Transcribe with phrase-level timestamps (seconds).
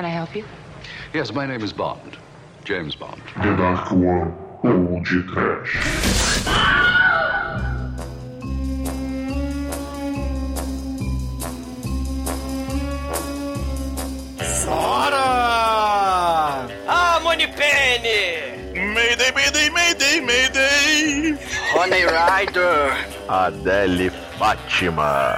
[0.00, 0.46] Can I help you?
[1.12, 2.16] Yes, my name is Bond.
[2.64, 3.20] James Bond.
[3.36, 4.32] The Dark One
[4.64, 5.76] ou de trash.
[14.66, 15.20] Ora!
[16.88, 18.56] Ah, Moneypenny!
[18.72, 21.36] Mayday, Mayday, Mayday, Mayday!
[21.74, 22.96] Honey Rider!
[23.28, 24.08] Adele
[24.38, 25.36] Fátima.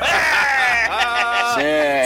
[1.56, 1.98] Sim,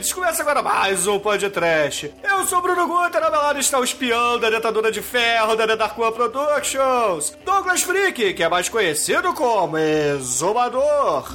[0.00, 0.12] ouvintes!
[0.12, 2.12] Começa agora mais um podcast.
[2.22, 5.64] Eu sou Bruno Guter, ao meu lado está o espião da Dentadura de Ferro da
[5.64, 11.34] One Productions, Douglas Freak, que é mais conhecido como Exumador.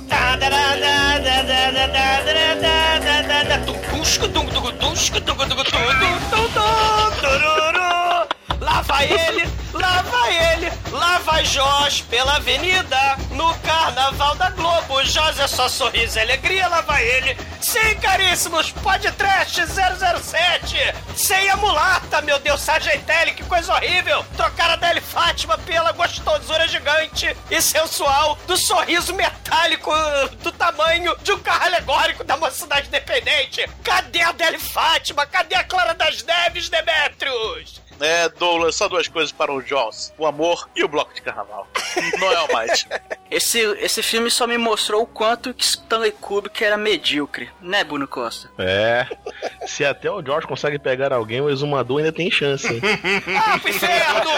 [8.59, 9.47] Lá vai ele,
[9.79, 12.97] lá vai ele, lá vai Jorge pela avenida.
[13.31, 17.37] No carnaval da Globo, Jorge é só sorriso e alegria, lá vai ele.
[17.61, 20.77] Sim, caríssimos, podcast 007.
[21.15, 24.25] Sem a mulata, meu Deus, Sargentelli, que coisa horrível.
[24.37, 29.91] Trocar a Deli Fátima pela gostosura gigante e sensual do sorriso metálico
[30.41, 33.67] do tamanho de um carro alegórico da mocidade independente.
[33.83, 35.25] Cadê a Deli Fátima?
[35.25, 37.84] Cadê a Clara das Neves, Demetrius?
[37.99, 41.67] É, Douglas, só duas coisas para o Jones: o amor e o bloco de carnaval.
[42.19, 42.85] Não é o mais.
[43.31, 48.07] Esse, esse filme só me mostrou o quanto que Stanley Kubrick era medíocre, né, Bruno
[48.07, 48.49] Costa?
[48.57, 49.07] É.
[49.65, 52.67] Se até o George consegue pegar alguém, o exumador ainda tem chance.
[52.67, 52.81] hein?
[53.35, 54.31] Ah, inferno!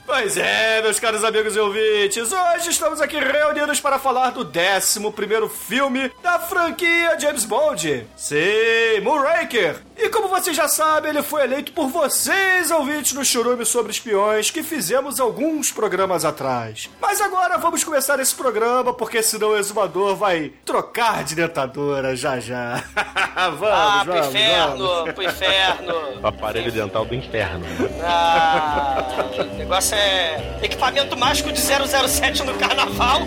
[0.06, 5.48] Pois é, meus caros amigos e ouvintes, hoje estamos aqui reunidos para falar do 11
[5.48, 8.06] filme da franquia James Bond.
[8.16, 9.80] Sim, Moonraker.
[10.02, 14.50] E como vocês já sabem, ele foi eleito por vocês, ouvintes do Churume sobre Espiões,
[14.50, 16.88] que fizemos alguns programas atrás.
[17.00, 22.40] Mas agora vamos começar esse programa, porque senão o exumador vai trocar de dentadura já
[22.40, 22.82] já.
[23.58, 25.12] vamos, Ah, pro vamos, inferno, vamos.
[25.12, 25.94] pro inferno.
[26.22, 27.66] O aparelho dental do inferno.
[28.02, 29.04] Ah,
[29.38, 33.20] o negócio é equipamento mágico de 007 no carnaval.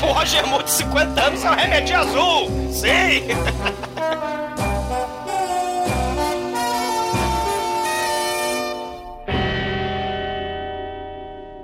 [0.00, 2.50] Com Roger Moore de 50 anos é o remédio azul.
[2.72, 3.28] Sim.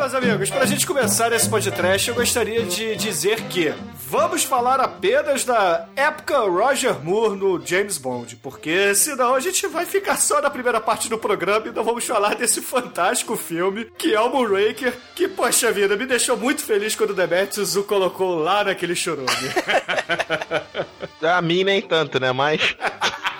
[0.00, 3.74] Meus amigos, pra gente começar esse podcast, eu gostaria de dizer que
[4.08, 9.84] vamos falar apenas da época Roger Moore no James Bond, porque senão a gente vai
[9.84, 14.14] ficar só na primeira parte do programa e não vamos falar desse fantástico filme que
[14.14, 18.38] é o Moonraker, que, poxa vida, me deixou muito feliz quando o Demetrius o colocou
[18.38, 19.28] lá naquele chorume.
[21.20, 22.32] A mim nem tanto, né?
[22.32, 22.74] Mas.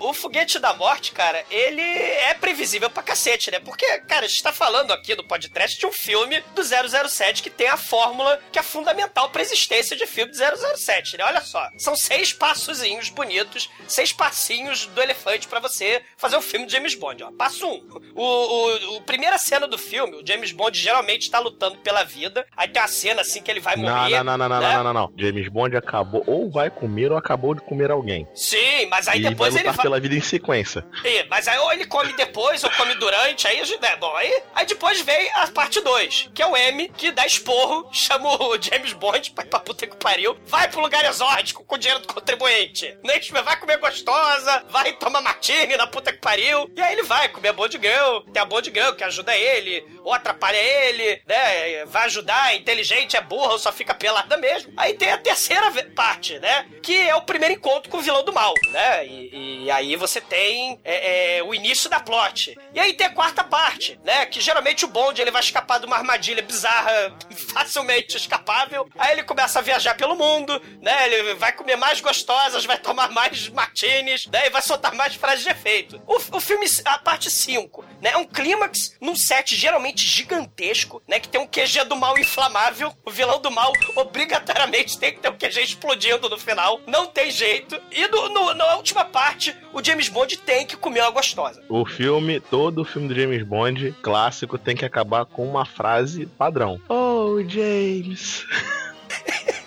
[0.00, 3.58] O foguete da morte, cara, ele é previsível pra cacete, né?
[3.58, 7.50] Porque, cara, a gente tá falando aqui no podcast de um filme do 007 que
[7.50, 11.24] tem a fórmula que é fundamental pra existência de filme de 007, né?
[11.24, 16.66] Olha só, são seis passozinhos bonitos, seis passinhos do elefante pra você fazer um filme
[16.66, 17.32] de James Bond, ó.
[17.32, 17.86] Passo um.
[18.14, 22.46] O, o, o primeira cena do filme, o James Bond geralmente tá lutando pela vida,
[22.56, 24.22] aí tem uma cena assim que ele vai Não, morrer.
[24.22, 24.74] não, não, não, não, né?
[24.74, 25.12] não, não, não.
[25.16, 28.26] James Bond acabou, ou vai comer, ou acabou de comer alguém.
[28.34, 29.87] Sim, mas aí e depois ele vai...
[29.88, 30.84] pela vida em sequência.
[31.02, 34.66] Ih, mas aí ou ele come depois ou come durante, aí, né, bom, aí, aí
[34.66, 38.92] depois vem a parte 2, que é o M, que dá esporro, chama o James
[38.92, 42.12] Bond pra ir pra puta que pariu, vai pro lugar exótico com o dinheiro do
[42.12, 42.98] contribuinte.
[43.02, 47.28] Nem vai comer gostosa, vai tomar martini na puta que pariu, e aí ele vai
[47.30, 51.84] comer a Bond Girl, tem a Bond Girl que ajuda ele, ou atrapalha ele, né,
[51.86, 54.72] vai ajudar, é inteligente, é burra, só fica pelada mesmo.
[54.76, 58.32] Aí tem a terceira parte, né, que é o primeiro encontro com o vilão do
[58.32, 62.56] mal, né, e, e aí você tem é, é, o início da plot.
[62.74, 64.26] E aí tem a quarta parte, né?
[64.26, 67.16] Que geralmente o Bond ele vai escapar de uma armadilha bizarra,
[67.52, 68.88] facilmente escapável.
[68.98, 71.06] Aí ele começa a viajar pelo mundo, né?
[71.06, 74.46] Ele vai comer mais gostosas, vai tomar mais martinis, né?
[74.46, 76.00] E vai soltar mais frases de efeito.
[76.06, 78.10] O, o filme, a parte 5, né?
[78.10, 81.20] É um clímax num set geralmente gigantesco, né?
[81.20, 82.94] Que tem um QG do mal inflamável.
[83.04, 86.80] O vilão do mal obrigatoriamente tem que ter um QG explodindo no final.
[86.86, 87.80] Não tem jeito.
[87.90, 91.62] E no, no- na última parte, o James Bond tem que comer uma gostosa.
[91.68, 96.80] O filme, todo filme do James Bond clássico tem que acabar com uma frase padrão.
[96.88, 98.44] Oh, James.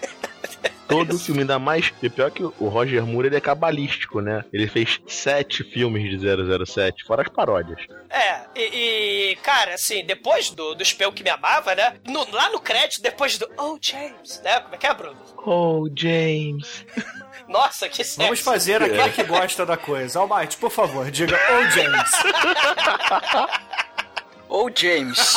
[0.88, 1.94] Todo filme, ainda mais.
[2.04, 4.44] E pior que o Roger Moore ele é cabalístico, né?
[4.52, 6.18] Ele fez sete filmes de
[6.66, 7.80] 007, fora as paródias.
[8.10, 11.96] É, e, e, cara, assim, depois do, do Espião que me amava, né?
[12.06, 14.60] no- lá no crédito, depois do Oh, James, né?
[14.60, 15.16] Como é que é, Bruno?
[15.46, 16.86] Oh, James.
[17.52, 18.18] Nossa, que sexy.
[18.18, 20.20] Vamos fazer aquele que gosta da coisa.
[20.20, 22.12] Almighty, por favor, diga ou James.
[24.52, 25.36] Ou James.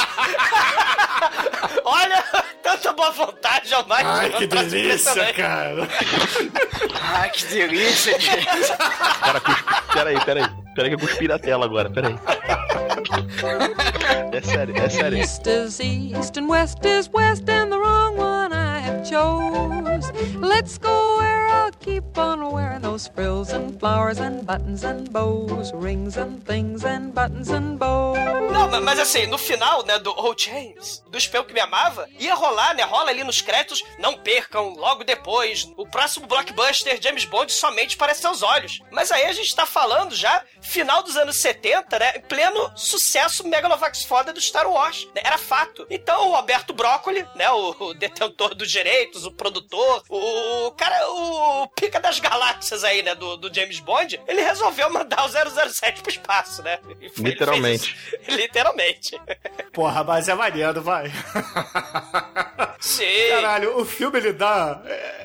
[1.84, 2.24] Olha,
[2.64, 4.04] tanta boa vontade mais.
[4.04, 5.88] Ai, que delícia, cara.
[7.00, 8.72] Ai, que delícia, James.
[9.20, 9.64] Cara, cuspi...
[9.92, 10.44] peraí, peraí.
[10.74, 12.18] Peraí que eu cuspi na tela agora, peraí.
[14.32, 15.18] É sério, é sério.
[15.18, 19.93] East is east and west is west and the wrong one I have chose.
[20.40, 25.72] Let's go where I'll keep on wearing those frills and flowers and buttons and bows,
[25.72, 28.18] rings and things and buttons and bows.
[28.52, 32.08] Não, ma- mas assim, no final, né, do Oh James, do espião que me amava,
[32.18, 37.24] ia rolar, né, rola ali nos créditos, não percam, logo depois, o próximo blockbuster James
[37.24, 38.80] Bond somente para seus olhos.
[38.90, 44.02] Mas aí a gente tá falando já, final dos anos 70, né, pleno sucesso megalovax
[44.04, 45.86] foda do Star Wars, né, era fato.
[45.88, 51.08] Então o Alberto Broccoli, né, o, o detentor dos direitos, o produtor, o, o cara,
[51.10, 55.28] o pica das galáxias aí, né, do, do James Bond, ele resolveu mandar o
[55.70, 56.78] 007 pro espaço, né.
[57.14, 57.96] Foi- Literalmente.
[58.28, 59.20] Literalmente.
[59.72, 61.10] Porra, mas é maneiro, vai.
[62.80, 63.28] Sim.
[63.30, 64.82] Caralho, o filme ele dá.
[64.86, 65.23] é,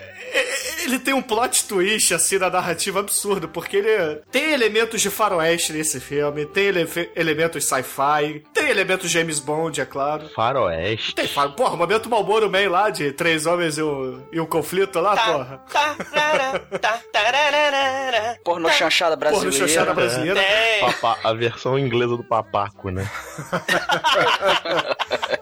[0.83, 5.73] Ele tem um plot twist, assim, na narrativa absurdo, porque ele tem elementos de faroeste
[5.73, 10.29] nesse filme, tem ele- elementos sci-fi, tem elementos James Bond, é claro.
[10.35, 11.15] Faroeste.
[11.15, 14.45] Tem, fa- porra, o momento Malboro Man lá, de três homens e um, e um
[14.45, 15.61] conflito lá, Tá, porra.
[15.71, 18.73] tá, tará, tá, tararara, Porno tá.
[18.73, 19.67] chanchada Porra, no brasileira.
[19.67, 20.41] Xoxana brasileira.
[20.41, 20.79] Tem.
[20.81, 23.09] Papá, a versão inglesa do papaco, né?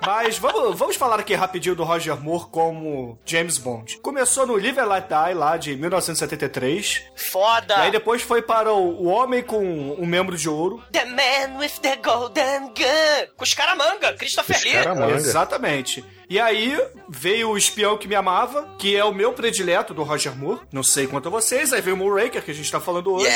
[0.05, 3.97] Mas vamos, vamos falar aqui rapidinho do Roger Moore como James Bond.
[3.99, 7.03] Começou no Live and Let Die, lá de 1973.
[7.15, 7.75] Foda.
[7.75, 10.83] E aí depois foi para o, o Homem com um Membro de Ouro.
[10.91, 13.27] The man with the golden gun.
[13.35, 15.15] Com os caramanga, Christopher Lee.
[15.15, 16.03] Exatamente.
[16.29, 16.77] E aí
[17.09, 20.61] veio o Espião que Me Amava, que é o meu predileto do Roger Moore.
[20.73, 21.71] Não sei quanto a vocês.
[21.71, 23.29] Aí veio o Moonraker, que a gente tá falando hoje.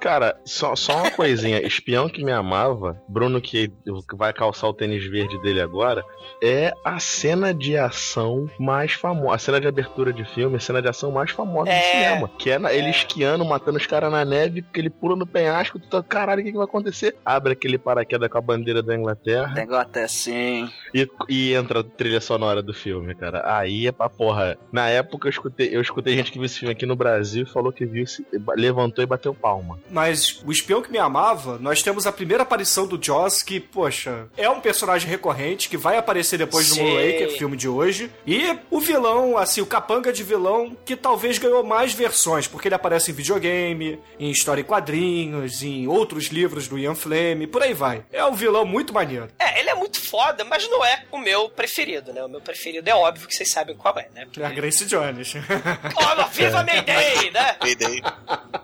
[0.00, 1.60] Cara, só, só uma coisinha.
[1.66, 3.72] Espião que me amava, Bruno que
[4.14, 6.04] vai calçar o tênis verde dele agora,
[6.42, 9.34] é a cena de ação mais famosa.
[9.34, 11.80] A cena de abertura de filme, a cena de ação mais famosa É.
[11.80, 12.30] do cinema.
[12.38, 15.78] Que é na- ele esquiando, matando os caras na neve, porque ele pula no penhasco,
[15.80, 17.16] tu tá, caralho, o que, que vai acontecer?
[17.24, 20.70] Abre aquele paraquedas com a bandeira da Inglaterra Negócio até assim.
[20.94, 23.42] e, e entra a trilha sonora do filme, cara.
[23.56, 24.58] Aí é pra porra.
[24.70, 27.50] Na época eu escutei, eu escutei gente que viu esse filme aqui no Brasil e
[27.52, 28.24] falou que viu, se-
[28.56, 29.78] levantou e bateu palma.
[29.90, 34.28] Mas o Espião que Me Amava, nós temos a primeira aparição do Joss, que, poxa,
[34.36, 36.82] é um personagem recorrente, que vai aparecer depois do Sim.
[36.82, 38.10] Moonraker, filme de hoje.
[38.26, 42.74] E o vilão, assim, o capanga de vilão, que talvez ganhou mais versões, porque ele
[42.74, 47.72] aparece em videogame, em história em quadrinhos, em outros livros do Ian Fleming, por aí
[47.72, 48.04] vai.
[48.12, 49.28] É um vilão muito maneiro.
[49.38, 52.25] É, ele é muito foda, mas não é o meu preferido, né?
[52.26, 54.26] O meu preferido é óbvio que vocês sabem qual é, né?
[54.36, 55.34] É a Grace Jones.
[55.94, 57.56] Ó, viva Mayday, né?
[57.62, 58.02] Mayday.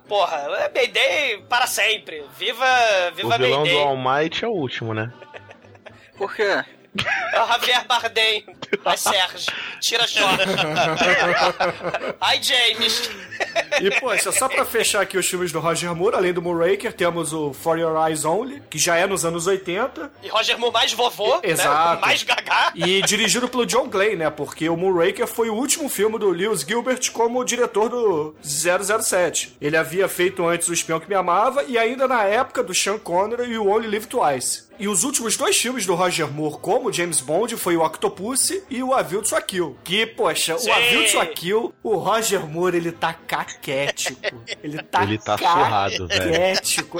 [0.08, 2.24] Porra, é Mayday para sempre.
[2.36, 2.66] Viva,
[3.14, 3.72] viva o vilão Mayday.
[3.72, 5.12] do All Might é o último, né?
[6.16, 6.64] Por quê?
[7.32, 8.44] É o Javier Bardem.
[8.84, 9.52] Ai, Sérgio.
[9.80, 10.42] Tira short.
[12.20, 13.10] Ai, James.
[13.80, 17.32] E, poxa, só pra fechar aqui os filmes do Roger Moore, além do Moonraker, temos
[17.32, 20.92] o For Your Eyes Only, que já é nos anos 80, E Roger Moore mais
[20.92, 21.94] vovô, Exato.
[21.96, 22.00] né?
[22.00, 22.72] Mais gagá.
[22.74, 24.30] e dirigido pelo John Glenn, né?
[24.30, 29.56] Porque o Moonraker foi o último filme do Lewis Gilbert como diretor do 007.
[29.60, 32.98] Ele havia feito antes O Espião que Me Amava e ainda na época do Sean
[32.98, 34.70] Connery e o Only Live Twice.
[34.82, 38.82] E os últimos dois filmes do Roger Moore como James Bond foi o Octopussy e
[38.82, 39.76] o A View to a Kill.
[39.84, 40.68] Que, poxa, Sim.
[40.68, 44.20] o A View to a Kill, o Roger Moore, ele tá caquético.
[44.60, 46.32] Ele tá Ele tá surrado, velho.
[46.32, 46.98] caquético.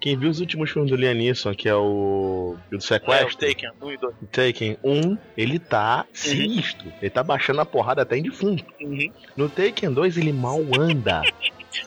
[0.00, 2.56] Quem viu os últimos filmes do Liam Neeson, que é o.
[2.56, 4.14] o do É, o sequestro, Taken, um e dois.
[4.32, 6.90] Taken 1, ele tá sinistro.
[7.02, 8.64] Ele tá baixando a porrada até em defunto.
[8.80, 9.12] Uhum.
[9.36, 11.20] No Taken 2, ele mal anda.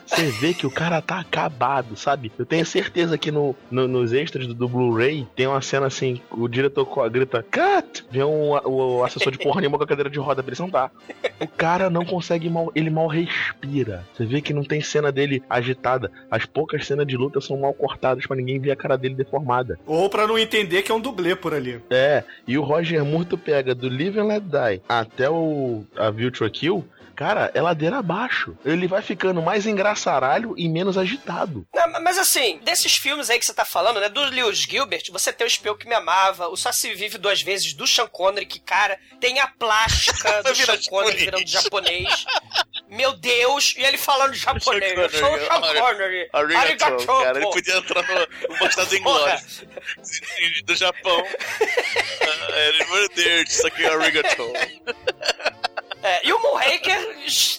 [0.05, 2.31] Você vê que o cara tá acabado, sabe?
[2.37, 6.21] Eu tenho certeza que no, no- nos extras do, do Blu-ray tem uma cena assim:
[6.31, 8.05] o diretor grita, cut!
[8.11, 10.91] Vem um, o assessor de porra nenhuma com a cadeira de roda pra ele sentar.
[11.39, 14.05] O cara não consegue mal, ele mal respira.
[14.15, 16.11] Você vê que não tem cena dele agitada.
[16.29, 19.79] As poucas cenas de luta são mal cortadas pra ninguém ver a cara dele deformada.
[19.85, 21.81] Ou pra não entender que é um dublê por ali.
[21.89, 26.49] É, e o Roger tu pega do Live and Let Die até o a Virtual
[26.49, 26.85] Kill,
[27.19, 28.57] cara, é ladeira abaixo.
[28.63, 31.67] Ele vai ficando mais engraçaralho e menos agitado.
[31.75, 34.07] Não, mas assim, desses filmes aí que você tá falando, né?
[34.07, 37.41] Do Lewis Gilbert, você tem o Espião que Me Amava, o Só Se Vive Duas
[37.41, 41.19] Vezes, do Sean Connery, que, cara, tem a plástica do Sean Connery japonês.
[41.25, 42.25] virando japonês.
[42.87, 44.97] Meu Deus, e ele falando japonês.
[44.97, 46.29] Eu sou o Sean Connery.
[46.31, 47.37] Arigato, cara.
[47.37, 49.19] Ele podia entrar no, no Bastardos Porra.
[49.19, 49.63] Inglórios.
[50.63, 51.25] Do Japão.
[51.27, 54.53] Ah, Ele, meu Deus, isso aqui é arigato.
[56.01, 57.17] É, e o Moonraker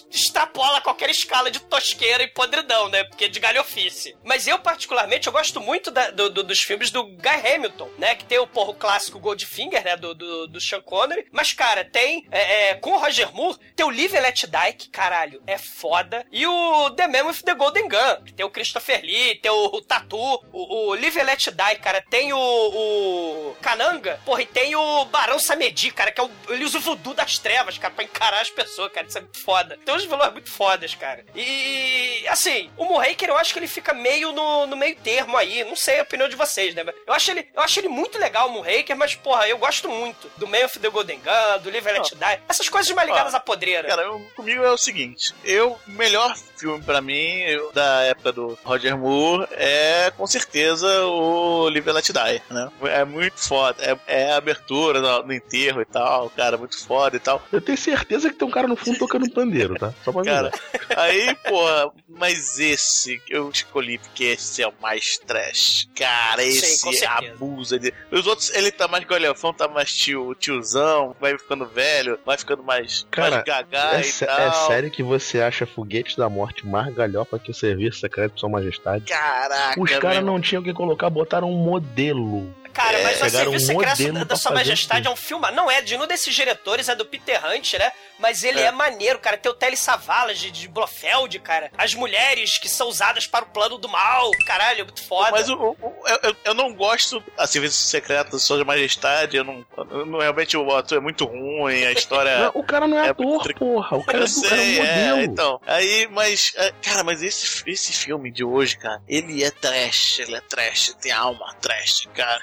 [0.09, 3.03] extrapola qualquer escala de tosqueira e podridão, né?
[3.03, 4.15] Porque é de galhofice.
[4.23, 8.15] Mas eu, particularmente, eu gosto muito da- do- do- dos filmes do Guy Hamilton, né?
[8.15, 9.95] Que tem o, porra, o clássico Goldfinger, né?
[9.95, 11.27] Do, do, do Sean Connery.
[11.31, 14.73] Mas, cara, tem, é, é, com o Roger Moore, tem o Live and Let Die,
[14.73, 16.25] que, caralho, é foda.
[16.31, 19.65] E o The Man with the Golden Gun, que tem o Christopher Lee, tem o,
[19.67, 20.17] o Tatu.
[20.51, 25.05] O, o Live and Let Die, cara, tem o, o Kananga, porra, e tem o
[25.05, 28.30] Barão Samedi, cara, que é o, ele usa o voodoo das trevas, cara, pra encarar
[28.39, 29.77] as pessoas, cara, isso é muito foda.
[29.83, 31.25] Tem uns vilões muito fodas, cara.
[31.35, 35.63] E, assim, o Moonraker, eu acho que ele fica meio no, no meio termo aí,
[35.63, 36.83] não sei a opinião de vocês, né?
[37.05, 40.31] Eu acho ele, eu acho ele muito legal, o Moonraker, mas, porra, eu gosto muito
[40.37, 43.33] do Man of the Golden Gun, do Live and Let Die, essas coisas mais ligadas
[43.33, 43.87] Ó, à podreira.
[43.87, 48.31] Cara, eu- comigo é o seguinte: eu, o melhor filme pra mim eu- da época
[48.31, 52.71] do Roger Moore é com certeza o Live and Let Die, né?
[52.83, 53.83] É muito foda.
[54.07, 57.41] É, é a abertura no, no enterro e tal, cara, muito foda e tal.
[57.51, 59.93] Eu tenho certeza que tem um cara no fundo tocando um pandeiro, tá?
[60.03, 60.99] Só pra Cara, avisar.
[61.05, 65.87] aí, porra, mas esse que eu escolhi porque esse é o mais trash.
[65.95, 67.09] Cara, Sim, esse certeza.
[67.09, 67.93] abusa dele.
[68.11, 72.63] Os outros, ele tá mais galhofão, tá mais tio, tiozão, vai ficando velho, vai ficando
[72.63, 74.39] mais, Cara, mais gagá É, e tal.
[74.39, 78.39] é sério que você acha foguete da morte mais galhofa que o serviço secreto de
[78.39, 79.05] Sua Majestade?
[79.05, 82.53] Caraca, Os caras não tinham o que colocar, botaram um modelo.
[82.73, 85.49] Cara, É, mas o Serviço um Secreto da, Sua Majestade é um filme.
[85.51, 87.91] Não é de nenhum desses diretores, é do Peter Hunt, né?
[88.19, 88.71] Mas ele é, É.
[88.71, 89.35] maneiro, cara.
[89.37, 91.71] Tem o Telly Savalas de, de Blofeld, cara.
[91.77, 94.29] As mulheres que são usadas para o plano do mal.
[94.45, 95.31] Caralho, é muito foda.
[95.31, 99.37] Mas o, o- o- eu, eu- não gosto a Serviço Secreto da Sua Majestade.
[99.37, 102.31] Eu não, eu não- realmente o ator é muito ruim, a história.
[102.45, 103.97] Não, o cara não é, é ator, muito- porra.
[103.97, 105.21] O cara, é cara é um sei, é, modelo.
[105.21, 105.61] então.
[105.65, 110.41] Aí, mas, cara, mas esse, esse filme de hoje, cara, ele é trash, ele é
[110.41, 112.41] trash, tem alma trash, cara.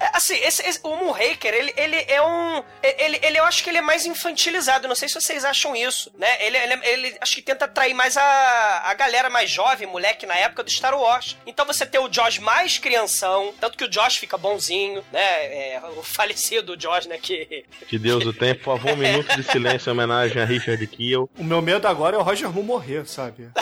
[0.00, 2.60] É, assim, esse, esse- o Moonraker, ele, ele é um.
[2.82, 4.88] Ele, ele, eu acho que ele é mais infantilizado.
[4.88, 6.44] Não sei se vocês acham isso, né?
[6.44, 10.34] Ele, ele, ele acho que tenta atrair mais a, a galera mais jovem, moleque, na
[10.36, 11.36] época do Star Wars.
[11.46, 15.22] Então você tem o Josh mais crianção, tanto que o Josh fica bonzinho, né?
[15.22, 17.16] É, o falecido Josh, né?
[17.18, 17.64] Que.
[17.86, 18.56] Que Deus o tenha.
[18.56, 21.30] Por favor, um minuto de silêncio em homenagem a Richard Kiel.
[21.38, 23.48] O meu medo agora é o Roger Moore morrer, sabe?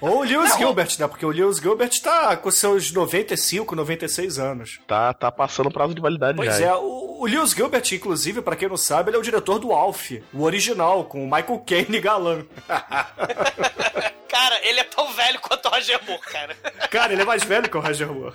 [0.00, 1.06] Ou o Lewis Gilbert, né?
[1.06, 4.80] Porque o Lewis Gilbert tá com seus 95, 96 anos.
[4.86, 6.66] Tá, tá passando o prazo de validade Pois já.
[6.66, 9.72] é, o, o Lewis Gilbert, inclusive, pra quem não sabe, ele é o diretor do
[9.72, 12.44] Alf, o original, com o Michael Caine galã.
[14.28, 16.54] Cara, ele é tão velho quanto o Roger Moore, cara.
[16.90, 18.34] Cara, ele é mais velho que o Roger Moore.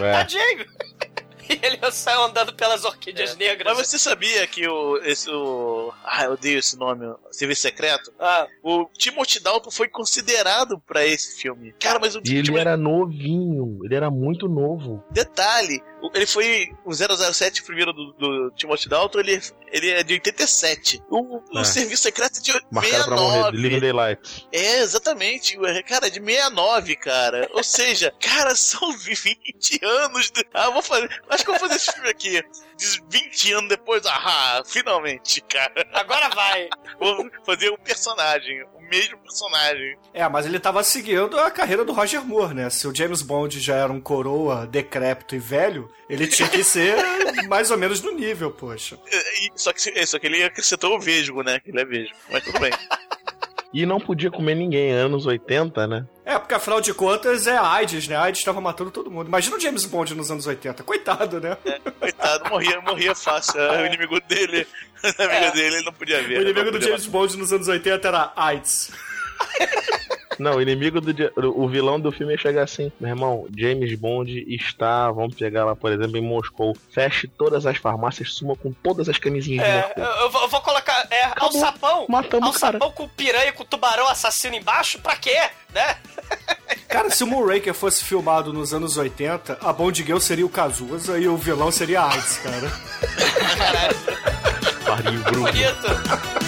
[0.00, 0.12] É.
[0.12, 0.66] Tadinho.
[1.48, 3.76] E ele saiu andando pelas orquídeas negras.
[3.76, 4.96] Mas você sabia que o.
[4.98, 8.12] Esse, o ah, eu odeio esse nome, Serviço Secreto?
[8.18, 11.74] Ah, O Timothy Dalton foi considerado pra esse filme.
[11.80, 13.80] Cara, mas o E ele era novinho.
[13.84, 15.04] Ele era muito novo.
[15.10, 15.82] Detalhe,
[16.14, 21.02] ele foi o 007 primeiro do, do Timothy Dalton, ele, ele é de 87.
[21.08, 21.64] O, o É.
[21.64, 23.50] Serviço Secreto é de Marcado pra morrer.
[23.52, 23.80] Living 69.
[23.80, 24.48] Daylight.
[24.52, 25.58] É, exatamente.
[25.86, 27.48] Cara, de 69, cara.
[27.52, 30.30] Ou seja, cara, são 20 anos.
[30.30, 30.44] De...
[30.52, 31.08] Ah, vou fazer.
[31.30, 32.42] Acho que eu vou fazer esse filme aqui.
[32.76, 34.02] De 20 anos depois.
[34.06, 35.86] Ah, finalmente, cara.
[35.92, 36.68] agora vai.
[36.98, 38.62] Vou fazer o personagem.
[38.74, 39.98] O mesmo personagem.
[40.12, 42.70] É, mas ele tava seguindo a carreira do Roger Moore, né?
[42.70, 46.96] Se o James Bond já era um coroa decrépito e velho, ele tinha que ser
[47.48, 48.98] mais ou menos no nível, poxa.
[49.10, 51.60] E- Só que, só que ele acrescentou o vesgo, né?
[51.60, 52.14] Que ele é vesgo.
[52.30, 52.72] Mas tudo bem.
[53.72, 56.06] E não podia comer ninguém, anos 80, né?
[56.24, 58.14] É, porque afinal de contas é a AIDS, né?
[58.14, 59.26] A AIDS tava matando todo mundo.
[59.26, 60.84] Imagina o James Bond nos anos 80.
[60.84, 61.56] Coitado, né?
[61.98, 63.60] Coitado, morria, morria fácil.
[63.60, 64.64] O inimigo dele,
[65.02, 66.38] o inimigo dele, ele não podia ver.
[66.38, 68.92] O inimigo não do James Bond nos anos 80 era AIDS.
[70.38, 71.14] Não, o inimigo do.
[71.56, 75.10] O vilão do filme ia chegar assim: meu irmão, James Bond está.
[75.10, 76.76] Vamos pegar lá, por exemplo, em Moscou.
[76.90, 80.04] Feche todas as farmácias, suma com todas as camisinhas de É, Moscou.
[80.04, 81.48] eu, eu vou, eu vou colocar é, Acabou.
[81.48, 82.06] alçapão.
[82.08, 82.76] Matamos o cara.
[82.78, 85.38] Alçapão com piranha, com tubarão assassino embaixo, pra quê?
[85.72, 85.96] Né?
[86.88, 91.18] Cara, se o Moonraker fosse filmado nos anos 80, a Bond Girl seria o Cazuza
[91.18, 92.70] e o vilão seria a AIDS, cara.
[94.86, 95.42] Pariu, Bruno.
[95.46, 96.43] Bonito.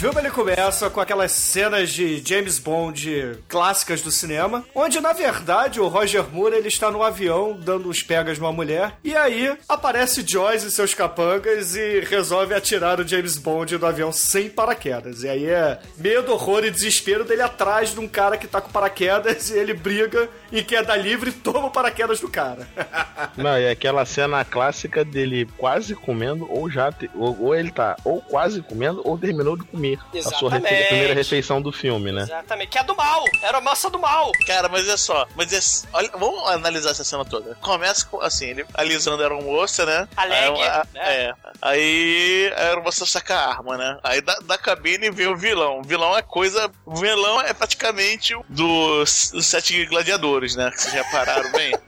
[0.00, 5.78] Filme ele começa com aquelas cenas de James Bond clássicas do cinema, onde na verdade
[5.78, 10.24] o Roger Moore ele está no avião dando uns pegas numa mulher e aí aparece
[10.26, 15.22] Joyce e seus capangas e resolve atirar o James Bond do avião sem paraquedas.
[15.22, 18.70] E aí é medo, horror e desespero dele atrás de um cara que tá com
[18.70, 22.66] paraquedas e ele briga em queda livre e toma o paraquedas do cara.
[23.36, 26.90] Não, e aquela cena clássica dele quase comendo, ou já.
[27.14, 29.89] ou, ou ele tá ou quase comendo, ou terminou de comer.
[29.94, 30.86] A sua refe- Exatamente.
[30.88, 32.22] primeira refeição do filme, né?
[32.22, 32.68] Exatamente.
[32.68, 33.24] Que é do mal.
[33.42, 34.30] Era a moça do mal.
[34.46, 35.26] Cara, mas é só.
[35.36, 37.54] Mas é, olha, vamos analisar essa cena toda.
[37.56, 40.08] Começa com, assim, ele, a Lisandra era uma moça, né?
[40.16, 41.00] Alegre, Aí, a- né?
[41.02, 41.32] É.
[41.62, 43.98] Aí a moça saca a arma, né?
[44.02, 45.80] Aí da, da cabine vem o vilão.
[45.80, 46.70] O vilão é coisa.
[46.84, 50.70] O vilão é praticamente o dos, dos sete gladiadores, né?
[50.70, 51.72] Que vocês já pararam bem.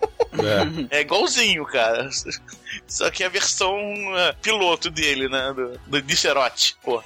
[0.90, 2.08] É igualzinho, cara.
[2.86, 5.52] Só que é a versão uh, piloto dele, né?
[5.54, 7.02] Do, do Nicerote, pô.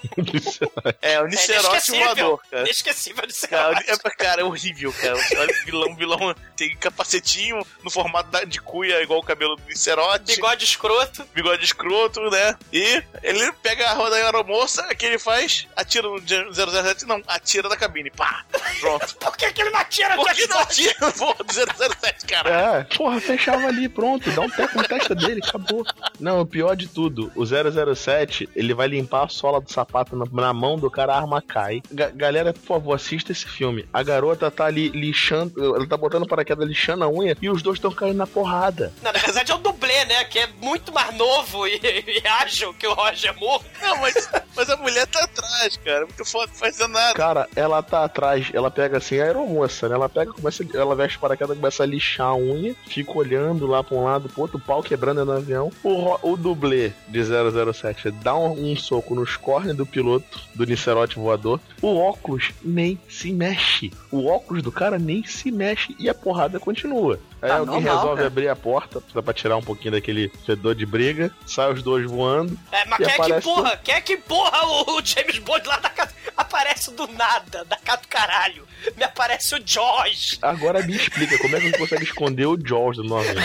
[1.02, 2.04] É, o É Nicerote inesquecível.
[2.04, 2.62] voador, cara.
[2.64, 3.49] Inesquecível de ser.
[3.49, 5.14] Cara, é, cara, é horrível, cara.
[5.38, 9.56] Olha, o vilão, o vilão tem capacetinho no formato da- de cuia, igual o cabelo
[9.56, 10.35] do Nicerote.
[10.35, 11.25] Bigode escroto.
[11.35, 12.56] Bigode escroto, né?
[12.73, 15.66] E ele pega a roda aeromoça, o que ele faz?
[15.76, 18.11] Atira no 007, não, atira da cabine.
[18.11, 18.44] Pá!
[18.80, 19.16] Pronto.
[19.16, 22.78] Por que, que ele não atira Por que não atira, do 007, cara?
[22.78, 25.85] É, porra, fechava ali, pronto, dá um teco na testa dele, acabou.
[26.19, 30.25] Não, o pior de tudo, o 007, ele vai limpar a sola do sapato na,
[30.31, 31.83] na mão do cara, a arma cai.
[31.91, 33.87] Ga- galera, por favor, assista esse filme.
[33.93, 37.77] A garota tá ali lixando, ela tá botando paraquedas lixando a unha e os dois
[37.77, 38.93] estão caindo na porrada.
[39.03, 40.25] Não, na verdade é o dublê, né?
[40.25, 43.65] Que é muito mais novo e, e ágil que o Roger Moore.
[43.83, 46.01] Não, mas, mas a mulher tá atrás, cara.
[46.07, 47.15] Muito foda, não faz nada.
[47.15, 49.95] Cara, ela tá atrás, ela pega assim, a aeromoça, né?
[49.95, 53.97] Ela pega, começa, ela veste paraquedas, começa a lixar a unha, fica olhando lá pra
[53.97, 55.71] um lado, pro outro, o pau quebrando no avião.
[55.83, 61.17] O, o dublê de 007 dá um, um soco nos cornes do piloto, do Nicerote
[61.17, 61.61] voador.
[61.81, 63.93] O óculos nem se mexe.
[64.11, 67.19] O óculos do cara nem se mexe e a porrada continua.
[67.43, 68.26] Aí Tá alguém normal, resolve cara.
[68.26, 72.05] abrir a porta pra pra tirar um pouquinho daquele fedor de briga, sai os dois
[72.11, 72.59] voando.
[72.73, 73.76] É, mas E quem é que empurra?
[73.85, 76.14] Quem é que empurra o, o James Bond lá da casa?
[76.37, 78.66] Aparece do nada, da casa do caralho.
[78.96, 80.38] Me aparece o Josh.
[80.42, 83.27] Agora me explica como é que você consegue esconder o Jaws do nome.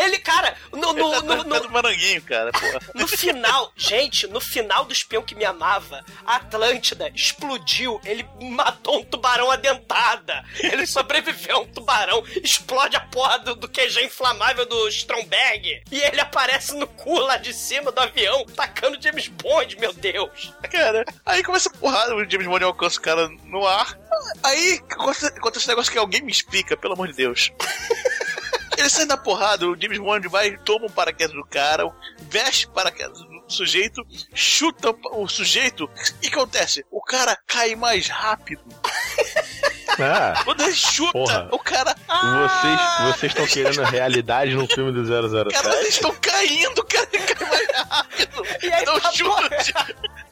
[0.00, 2.80] Ele, cara, no, no, Ele tá no, no, do Maranguinho, cara, porra.
[2.94, 8.00] no final, gente, no final do espião que me amava, a Atlântida explodiu.
[8.04, 10.44] Ele matou um tubarão adentada.
[10.58, 12.24] Ele sobreviveu a um tubarão.
[12.42, 15.82] Explode a porra do, do QG inflamável do Stromberg.
[15.90, 20.52] E ele aparece no cu lá de cima do avião, tacando James Bond, meu Deus.
[20.70, 23.96] Cara, aí começa a porrada, o James Bond alcança o cara no ar.
[24.42, 27.52] Aí acontece esse negócio que alguém me explica, pelo amor de Deus.
[28.76, 31.88] Ele sai na porrada, o James Bond vai, toma um paraquedas do cara,
[32.22, 35.88] veste paraquedas do sujeito, chuta o sujeito.
[36.22, 36.84] E o que acontece?
[36.90, 38.62] O cara cai mais rápido.
[39.98, 41.48] Ah, Quando ele chuta, Porra.
[41.50, 41.94] o cara.
[41.94, 45.50] vocês Ah, vocês estão querendo realidade no filme do 007.
[45.62, 48.42] Cara, eles estão caindo, cara, ele cai mais rápido.
[48.62, 49.72] E aí, Não tá chute.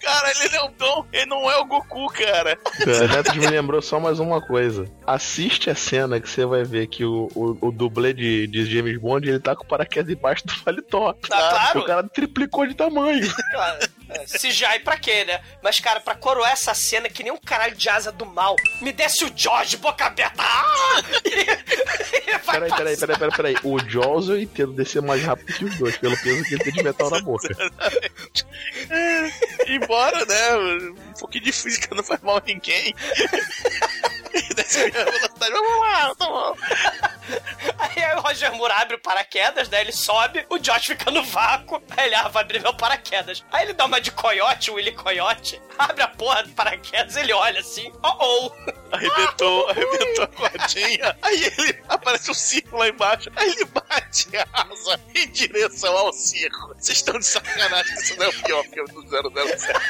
[0.01, 2.59] Cara, ele não, não, ele não é o Goku, cara.
[2.81, 4.87] É, Neto me lembrou só mais uma coisa.
[5.07, 8.99] Assiste a cena que você vai ver que o, o, o dublê de, de James
[8.99, 11.12] Bond ele tá com o paraquedas embaixo do paletó.
[11.12, 11.81] Tá claro.
[11.81, 13.29] O cara triplicou de tamanho.
[13.51, 15.40] Claro, é, CGI pra quê, né?
[15.62, 18.92] Mas, cara, pra coroar essa cena que nem um caralho de asa do mal, me
[18.92, 20.42] desce o George boca aberta.
[20.42, 21.02] Ah!
[22.50, 23.56] Peraí, peraí, peraí, peraí, peraí.
[23.62, 26.72] O Jaws eu entendo descer mais rápido que os dois, pelo peso que ele tem
[26.72, 27.48] de metal na boca.
[29.68, 30.56] Embora, né?
[30.56, 32.94] Um pouquinho de física não faz mal a ninguém.
[34.56, 36.56] Desce a velocidade, vamos lá, tá bom.
[37.78, 39.80] Aí, o Roger Moore abre o paraquedas, né?
[39.80, 41.82] Ele sobe, o Josh fica no vácuo.
[41.96, 43.44] Aí ele, ah, vai abrir meu paraquedas.
[43.50, 47.32] Aí ele dá uma de coiote, o Willy Coyote, abre a porra do paraquedas, ele
[47.32, 48.52] olha assim, oh oh.
[48.92, 51.16] Arrebentou, arrebentou a cordinha.
[51.22, 53.30] Aí ele aparece um circo lá embaixo.
[53.36, 56.74] Aí ele bate a asa em direção ao circo.
[56.74, 59.80] Vocês estão de sacanagem isso não é o pior filme do 007.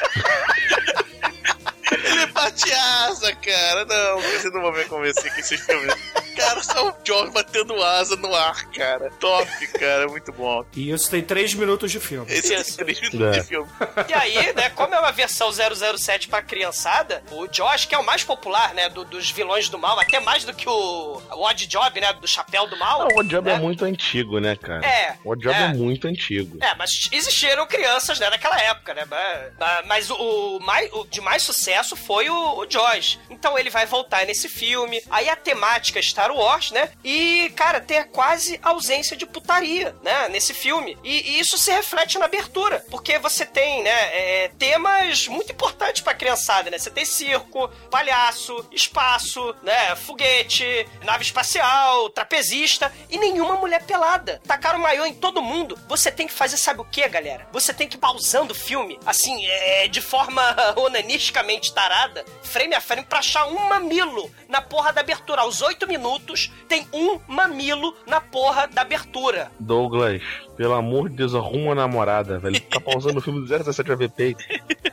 [1.91, 3.85] Ele bate asa, cara.
[3.85, 5.93] Não, vocês não vão me convencer que esses filmes.
[6.35, 9.11] Cara, só o George batendo asa no ar, cara.
[9.19, 10.07] Top, cara.
[10.07, 10.65] Muito bom.
[10.75, 12.31] E isso tem três minutos de filme.
[12.31, 12.77] Esse é Isso.
[12.77, 13.39] três minutos É.
[13.41, 13.69] de filme.
[14.07, 18.03] E aí, né, como é uma versão 007 pra criançada, o Josh, que é o
[18.05, 21.67] mais popular, né, do- dos vilões do mal, até mais do que o, o Odd
[21.67, 23.01] Job, né, do Chapéu do Mal.
[23.03, 23.55] Ah, o Job né?
[23.55, 24.85] é muito antigo, né, cara?
[24.85, 25.63] É, O Job é.
[25.63, 25.67] é.
[25.73, 26.57] muito antigo.
[26.61, 29.03] É, mas existiram crianças, né, naquela época, né?
[29.09, 33.19] Mas, mas o, o mais, o de mais sucesso foi o, o Josh.
[33.29, 35.01] Então ele vai voltar nesse filme.
[35.09, 36.89] Aí a temática Star Star Wars, né?
[37.03, 40.29] E, cara, tem quase ausência de putaria, né?
[40.29, 40.97] Nesse filme.
[41.03, 46.01] E, e isso se reflete na abertura, porque você tem, né, é, temas muito importantes
[46.01, 46.77] pra criançada, né?
[46.77, 49.95] Você tem circo, palhaço, espaço, né?
[49.95, 54.41] Foguete, nave espacial, trapezista e nenhuma mulher pelada.
[54.45, 55.79] Tacaram maiô em todo mundo.
[55.87, 57.47] Você tem que fazer, sabe o que, galera?
[57.51, 62.81] Você tem que ir pausando o filme, assim, é, de forma onanisticamente tarada, frame a
[62.81, 65.41] frame, pra achar um mamilo na porra da abertura.
[65.41, 69.51] Aos oito minutos, tem um mamilo na porra da abertura.
[69.59, 70.21] Douglas,
[70.55, 72.59] pelo amor de Deus, arruma uma namorada, velho.
[72.61, 74.43] Tá pausando o filme do 017 vai ver peito.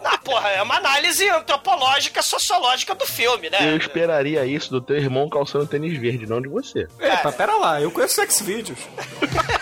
[0.05, 3.73] Ah, porra, é uma análise antropológica, sociológica do filme, né?
[3.73, 6.87] Eu esperaria isso do teu irmão calçando tênis verde, não de você.
[6.99, 8.79] Eita, pera lá, eu conheço sex vídeos.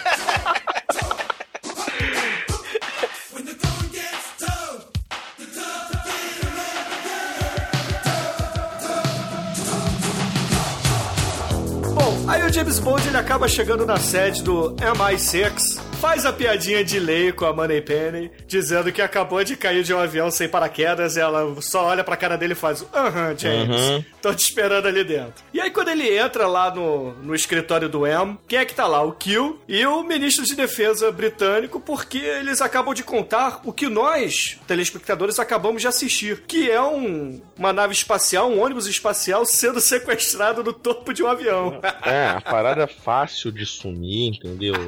[12.37, 16.99] aí o James Bond ele acaba chegando na sede do MI6, faz a piadinha de
[17.01, 21.17] lei com a Money Penny, dizendo que acabou de cair de um avião sem paraquedas,
[21.17, 24.05] e ela só olha pra cara dele e faz aham, James, Uhum.
[24.21, 25.43] tô te esperando ali dentro.
[25.53, 28.87] E aí quando ele entra lá no, no escritório do M, quem é que tá
[28.87, 29.03] lá?
[29.03, 33.89] O Kill e o ministro de defesa britânico, porque eles acabam de contar o que
[33.89, 39.81] nós, telespectadores, acabamos de assistir, que é um, uma nave espacial, um ônibus espacial sendo
[39.81, 41.81] sequestrado no topo de um avião.
[42.05, 44.75] É, a parada é fácil de sumir, entendeu?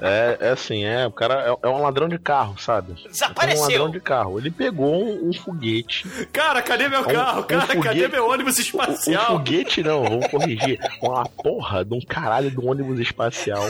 [0.00, 2.92] É, é assim, é, o cara é, é um ladrão de carro, sabe?
[3.04, 3.62] É um Desapareceu.
[3.62, 4.38] ladrão de carro.
[4.38, 6.08] Ele pegou um, um foguete.
[6.32, 7.40] Cara, cadê meu um- carro?
[7.40, 9.26] um Cara, cadê foguete- meu ônibus Um espacial?
[9.26, 10.78] foguete não, vou corrigir.
[11.02, 13.66] Uma porra de um caralho de um ônibus espacial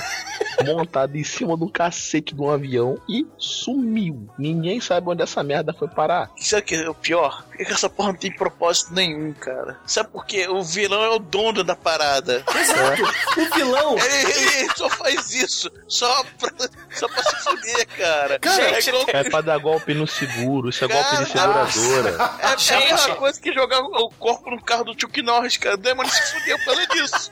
[0.65, 4.29] montado em cima de um cacete de um avião e sumiu.
[4.39, 6.31] Ninguém sabe onde essa merda foi parar.
[6.37, 7.45] Sabe o que é o pior?
[7.59, 9.79] É que essa porra não tem propósito nenhum, cara.
[9.87, 10.47] Sabe por quê?
[10.49, 12.43] O vilão é o dono da parada.
[12.55, 13.03] Exato.
[13.41, 13.97] O vilão.
[13.99, 16.51] Ele, ele só faz isso só pra,
[16.91, 18.39] só pra se fuder, cara.
[18.39, 21.67] Cara, é, gente, igual, É pra dar golpe no seguro, isso é golpe de Cara,
[21.71, 22.39] seguradora.
[22.41, 22.73] é, é Gente.
[22.93, 25.75] a mesma coisa que jogar o corpo no carro do Chuck Norris, cara.
[25.75, 27.31] O Demônio se fudeu por causa disso.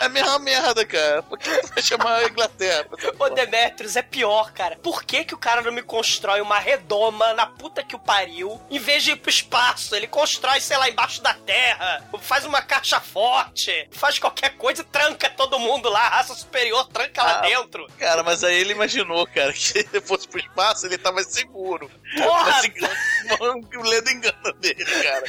[0.00, 1.22] É a mesma merda, cara.
[1.22, 2.86] Por que tu vai chamar a Inglaterra?
[3.18, 4.76] Ô Demetrius, é pior, cara.
[4.82, 8.60] Por que, que o cara não me constrói uma redoma na puta que o pariu,
[8.70, 9.94] em vez de ir pro espaço?
[9.94, 14.84] Ele constrói, sei lá, embaixo da terra, faz uma caixa forte, faz qualquer coisa e
[14.84, 17.86] tranca todo mundo lá, a raça superior, tranca lá Ah, dentro.
[17.98, 21.90] Cara, mas aí ele imaginou, cara, que se ele fosse pro espaço, ele tava seguro.
[22.16, 22.50] Porra!
[22.52, 25.22] Mas engano, o ledo engano dele, cara.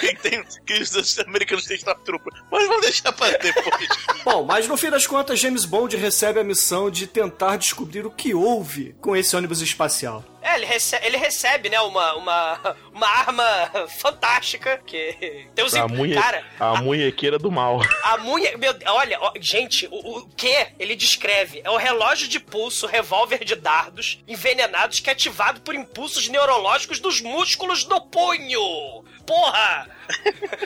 [0.00, 2.32] Que, tem, que os americanos têm Stormtrooper.
[2.50, 3.88] Mas vamos deixar pra depois.
[4.24, 8.10] Bom, mas no fim das contas, James Bond recebe a missão de tentar descobrir o
[8.10, 10.24] que houve com esse ônibus espacial.
[10.40, 15.72] É, ele, rece ele recebe, né, uma, uma, uma arma fantástica, que tem os...
[15.74, 16.14] A, munhe...
[16.14, 17.80] Cara, a munhequeira do mal.
[18.02, 18.56] A munha.
[18.58, 23.44] Meu, olha, ó, gente, o, o que ele descreve é o relógio de pulso, revólver
[23.44, 29.04] de dardos envenenados que é ativado por impulsos neurológicos dos músculos do punho.
[29.24, 29.88] Porra!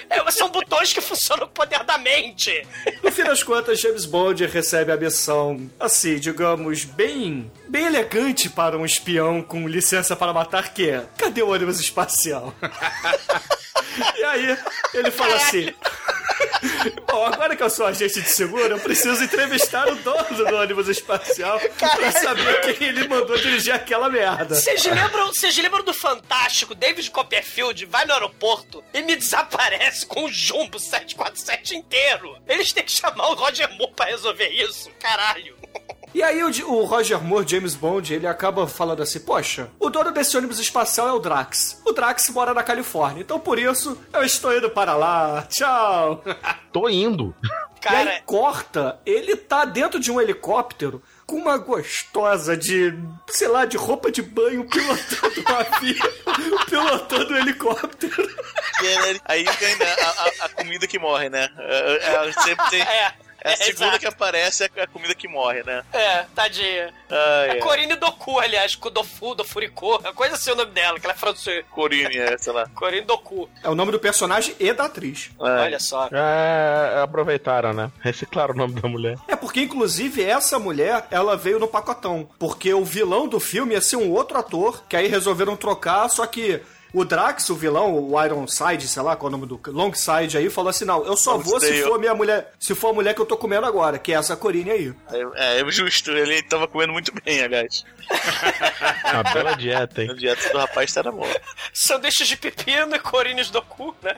[0.08, 2.66] É, são botões que funcionam com o poder da mente.
[3.02, 8.76] No fim das contas, James Bond recebe a missão, assim, digamos, bem, bem elegante para
[8.76, 12.54] um espião com licença para matar, que é, cadê o ônibus espacial?
[14.16, 14.58] e aí,
[14.94, 15.72] ele fala assim...
[17.06, 20.88] Bom, agora que eu sou agente de seguro, eu preciso entrevistar o dono do ônibus
[20.88, 24.54] espacial pra saber quem ele mandou dirigir aquela merda.
[24.54, 30.24] Vocês lembram, vocês lembram do fantástico David Copperfield vai no aeroporto e me desaparece com
[30.24, 32.36] o Jumbo 747 inteiro?
[32.46, 34.90] Eles têm que chamar o Roger Moore pra resolver isso.
[34.98, 35.54] Caralho.
[36.14, 40.10] E aí o, o Roger Moore, James Bond, ele acaba falando assim, poxa, o dono
[40.10, 41.82] desse ônibus espacial é o Drax.
[41.84, 45.42] O Drax mora na Califórnia, então por isso eu estou indo para lá.
[45.42, 46.24] Tchau.
[46.72, 47.34] Tô indo.
[47.44, 52.94] E aí Cara, corta, ele tá dentro de um helicóptero com uma gostosa de,
[53.28, 56.12] sei lá, de roupa de banho pilotando o avião,
[56.70, 58.36] pilotando o helicóptero.
[59.24, 61.48] Aí tem né, a, a- a comida que morre, né?
[61.58, 62.80] É, é- sempre tem.
[62.82, 63.12] é.
[63.42, 63.98] É a segunda exato.
[64.00, 65.84] que aparece é a comida que morre, né?
[65.92, 66.92] É, tadinha.
[67.10, 67.60] Ai, É é.
[67.60, 71.64] Corine Doku, aliás, Kudofu, Dofuriko, é coisa assim o nome dela, que ela é francesa.
[71.70, 72.66] Corine, é, sei lá.
[72.74, 75.30] Corine Doku, É o nome do personagem e da atriz.
[75.40, 75.66] Ai.
[75.66, 76.08] olha só.
[76.12, 77.90] É, aproveitaram, né?
[78.00, 79.16] Reciclaram o nome da mulher.
[79.28, 82.28] É porque, inclusive, essa mulher, ela veio no pacotão.
[82.38, 86.26] Porque o vilão do filme ia ser um outro ator, que aí resolveram trocar, só
[86.26, 86.60] que
[86.92, 90.48] o Drax, o vilão, o Ironside, sei lá qual é o nome do Longside aí,
[90.50, 93.14] falou assim: não, eu só vou se for a minha mulher, se for a mulher
[93.14, 94.94] que eu tô comendo agora, que é essa Corine aí.
[95.34, 97.84] É, é justo, ele tava comendo muito bem, aliás.
[99.12, 100.14] Uma bela dieta, A hein?
[100.16, 101.28] dieta do rapaz tá na boa.
[101.72, 104.16] Sanduíches de pepino e Corines Doku, né?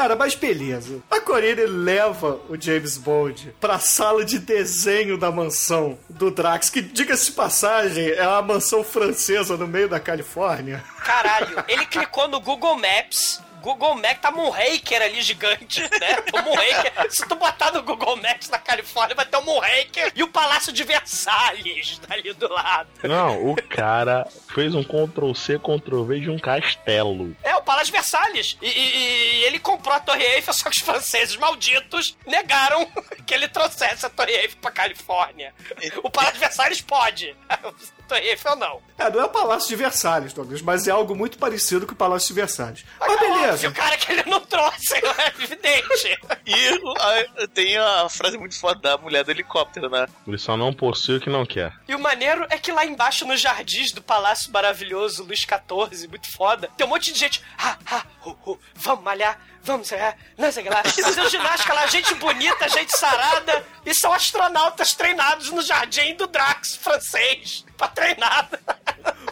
[0.00, 1.02] Cara, mas beleza.
[1.10, 6.80] A Corine leva o James Bond pra sala de desenho da mansão do Drax, que,
[6.80, 10.82] diga-se de passagem, é uma mansão francesa no meio da Califórnia.
[11.04, 13.42] Caralho, ele clicou no Google Maps.
[13.60, 16.16] Google Maps tá Moonraker ali gigante, né?
[16.32, 16.92] O Moonraker.
[17.10, 20.72] Se tu botar no Google Maps na Califórnia, vai ter o Moonraker e o Palácio
[20.72, 22.88] de Versalhes ali do lado.
[23.02, 27.36] Não, o cara fez um Ctrl C, Ctrl V de um castelo.
[27.42, 28.56] É, o Palácio de Versalhes.
[28.60, 32.86] E, e- e ele comprou a Torre Eiffel, só que os franceses malditos negaram
[33.26, 35.54] que ele trouxesse a Torre Eiffel pra Califórnia.
[36.02, 37.36] O Palácio de Versalhes pode.
[38.10, 38.80] Torre Eiffel não.
[38.98, 41.96] É, não é o Palácio de Versalhes, Douglas, mas é algo muito parecido com o
[41.96, 42.84] Palácio de Versalhes.
[42.98, 43.52] Mas É beleza.
[43.68, 46.18] óbvio, cara, que ele não trouxe, é evidente.
[46.46, 46.68] E
[46.98, 50.06] a- tem a frase muito foda da mulher do helicóptero, né?
[50.26, 51.72] Ele só não possui o que não quer.
[51.88, 56.30] E o maneiro é que lá embaixo, nos jardins do Palácio Maravilhoso, Luís XIV, muito
[56.32, 57.42] foda, tem um monte de gente.
[57.56, 60.82] Ah, ah, hu, hu, vamos malhar, vamos, é, não sei o que lá.
[60.84, 63.64] Fazer ginástica lá, gente bonita, gente sarada.
[63.84, 67.64] E são astronautas treinados no jardim do Drax francês.
[67.76, 68.46] Pra treinar.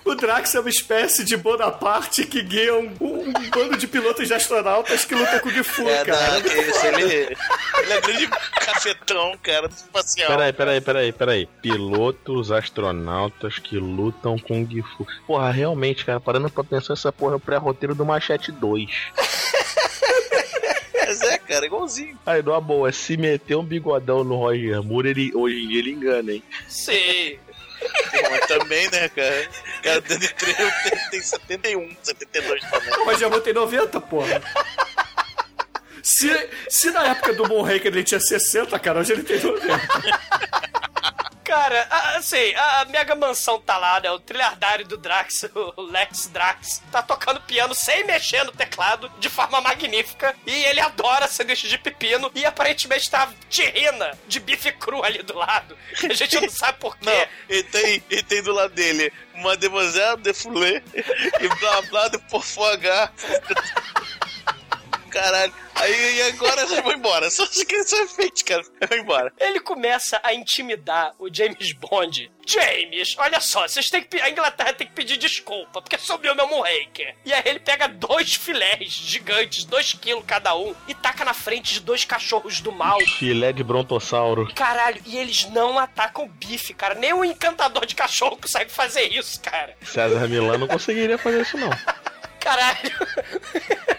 [0.07, 4.33] O Drax é uma espécie de Bonaparte que guia um, um bando de pilotos de
[4.33, 6.31] astronautas que lutam com o Gifu, É, cara.
[6.33, 7.37] não, que isso, ele,
[7.83, 10.29] ele é grande cafetão, cara, espacial.
[10.31, 11.47] Peraí, peraí, peraí, peraí.
[11.61, 15.07] Pilotos, astronautas que lutam com Gifu.
[15.27, 18.91] Porra, realmente, cara, parando pra pensar, essa porra é o pré-roteiro do Machete 2.
[21.09, 22.19] Mas é, cara, igualzinho.
[22.27, 25.91] Aí, numa boa, se meter um bigodão no Roger Moore, ele, hoje em dia ele
[25.93, 26.43] engana, hein?
[26.69, 27.39] Sim.
[27.81, 29.49] Pô, Mas também, né, cara?
[29.79, 32.91] O cara dando treino tem, tem 71, 72 também.
[32.91, 34.43] O Roger tem 90, porra.
[36.09, 39.69] Se, se na época do Moonraker ele tinha 60, cara, hoje ele tem 90.
[41.45, 44.11] Cara, a- assim, a Mega Mansão tá lá, né?
[44.11, 45.45] O trilhardário do Drax,
[45.77, 50.35] o Lex Drax, tá tocando piano sem mexer no teclado, de forma magnífica.
[50.47, 55.35] E ele adora sanduíche de pepino e aparentemente tá terrina de bife cru ali do
[55.39, 55.75] lado.
[56.05, 57.07] A gente não sabe por quê.
[57.07, 60.83] Não, e tem, e tem do lado dele Mademoiselle de Foulé
[61.41, 63.11] e blá blá de Porfogar.
[65.11, 65.53] Caralho.
[65.75, 67.31] Aí e agora eu vou embora.
[67.31, 68.63] Só se quer ser feito, cara.
[68.81, 69.33] Eu vou embora.
[69.39, 72.31] Ele começa a intimidar o James Bond.
[72.47, 74.19] James, olha só, vocês têm que.
[74.21, 77.15] A Inglaterra tem que pedir desculpa, porque subiu meu Moonraker.
[77.25, 81.75] E aí ele pega dois filés gigantes, dois quilos cada um, e taca na frente
[81.75, 82.99] de dois cachorros do mal.
[83.19, 84.51] Filé de brontossauro.
[84.55, 86.95] Caralho, e eles não atacam o bife, cara.
[86.95, 89.77] Nem o encantador de cachorro consegue fazer isso, cara.
[89.85, 91.71] César Milano não conseguiria fazer isso, não.
[92.41, 92.91] Caralho.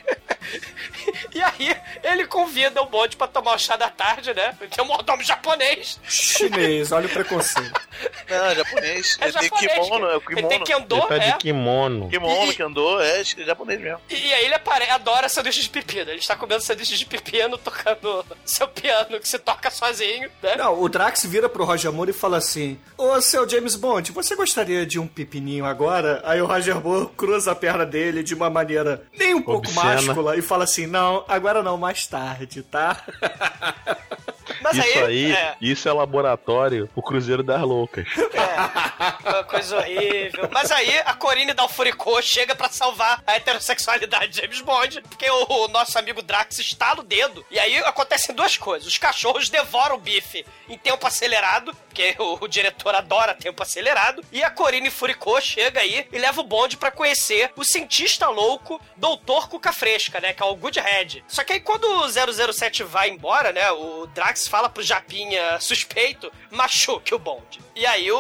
[1.40, 4.54] E aí, ele convida o bonde pra tomar o chá da tarde, né?
[4.76, 5.98] Tem um mordomo japonês.
[6.06, 7.80] Chinês, olha o preconceito.
[8.30, 9.18] Não, é japonês.
[9.22, 10.14] É Ele tem japonês, kimono, cara.
[10.14, 10.50] é o Ele kimono.
[10.50, 11.20] tem kendo, Ele tá é.
[11.32, 12.10] de kimono.
[12.10, 14.00] Kimono E- que andou, é é japonês mesmo.
[14.10, 14.90] E aí ele apare...
[14.90, 16.10] adora sanduíche de pepino.
[16.12, 20.56] Ele está comendo sanduíche de pepino, tocando seu piano que se toca sozinho, né?
[20.58, 24.36] Não, o Drax vira pro Roger Moore e fala assim: Ô seu James Bond, você
[24.36, 26.22] gostaria de um pepininho agora?
[26.26, 29.84] Aí o Roger Moore cruza a perna dele de uma maneira nem um pouco Obscena.
[30.02, 33.02] máscula e fala assim: Não, agora não, mais tarde, tá?
[34.74, 38.08] Mas Isso aí, é, isso é laboratório pro Cruzeiro das Loucas.
[39.26, 40.50] uma coisa horrível.
[40.52, 45.66] Mas aí a Corine Dalfuricô chega pra salvar a heterossexualidade de James Bond, porque o,
[45.66, 47.46] o nosso amigo Drax estala o dedo.
[47.50, 48.88] E aí acontecem duas coisas.
[48.88, 54.24] Os cachorros devoram o bife em tempo acelerado, porque o, o diretor adora tempo acelerado.
[54.32, 58.80] E a Corine Furicô chega aí e leva o bonde pra conhecer o cientista louco
[58.96, 60.34] Doutor Cuca Fresca, né?
[60.34, 61.24] Que é o Goodhead.
[61.28, 62.10] Só que aí quando o
[62.54, 63.72] 007 vai embora, né?
[63.72, 67.60] O Drax fala pro Japinha suspeito, machuque o bonde.
[67.76, 68.18] E aí o,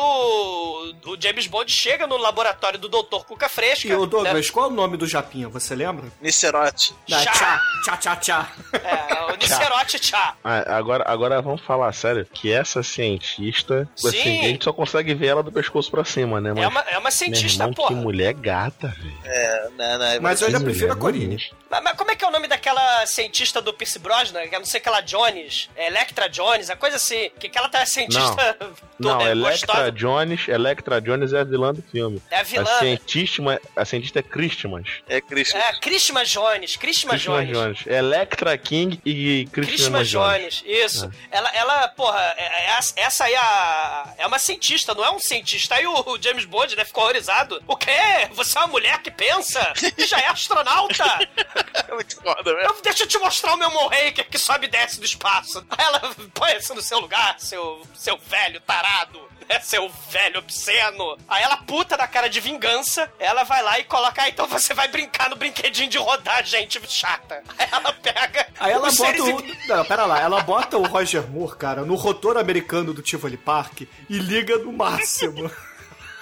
[1.05, 3.87] o James Bond chega no laboratório do Doutor Cuca Fresca.
[3.89, 4.07] E o né?
[4.07, 5.49] Douglas, qual é o nome do Japinha?
[5.49, 6.05] Você lembra?
[6.21, 6.95] Nicerote.
[7.09, 7.19] Chá.
[7.19, 8.51] tchá, tchá, tchá, tchá.
[8.73, 10.35] É, o Nicerote Chá.
[10.43, 14.07] Ah, agora, agora vamos falar sério, que essa cientista, Sim.
[14.07, 16.53] assim, a gente só consegue ver ela do pescoço pra cima, né?
[16.53, 17.95] Mas, É uma, é uma cientista, irmão, que porra.
[17.95, 19.17] mulher gata, velho.
[19.25, 21.37] É, né, né, Mas eu ainda Que prefiro a Corine.
[21.69, 24.47] Mas, mas como é que é o nome daquela cientista do Pierce Brosnan?
[24.47, 27.29] Que é não sei aquela Jones, é Electra Jones, a coisa assim.
[27.39, 28.57] Que aquela tá cientista
[28.97, 29.91] Não, toda Electra gostosa.
[29.91, 32.21] Jones, Electra Jones é a vilã do filme.
[32.31, 32.63] É a vilã.
[32.63, 34.87] A cientista, a cientista é Christmas.
[35.07, 35.57] É Cristo.
[35.57, 37.49] É, Krishma Jones, Krishma Christmas Jones.
[37.79, 37.87] Jones.
[37.87, 40.55] Electra King e Krishma Christmas Jones.
[40.59, 41.11] Jones, isso.
[41.31, 45.19] Ela, ela, porra, é- é- essa aí é, a- é uma cientista, não é um
[45.19, 45.75] cientista.
[45.75, 47.61] Aí o, o James Bond, né, ficou horrorizado.
[47.67, 47.89] O quê?
[48.33, 51.03] Você é uma mulher que pensa e já é astronauta?
[51.89, 52.51] É muito foda.
[52.51, 55.65] Eu, deixa eu te mostrar o meu Moonraker que sobe e desce do espaço.
[55.71, 55.99] Aí ela
[56.33, 59.19] põe isso no seu lugar, seu, seu velho tarado.
[59.47, 59.59] né?
[59.61, 61.17] seu velho obsceno.
[61.27, 64.73] Aí ela, puta da cara de vingança, ela vai lá e coloca, ah, então você
[64.73, 67.43] vai brincar no brinquedinho de rodar gente chata.
[67.57, 69.67] Aí ela pega Aí ela bota o.
[69.67, 73.81] Não, pera lá, ela bota o Roger Moore, cara, no rotor americano do Tivoli Park
[74.09, 75.49] e liga no máximo.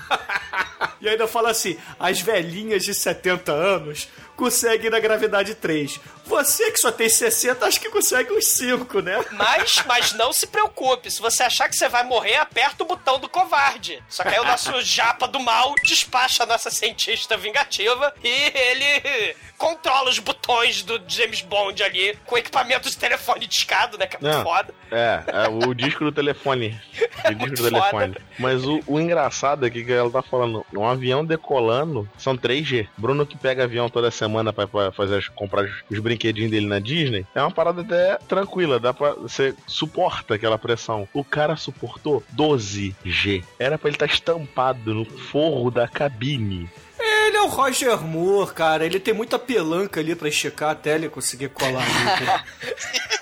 [1.02, 6.00] e ainda fala assim: as velhinhas de 70 anos conseguem na gravidade 3.
[6.26, 9.26] Você que só tem 60, acho que consegue uns 5, né?
[9.32, 13.18] Mas, mas não se preocupe, se você achar que você vai morrer, aperta o botão
[13.18, 14.04] do covarde.
[14.08, 19.36] Só que aí o nosso japa do mal despacha a nossa cientista vingativa e ele
[19.58, 24.06] controla os botões do James Bond ali com equipamento de telefone discado, né?
[24.06, 24.44] Que é muito Não.
[24.44, 24.74] foda.
[24.92, 26.80] É, é o disco do telefone.
[26.94, 28.18] O disco muito do telefone.
[28.38, 32.88] Mas o, o engraçado aqui que ela tá falando, um avião decolando são 3G.
[32.98, 36.66] Bruno que pega avião toda semana pra, pra fazer as- comprar os, os brinquedinhos dele
[36.68, 39.14] na Disney, é uma parada até tranquila, dá pra.
[39.14, 41.08] Você suporta aquela pressão.
[41.14, 43.44] O cara suportou 12G.
[43.60, 46.70] Era pra ele estar estampado no forro da cabine.
[47.00, 48.86] Ele é o Roger Moore, cara.
[48.86, 52.48] Ele tem muita pelanca ali pra esticar até ele conseguir colar ali.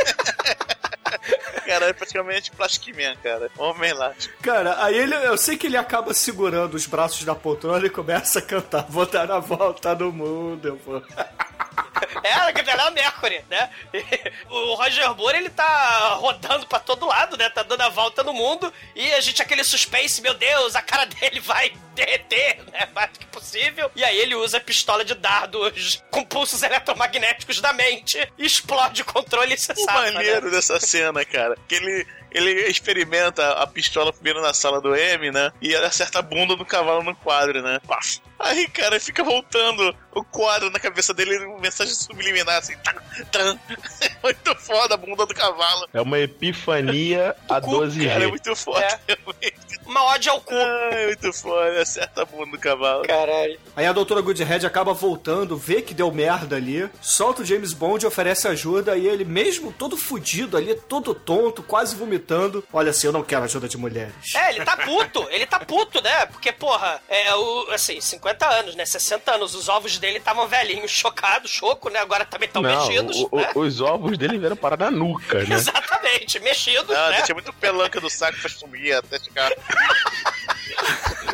[1.66, 1.86] cara.
[1.88, 3.50] É praticamente Plastic Man, cara.
[3.58, 4.14] Homem lá.
[4.42, 8.40] Cara, aí ele, eu sei que ele acaba segurando os braços da poltrona e começa
[8.40, 8.86] a cantar.
[8.90, 11.02] Vou dar a volta no mundo, eu vou.
[12.24, 13.70] É, ela é a Mercury, né?
[14.50, 17.50] O Roger Moore, ele tá rodando pra todo lado, né?
[17.50, 21.06] Tá dando a volta no mundo e a gente, aquele suspense, meu Deus, a cara
[21.06, 22.88] dele vai derreter, né?
[22.94, 23.90] Mais do que possível.
[23.96, 29.02] E aí ele usa a pistola de dardos com pulsos eletromagnéticos da mente e explode
[29.02, 30.52] o controle e você O sabe, maneiro né?
[30.52, 35.52] dessa cena, cara, que ele, ele experimenta a pistola primeiro na sala do M, né?
[35.62, 37.80] E acerta a bunda do cavalo no quadro, né?
[37.88, 38.20] Paf.
[38.38, 42.76] Aí, cara, fica voltando o quadro na cabeça dele, mensagem subliminar, assim.
[42.78, 42.96] Tan,
[43.32, 43.60] tan.
[44.24, 45.88] Muito foda a bunda do cavalo.
[45.94, 48.08] É uma epifania a cu, 12G.
[48.08, 49.00] Cara, é muito foda.
[49.08, 49.18] É.
[49.86, 50.56] Uma ode ao cu.
[50.56, 51.82] Ai, muito foda.
[51.82, 53.04] Acerta a bunda do cavalo.
[53.04, 53.60] Caralho.
[53.76, 58.04] Aí a doutora Goodhead acaba voltando, vê que deu merda ali, solta o James Bond
[58.04, 63.08] e oferece ajuda, e ele, mesmo todo fudido ali, todo tonto, quase vomitando, olha assim,
[63.08, 64.34] eu não quero ajuda de mulheres.
[64.34, 66.26] É, ele tá puto, ele tá puto, né?
[66.28, 68.86] Porque, porra, é o, assim, 50 anos, né?
[68.86, 72.00] 60 anos, os ovos dele estavam velhinhos, chocados, choco, né?
[72.00, 73.50] Agora também estão Não, mexidos, o- né?
[73.56, 75.56] os ovos dele vieram parar na nuca, né?
[75.56, 77.22] Exatamente, mexidos, Ah, né?
[77.24, 79.52] tinha muito pelanca do saco pra sumir até ficar.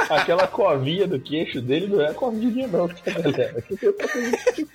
[0.10, 3.64] Aquela covinha do queixo dele não é covinha não, tá, galera?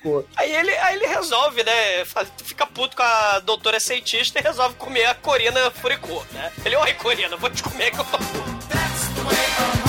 [0.01, 0.27] Coisa.
[0.35, 2.05] Aí ele, aí ele resolve, né?
[2.05, 6.51] faz- Fica puto com a doutora cientista e resolve comer a Corina Furicô, né?
[6.65, 8.57] Ele, oi, Corina, vou te comer que eu tô puto.
[8.67, 9.86] E diga-se de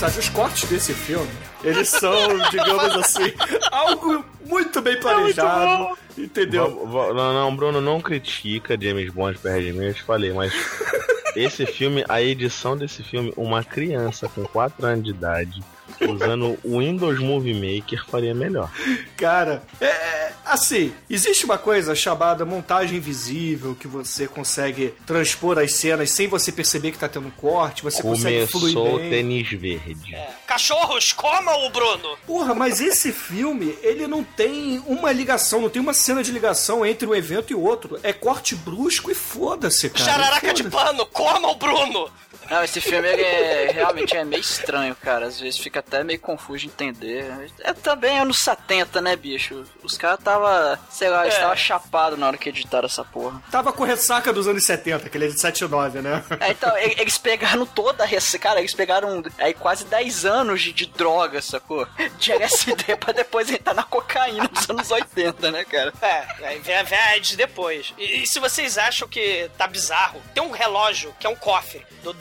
[0.00, 1.28] passagem, os cortes desse filme,
[1.64, 2.14] eles são,
[2.50, 3.32] digamos assim,
[3.72, 6.64] algo muito bem planejado, entendeu?
[6.70, 10.52] Vamos- vamos- Não, não, Bruno, não critica James Bond perde mim, eu te falei, mas
[11.34, 15.62] esse filme, a edição desse filme, uma criança com 4 anos de idade
[16.08, 18.70] usando o Windows Movie Maker faria melhor.
[19.16, 25.74] Cara, é, é, assim, existe uma coisa chamada montagem invisível que você consegue transpor as
[25.74, 29.10] cenas sem você perceber que tá tendo um corte, você consegue fluir Começou bem.
[29.10, 30.16] tênis verde.
[30.46, 32.16] Cachorros, comam o Bruno!
[32.26, 36.84] Porra, mas esse filme, ele não tem uma ligação, não tem uma cena de ligação
[36.84, 37.98] entre um evento e outro.
[38.02, 40.04] É corte brusco e foda-se, cara.
[40.04, 40.84] Jararaca de Foda-se.
[40.92, 42.10] pano, comam o Bruno!
[42.50, 45.26] Não, esse filme ele é, realmente é meio estranho, cara.
[45.26, 47.26] Às vezes fica até meio confuso de entender.
[47.60, 49.64] É também anos 70, né, bicho?
[49.82, 51.36] Os caras tava, sei lá, eles É.
[51.38, 53.42] estavam chapados na hora que editaram essa porra.
[53.50, 56.24] Tava com ressaca dos anos 70, aquele é de 79, né?
[56.40, 58.48] É, então, eles pegaram toda a receita.
[58.48, 61.86] Cara, eles pegaram aí quase 10 anos de, de droga, sacou?
[62.18, 65.92] De LSD pra depois entrar na cocaína dos anos 80, né, cara?
[66.00, 67.92] É, aí vem a AIDS depois.
[67.98, 71.84] E, e se vocês acham que tá bizarro, tem um relógio que é um cofre
[72.02, 72.12] do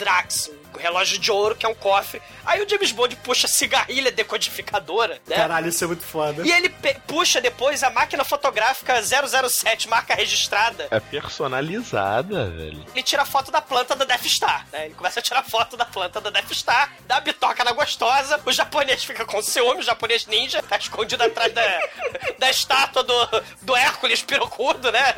[0.73, 2.21] Um relógio de ouro que é um cofre.
[2.45, 5.35] Aí o James Bond puxa a cigarrilha decodificadora, né?
[5.35, 6.45] Caralho, isso é muito foda.
[6.45, 6.69] E ele
[7.07, 10.87] puxa depois a máquina fotográfica 007, marca registrada.
[10.91, 12.85] É personalizada, velho.
[12.93, 14.85] Ele tira foto da planta da Death Star, né?
[14.85, 18.39] Ele começa a tirar foto da planta da Death Star, dá a bitoca na gostosa,
[18.45, 21.61] o japonês fica com ciúme, o japonês ninja tá escondido atrás da,
[22.37, 25.15] da estátua do, do Hércules pirocudo, né?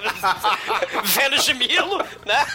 [1.04, 2.48] Vênus de Milo, né?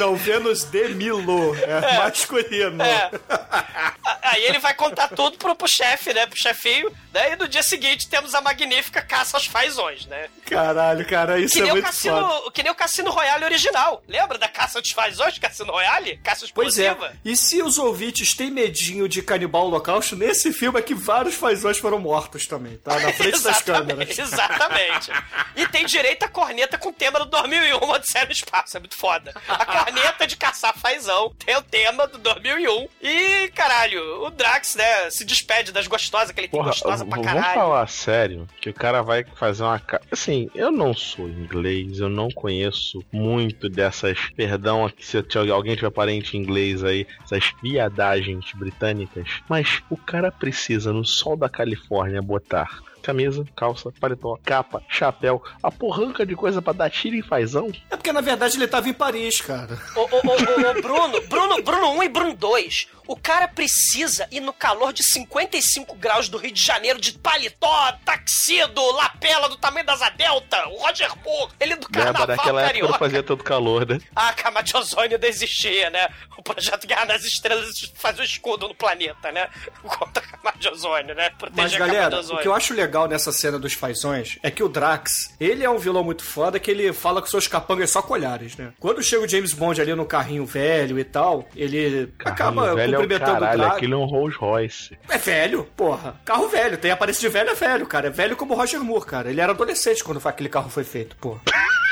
[0.00, 2.82] Não, Vênus de Milo, é, masculino.
[2.82, 3.10] É.
[3.28, 6.26] A- Aí ele vai contar tudo pro, pro chefe, né?
[6.26, 6.90] Pro chefinho.
[7.14, 7.32] Né?
[7.32, 10.28] E no dia seguinte temos a magnífica Caça aos Fazões, né?
[10.44, 12.50] Caralho, cara, isso Que é nem, o muito Cassino, foda.
[12.50, 14.02] que nem o Cassino Royale original.
[14.08, 16.16] Lembra da Caça aos Fazões, Cassino Royale?
[16.24, 16.88] Caça Pois é.
[16.88, 17.16] explosiva?
[17.24, 21.78] E se os ouvintes têm medinho de canibal holocausto, nesse filme é que vários fazões
[21.78, 22.98] foram mortos também, tá?
[22.98, 24.18] Na frente das câmeras.
[24.18, 25.12] Exatamente.
[25.54, 28.76] E tem direito a corneta com o tema do 2001, Odisseia no Espaço.
[28.76, 29.32] É muito foda.
[29.48, 32.88] A corneta de caçar fazão tem o tema do 2001.
[33.00, 37.16] E, caralho, o Drax, né, se despede das gostosas, que ele tem Porra, gostosa pra
[37.18, 37.54] v- vamos caralho.
[37.60, 39.80] falar sério, que o cara vai fazer uma.
[40.10, 44.18] Assim, eu não sou inglês, eu não conheço muito dessas.
[44.36, 49.28] Perdão se t- alguém tiver parente inglês aí, essas viadagens britânicas.
[49.48, 52.68] Mas o cara precisa, no sol da Califórnia, botar
[53.02, 57.70] camisa, calça, paletó, capa, chapéu, a porranca de coisa pra dar tiro em fazão.
[57.90, 59.78] É porque, na verdade, ele tava em Paris, cara.
[59.94, 62.88] Ô, ô, ô, ô, ô, Bruno, Bruno, Bruno 1 e Bruno 2.
[63.06, 67.92] O cara precisa ir no calor de 55 graus do Rio de Janeiro de paletó,
[68.04, 72.72] taxido, lapela do tamanho das Delta, o Roger Moore, ele do Lembra carnaval daquela época
[72.72, 72.92] carioca.
[72.92, 73.98] não fazia tanto calor, né?
[74.14, 76.08] A camada de ozônio ainda existia, né?
[76.36, 79.48] O projeto Guerra nas Estrelas faz o escudo no planeta, né?
[79.82, 81.30] Contra a camada de ozônio, né?
[81.30, 84.68] Proteger Mas, galera, o que eu acho legal nessa cena dos fazões é que o
[84.68, 88.56] Drax, ele é um vilão muito foda que ele fala com seus capangas só colhares,
[88.56, 88.72] né?
[88.78, 92.93] Quando chega o James Bond ali no carrinho velho e tal, ele acaba Carrinho velho
[92.93, 93.76] é o cumprimentando caralho, o Drax.
[93.76, 94.98] aquilo é um Rolls Royce.
[95.08, 96.16] É velho, porra.
[96.24, 96.76] Carro velho.
[96.78, 98.06] Tem aparência de velho, é velho, cara.
[98.08, 99.30] É velho como o Roger Moore, cara.
[99.30, 101.40] Ele era adolescente quando aquele carro foi feito, porra.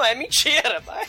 [0.00, 1.08] Não, é mentira, mas...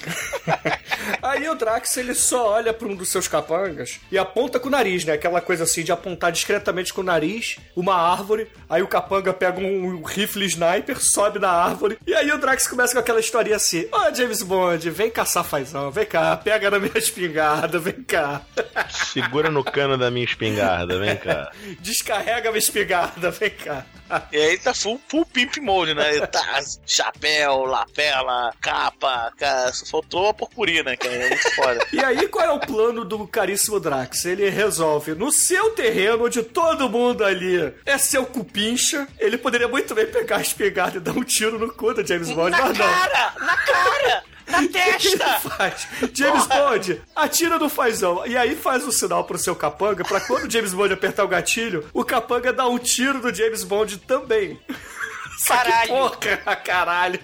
[1.24, 4.72] Aí o Drax, ele só olha pra um dos seus capangas e aponta com o
[4.72, 5.14] nariz, né?
[5.14, 8.50] Aquela coisa assim de apontar discretamente com o nariz, uma árvore.
[8.70, 11.98] Aí o capanga pega um rifle sniper, sobe na árvore.
[12.06, 15.90] E aí o Drax começa com aquela historinha assim: Ô James Bond, vem caçar fazão,
[15.90, 18.42] vem cá, pega na minha espingarda, vem cá.
[18.90, 21.50] Segura no cano da minha espingarda, vem cá.
[21.80, 23.86] Descarrega a minha espingarda, vem cá.
[24.32, 26.26] E aí tá full, full pimp mode, né?
[26.28, 31.14] Tá, chapéu, lapela, capa, cara, só faltou a purpurina, cara.
[31.14, 31.80] É muito foda.
[31.92, 34.26] E aí, qual é o plano do caríssimo Drax?
[34.26, 39.94] Ele resolve, no seu terreno, onde todo mundo ali é seu cupincha, ele poderia muito
[39.94, 42.78] bem pegar a espingarda e dar um tiro no cu do James Bond, Na mas
[42.78, 42.86] não.
[42.88, 43.34] cara!
[43.40, 44.24] Na cara!
[44.52, 45.40] Na O que testa!
[45.40, 45.88] faz?
[46.14, 50.46] James Bond atira no fazão e aí faz um sinal pro seu capanga pra quando
[50.46, 54.60] o James Bond apertar o gatilho, o capanga dá um tiro no James Bond também.
[55.46, 55.88] Só que, Caralho.
[55.90, 57.20] porra, caralho.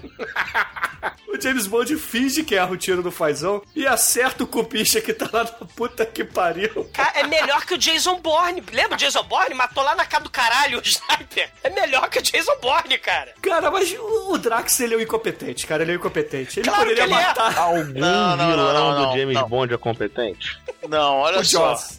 [1.28, 5.14] O James Bond finge que erra o tiro do fazão e acerta o cupicha que
[5.14, 6.89] tá lá na puta que pariu.
[6.93, 8.64] Cara, é melhor que o Jason Bourne.
[8.72, 9.54] Lembra o Jason Bourne?
[9.54, 11.52] Matou lá na casa do caralho o sniper.
[11.64, 13.34] É melhor que o Jason Bourne, cara.
[13.41, 15.84] Cara, mas o Drax, ele é um incompetente, cara.
[15.84, 16.60] Ele é um incompetente.
[16.60, 17.28] Ele Claro poderia que ele é.
[17.28, 19.50] matar Algum Não, não, vilão não, não, do James não.
[19.50, 20.60] Bond é competente?
[20.88, 21.72] Não, olha o só.
[21.76, 21.97] Joss.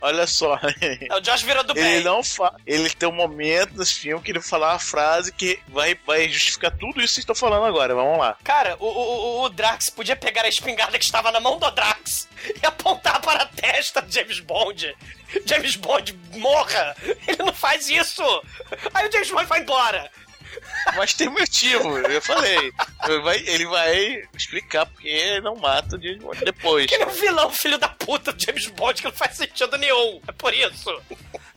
[0.00, 0.58] Olha só.
[0.80, 1.84] É, O Josh virou do bem.
[1.84, 2.54] Ele não fa...
[2.66, 6.28] Ele tem um momento nesse filme que ele vai falar uma frase que vai, vai
[6.28, 7.94] justificar tudo isso que estão falando agora.
[7.94, 8.36] Vamos lá.
[8.44, 11.70] Cara, o, o, o- o Drax podia pegar a espingarda que estava na mão do
[11.70, 12.28] Drax
[12.62, 14.94] e apontar para a testa do James Bond.
[15.44, 16.96] James Bond morra!
[17.26, 18.22] Ele não faz isso!
[18.94, 20.10] Aí o James Bond vai embora!
[20.96, 22.72] Mas tem motivo, eu falei.
[23.06, 26.90] Ele vai, ele vai explicar porque ele não mata o James Bond depois.
[26.90, 30.20] Ele é um vilão, filho da puta do James Bond, que não faz sentido nenhum.
[30.26, 31.02] É por isso.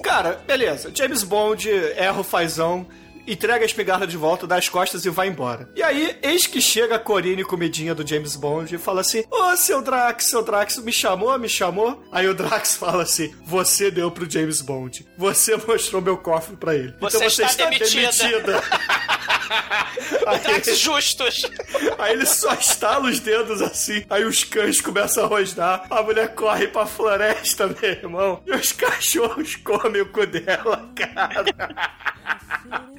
[0.04, 0.92] Cara, beleza.
[0.96, 2.88] James Bond erra o fazão,
[3.28, 5.70] entrega a espingarda de volta, dá as costas e vai embora.
[5.76, 9.56] E aí, eis que chega a Corine comidinha do James Bond e fala assim: Ô,
[9.56, 12.04] seu Drax, seu Drax, me chamou, me chamou?
[12.12, 15.08] Aí o Drax fala assim: Você deu pro James Bond.
[15.18, 16.94] Você mostrou meu cofre pra ele.
[17.00, 18.64] Você então você está está demitida." demitida.
[20.44, 21.42] Drax justos.
[21.98, 24.06] Aí ele só estala os dedos assim.
[24.10, 25.86] Aí os cães começam a rosnar.
[25.90, 28.44] A mulher corre pra floresta, meu irmão.
[28.46, 31.46] E os cachorros comem o cu dela, cara.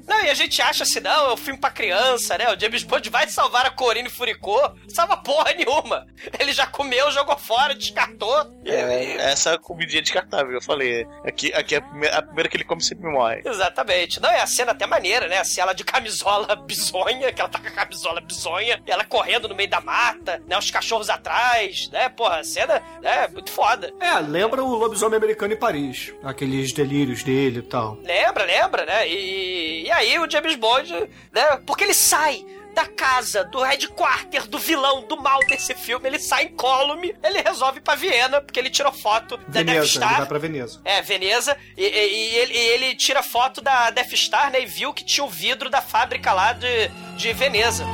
[0.06, 2.52] Não, e a gente acha assim, não, é um filme pra criança, né?
[2.52, 4.58] O James Bond vai salvar a Corine Furicô.
[4.88, 6.06] Salva porra nenhuma.
[6.38, 8.34] Ele já comeu, jogou fora, descartou.
[8.64, 11.06] Essa comidinha descartável, eu falei.
[11.24, 13.42] Aqui, aqui é a primeira, a primeira que ele come sempre morre.
[13.44, 14.20] Exatamente.
[14.20, 15.38] Não, é a cena até maneira, né?
[15.38, 19.54] Assim, ela de camisola bizonha, que ela tá com a camisola bizonha, ela correndo no
[19.54, 20.56] meio da mata, né?
[20.58, 22.08] Os cachorros atrás, né?
[22.08, 23.92] Porra, a cena é muito foda.
[24.00, 26.12] É, lembra o lobisomem americano em Paris.
[26.22, 27.98] Aqueles delírios dele e tal.
[28.02, 29.08] Lembra, lembra, né?
[29.08, 30.92] E, e aí o James Bond,
[31.32, 31.56] né?
[31.66, 32.44] Porque ele sai
[32.74, 37.78] da casa, do headquarter, do vilão, do mal desse filme, ele sai incólume, ele resolve
[37.78, 40.16] ir pra Viena, porque ele tirou foto da Death Veneza, ele Star.
[40.18, 40.80] vai pra Veneza.
[40.84, 41.86] É, Veneza, e, e-
[42.32, 45.28] e ele, e ele tira foto da Death Star, né, e viu que tinha o
[45.28, 47.84] vidro da fábrica lá de, de Veneza.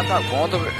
[0.00, 0.70] Cena da gôndola.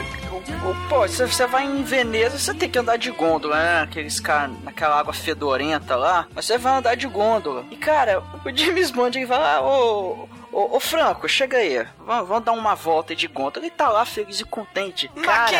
[0.89, 3.83] Pô, você você vai em Veneza, você tem que andar de gôndola, né?
[3.83, 6.27] Aqueles caras naquela água fedorenta lá.
[6.35, 7.65] Mas você vai andar de gôndola.
[7.71, 10.29] E cara, o James Bond ele vai lá, ô.
[10.53, 11.87] Ô, ô, Franco, chega aí.
[12.05, 13.65] Vamos, vamos dar uma volta de gôndola.
[13.65, 15.09] Ele tá lá feliz e contente.
[15.23, 15.57] Cara,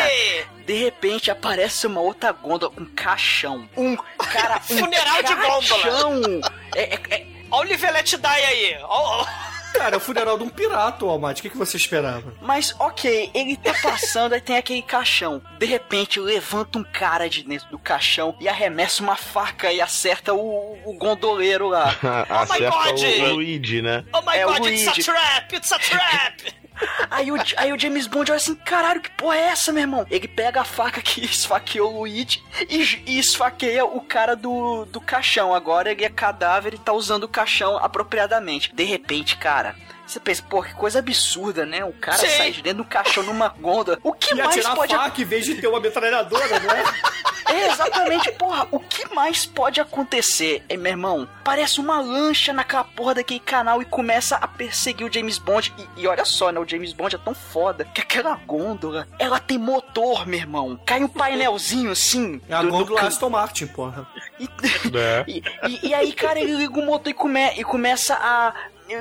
[0.65, 3.69] de repente aparece uma outra gôndola, um caixão.
[3.77, 4.57] Um cara.
[4.69, 5.61] Um Funeral de gôndola.
[5.61, 6.21] caixão.
[6.75, 8.77] É, é, é, Olha o Livelete Die aí.
[8.83, 9.25] Ó.
[9.73, 11.39] Cara, é o funeral de um pirata, Almighty.
[11.39, 12.33] O que, que você esperava?
[12.41, 15.41] Mas ok, ele tá passando, aí tem aquele caixão.
[15.57, 20.33] De repente levanta um cara de dentro do caixão e arremessa uma faca e acerta
[20.33, 21.95] o, o gondoleiro lá.
[22.29, 23.01] Acerta God!
[23.31, 24.03] o Luigi, né?
[24.13, 26.60] Oh my É o god, it's a trap, it's a trap.
[27.09, 30.05] Aí o, aí o James Bond olha assim: caralho, que porra é essa, meu irmão?
[30.09, 35.01] Ele pega a faca que esfaqueou o Luigi e, e esfaqueia o cara do, do
[35.01, 35.53] caixão.
[35.53, 38.73] Agora ele é cadáver e tá usando o caixão apropriadamente.
[38.73, 39.75] De repente, cara.
[40.11, 41.85] Você pensa, pô, que coisa absurda, né?
[41.85, 42.27] O cara Sim.
[42.27, 43.97] sai de dentro do caixão numa gôndola.
[44.03, 46.83] O que E mais atirar pode faca em vez de ter uma metralhadora, não é?
[47.67, 50.63] Exatamente, porra, o que mais pode acontecer?
[50.69, 55.11] É, meu irmão, parece uma lancha naquela porra daquele canal e começa a perseguir o
[55.13, 55.73] James Bond.
[55.97, 56.59] E, e olha só, né?
[56.59, 60.79] O James Bond é tão foda que aquela gôndola, ela tem motor, meu irmão.
[60.85, 62.41] Cai um painelzinho assim.
[62.49, 64.07] É a do- do gôndola can- Aston Martin, porra.
[64.39, 64.45] E,
[64.97, 65.23] É.
[65.27, 68.53] e, e- e aí, cara, ele liga o motor e, come, e começa a.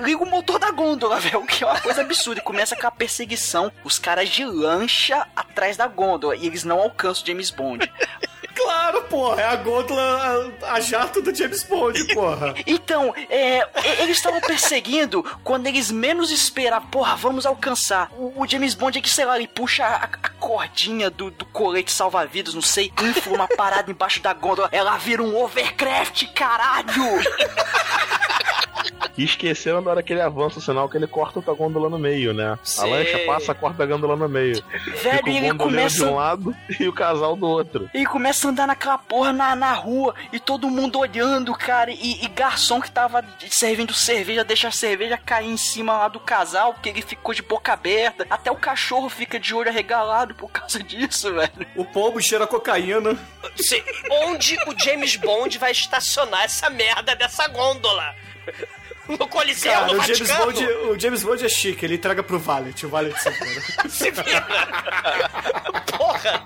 [0.02, 2.40] Liga o motor da gôndola, velho, que é uma coisa absurda.
[2.40, 3.72] E começa com a perseguição.
[3.84, 6.36] Os caras de lancha atrás da gôndola.
[6.36, 7.90] E eles não alcançam o James Bond.
[8.54, 9.40] Claro, porra.
[9.40, 12.54] É a gôndola, a, a jato do James Bond, porra.
[12.66, 13.66] Então, é,
[14.02, 16.88] eles estavam perseguindo quando eles menos esperavam.
[16.90, 18.10] Porra, vamos alcançar.
[18.12, 21.46] O, o James Bond é que, sei lá, ele puxa a, a cordinha do, do
[21.46, 24.68] colete salva-vidas, não sei, infla uma parada embaixo da gôndola.
[24.72, 27.20] Ela vira um overcraft, caralho!
[29.16, 31.98] E esqueceram da hora que ele avança o sinal que ele corta a gôndola no
[31.98, 32.58] meio, né?
[32.62, 32.82] Sim.
[32.82, 34.62] A lancha passa, corta a gôndola no meio.
[35.02, 36.04] Velho, Fica e o ele gondoleiro de começa.
[36.04, 37.90] um lado e o casal do outro.
[37.92, 41.90] Ele começa a andar naquela porra na, na rua e todo mundo olhando, cara.
[41.90, 46.20] E, e garçom que tava servindo cerveja deixa a cerveja cair em cima lá do
[46.20, 48.26] casal porque ele ficou de boca aberta.
[48.30, 51.50] Até o cachorro fica de olho arregalado por causa disso, velho.
[51.76, 53.16] O pombo cheira cocaína.
[53.56, 53.82] Sim,
[54.24, 58.14] onde o James Bond vai estacionar essa merda dessa gôndola?
[59.18, 60.30] No Coliseu, Cara, no o James?
[60.30, 63.60] Bond, o James Bond é chique, ele entrega pro Valet, o Valet se vira.
[63.88, 64.46] Se vira.
[65.96, 66.44] Porra.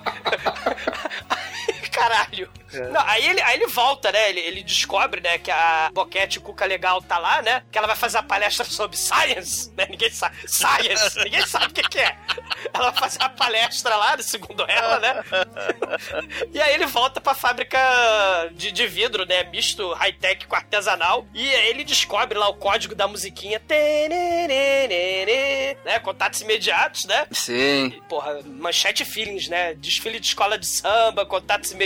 [1.95, 2.51] Caralho.
[2.92, 4.30] Não, aí, ele, aí ele volta, né?
[4.30, 7.62] Ele, ele descobre, né, que a Boquete Cuca Legal tá lá, né?
[7.70, 9.86] Que ela vai fazer a palestra sobre science, né?
[9.88, 10.36] Ninguém sabe.
[10.47, 12.16] Science, ninguém sabe o que, que é.
[12.72, 15.14] Ela vai fazer a palestra lá, segundo ela, né?
[16.53, 17.78] E aí ele volta pra fábrica
[18.53, 19.45] de, de vidro, né?
[19.45, 21.26] Misto high-tech com artesanal.
[21.34, 23.61] E aí ele descobre lá o código da musiquinha.
[25.84, 25.99] Né?
[26.01, 27.26] Contatos imediatos, né?
[27.32, 28.01] Sim.
[28.09, 29.74] Porra, manchete feelings, né?
[29.74, 31.84] Desfile de escola de samba, contatos imediatos,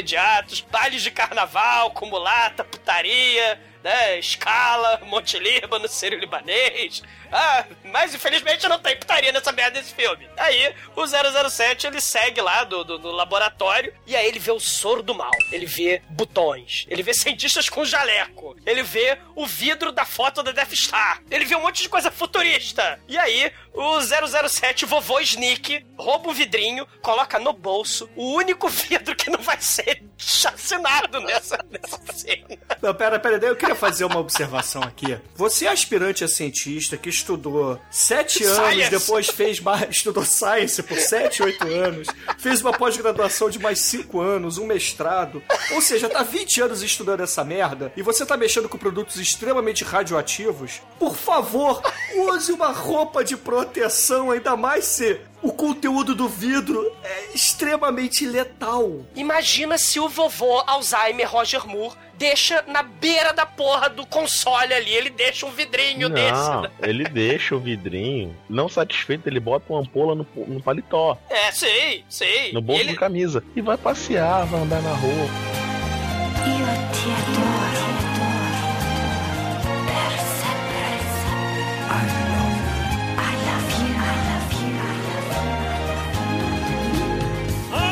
[0.70, 4.18] bailes de carnaval, cumulata, putaria, né?
[4.18, 7.02] Escala, Monte Líbano, Sírio Libanês.
[7.30, 10.28] Ah, mas infelizmente não tem putaria nessa merda desse filme.
[10.36, 14.60] Aí, o 007, ele segue lá do, do, do laboratório e aí ele vê o
[14.60, 15.30] soro do mal.
[15.52, 16.86] Ele vê botões.
[16.88, 18.56] Ele vê cientistas com jaleco.
[18.64, 21.22] Ele vê o vidro da foto da Death Star.
[21.30, 23.00] Ele vê um monte de coisa futurista.
[23.08, 29.14] E aí, o 007, vovô Sneak, rouba um vidrinho, coloca no bolso o único vidro
[29.14, 32.58] que não vai ser chacinado nessa, nessa cena.
[32.82, 35.18] Não, pera, pera, eu queria fazer uma observação aqui.
[35.34, 38.90] Você é aspirante a cientista que estudou sete anos, Science.
[38.90, 42.08] depois fez mais, estudou Science por sete, oito anos,
[42.38, 45.42] fez uma pós-graduação de mais cinco anos, um mestrado,
[45.72, 49.84] ou seja, tá 20 anos estudando essa merda, e você tá mexendo com produtos extremamente
[49.84, 51.82] radioativos, por favor,
[52.14, 59.04] use uma roupa de proteção, ainda mais se o conteúdo do vidro é extremamente letal.
[59.14, 64.92] Imagina se o vovô Alzheimer Roger Moore deixa na beira da porra do console ali,
[64.92, 66.32] ele deixa um vidrinho desse.
[66.32, 66.70] Não, né?
[66.82, 68.36] ele deixa o vidrinho.
[68.48, 72.52] Não satisfeito, ele bota uma ampola no, no paletó, É, sei, sei.
[72.52, 72.92] no bolso ele...
[72.92, 73.44] de camisa.
[73.54, 75.28] E vai passear, vai andar na rua.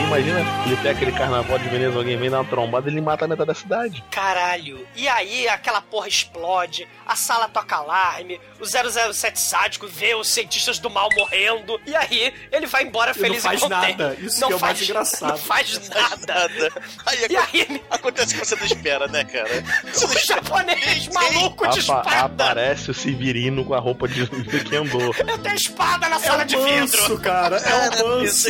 [0.06, 3.24] Imagina, ele pega aquele carnaval de Veneza, alguém vem dar uma trombada e ele mata
[3.24, 4.02] a metade da cidade.
[4.10, 4.86] Caralho.
[4.94, 10.78] E aí aquela porra explode, a sala toca alarme, o 007 sádico vê os cientistas
[10.78, 13.98] do mal morrendo, e aí ele vai embora E feliz não faz e contente.
[13.98, 14.16] nada.
[14.20, 15.30] Isso não que é o mais faz, engraçado.
[15.30, 16.16] Não faz nada.
[16.26, 16.72] Nada.
[17.06, 19.48] Aí, E aí acontece o que você não espera, né, cara?
[19.92, 22.20] Você o japonês maluco de Apa- espada.
[22.24, 24.98] aparece o Severino com a roupa de, de Kendo.
[25.00, 26.80] Eu tenho espada na É sala o de vidro.
[26.80, 27.56] manso, cara.
[27.56, 28.48] É eu manso.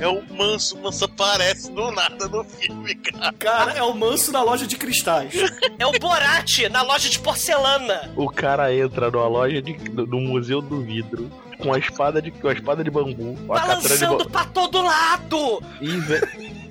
[0.00, 3.32] é o manso, o manso aparece do nada no filme, cara.
[3.34, 5.34] Cara, é o manso da loja de cristais.
[5.78, 8.10] É o Borat na loja de porcelana.
[8.16, 12.30] O cara entra numa loja de, do, do Museu do Vidro com a espada de,
[12.30, 15.62] com a espada de bambu, com a de Balançando pra todo lado.
[15.80, 16.65] E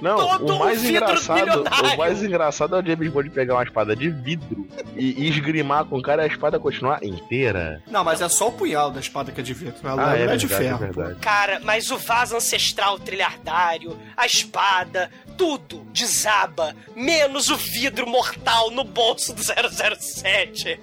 [0.00, 1.62] Não, Todo o mais um engraçado,
[1.94, 5.86] o mais engraçado é o James Bond pegar uma espada de vidro e, e esgrimar
[5.86, 7.82] com o cara e a espada continuar inteira.
[7.90, 9.76] Não, mas é só o punhal da espada que é de vidro.
[9.82, 10.92] A Ah, lâmina é é de verdade, é ferro.
[10.92, 11.20] verdade.
[11.20, 18.84] Cara, mas o vaso ancestral trilhardário, a espada, tudo desaba, menos o vidro mortal no
[18.84, 20.80] bolso do 007.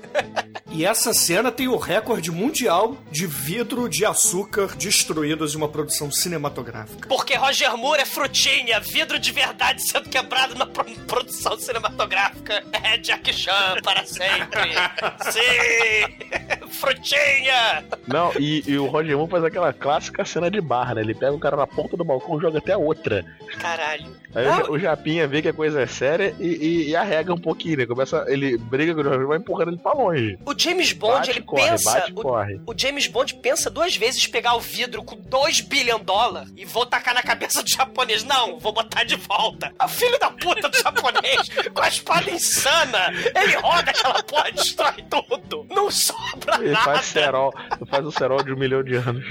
[0.71, 6.09] E essa cena tem o recorde mundial de vidro de açúcar destruídos em uma produção
[6.11, 7.07] cinematográfica.
[7.07, 12.63] Porque Roger Moore é frutinha, vidro de verdade sendo quebrado na pro- produção cinematográfica.
[12.71, 14.71] É Jack Chan para sempre.
[15.31, 16.67] Sim!
[16.69, 17.83] frutinha!
[18.07, 21.01] Não, e, e o Roger Moore faz aquela clássica cena de barra, né?
[21.01, 23.25] Ele pega o cara na ponta do balcão e joga até a outra.
[23.59, 24.15] Caralho.
[24.33, 26.95] Aí Não, o, Ja- o Japinha vê que a coisa é séria e, e- e
[26.95, 27.85] arrega um pouquinho, né?
[27.85, 30.37] Começa, ele briga com o e vai empurrando ele pra longe.
[30.45, 31.91] O James Bond, Bate, ele corre, pensa.
[31.93, 32.61] bate, o, corre.
[32.65, 36.65] o James Bond pensa duas vezes pegar o vidro com 2 bilhão de dólares e
[36.65, 38.23] vou tacar na cabeça do japonês.
[38.23, 39.73] Não, vou botar de volta.
[39.83, 44.93] O filho da puta do japonês, com a espada insana, ele roda aquela porra, destrói
[45.09, 45.65] tudo.
[45.69, 46.83] Não sobra Ele nada.
[46.85, 47.53] faz cerol,
[47.89, 49.23] faz o cerol de um milhão de anos.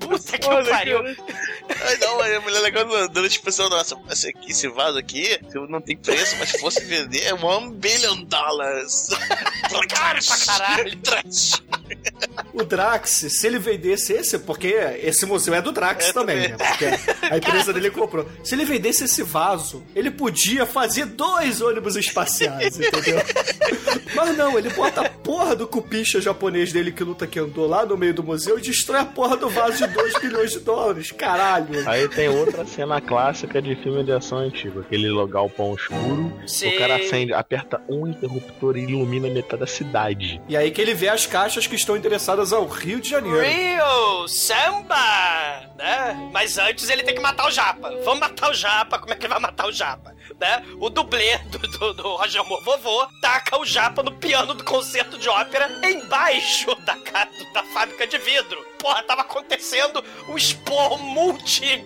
[0.00, 0.98] Puta que pariu.
[1.04, 5.38] Ai, não, aí a mulher legal dando a expressão, nossa, esse, aqui, esse vaso aqui
[5.68, 9.08] não tem preço, mas se fosse vender é one billion dollars.
[9.88, 10.98] Caro pra caralho.
[12.52, 14.68] O Drax, se ele vendesse esse, porque
[15.02, 16.50] esse museu é do Drax É, também, também.
[16.50, 16.56] né?
[16.58, 18.26] Porque a empresa dele comprou.
[18.42, 23.20] Se ele vendesse esse vaso, ele podia fazer dois ônibus espaciais, entendeu?
[24.14, 27.84] Mas não, ele bota a porra do cupicha japonês dele que luta que andou lá
[27.84, 31.12] no meio do museu e destrói a porra do vaso de 2 bilhões de dólares.
[31.12, 31.88] Caralho.
[31.88, 36.68] Aí tem outra cena clássica de filme de ação antigo, aquele galpão escuro, Sim.
[36.74, 40.40] o cara acende, aperta um interruptor e ilumina metade da cidade.
[40.48, 43.40] E aí que ele vê as caixas que estão endereçadas ao Rio de Janeiro.
[43.40, 46.30] Rio, samba, né?
[46.32, 47.90] Mas antes ele tem que matar o Japa.
[48.04, 48.98] Vamos matar o Japa.
[48.98, 50.14] Como é que vai matar o Japa?
[50.38, 50.64] Né?
[50.78, 55.18] O dublê do, do, do Roger Moore vovô taca o Japa no piano do concerto
[55.18, 56.94] de ópera embaixo da,
[57.54, 58.64] da fábrica de vidro.
[58.78, 61.84] Porra, tava acontecendo um esporro multi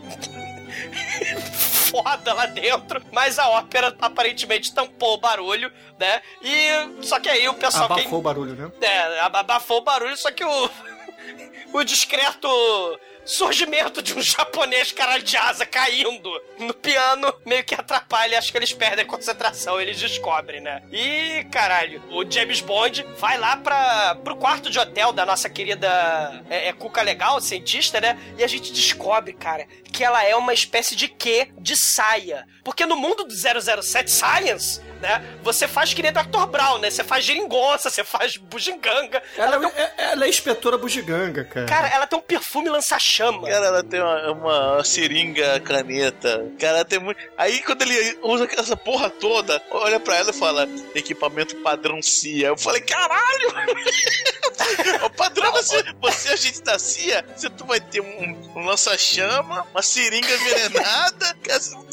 [1.90, 6.22] foda lá dentro, mas a ópera aparentemente tampou o barulho, né?
[6.40, 8.70] E só que aí o pessoal quem- Abafou o barulho, né?
[8.80, 10.70] é, ab- abafou o barulho, só que o.
[11.74, 12.48] O discreto
[13.24, 18.58] surgimento de um japonês caralho de asa caindo no piano meio que atrapalha, acho que
[18.58, 20.82] eles perdem a concentração, eles descobrem, né?
[20.92, 26.42] E, caralho, o James Bond vai lá pra, pro quarto de hotel da nossa querida
[26.50, 28.18] é, é, Cuca Legal, cientista, né?
[28.38, 31.48] E a gente descobre, cara, que ela é uma espécie de quê?
[31.58, 32.46] De saia.
[32.64, 35.22] Porque no mundo do 007 Science, né?
[35.42, 36.46] Você faz que nem Dr.
[36.48, 36.88] Brown, né?
[36.88, 39.20] Você faz geringonça, você faz bugiganga.
[39.36, 41.66] Ela, é, ela é inspetora bugiganga, cara.
[41.66, 43.48] Cara, ela tem um perfume lança-chama.
[43.48, 46.46] Cara, ela tem uma, uma seringa caneta.
[46.58, 47.20] Cara, ela tem muito.
[47.36, 52.48] Aí quando ele usa essa porra toda, olha pra ela e fala: equipamento padrão CIA.
[52.48, 53.52] Eu falei: caralho!
[55.04, 59.66] o padrão você, você, a gente da CIA, você tu vai ter um, um lança-chama,
[59.70, 61.36] uma seringa envenenada.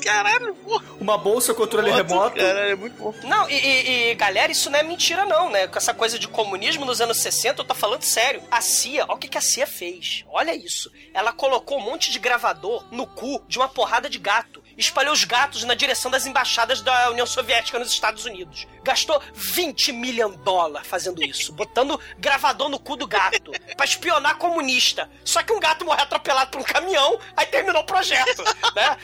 [0.03, 0.85] Caralho, porra.
[0.99, 2.35] Uma bolsa controle remoto.
[2.37, 3.13] Caralho, é muito bom.
[3.23, 5.67] Não, e, e- e, galera, isso não é mentira, não, né?
[5.67, 8.41] Com essa coisa de comunismo nos anos 60, eu tô falando sério.
[8.49, 10.23] A CIA, olha o que, que a CIA fez.
[10.29, 10.91] Olha isso.
[11.13, 14.63] Ela colocou um monte de gravador no cu de uma porrada de gato.
[14.79, 18.65] Espalhou os gatos na direção das embaixadas da União Soviética nos Estados Unidos.
[18.81, 24.37] Gastou 20 milhões de dólares fazendo isso, botando gravador no cu do gato, pra espionar
[24.37, 25.09] comunista.
[25.25, 28.41] Só que um gato morreu atropelado por um caminhão, aí terminou o projeto,
[28.73, 28.97] né?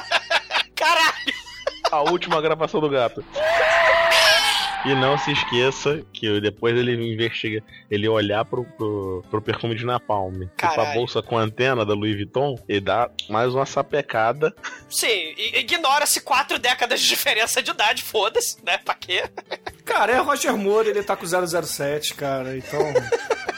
[0.74, 1.34] Caralho!
[1.92, 3.22] A última gravação do gato.
[4.86, 9.84] E não se esqueça que depois ele investiga, ele olhar pro, pro, pro perfume de
[9.86, 10.94] Napalm, tipo a Caralho.
[10.94, 14.54] bolsa com antena da Louis Vuitton, e dá mais uma sapecada.
[14.88, 18.76] Sim, ignora-se quatro décadas de diferença de idade, foda-se, né?
[18.78, 19.24] Pra quê?
[19.84, 22.80] Cara, é Roger Moore, ele tá com 007, cara, então...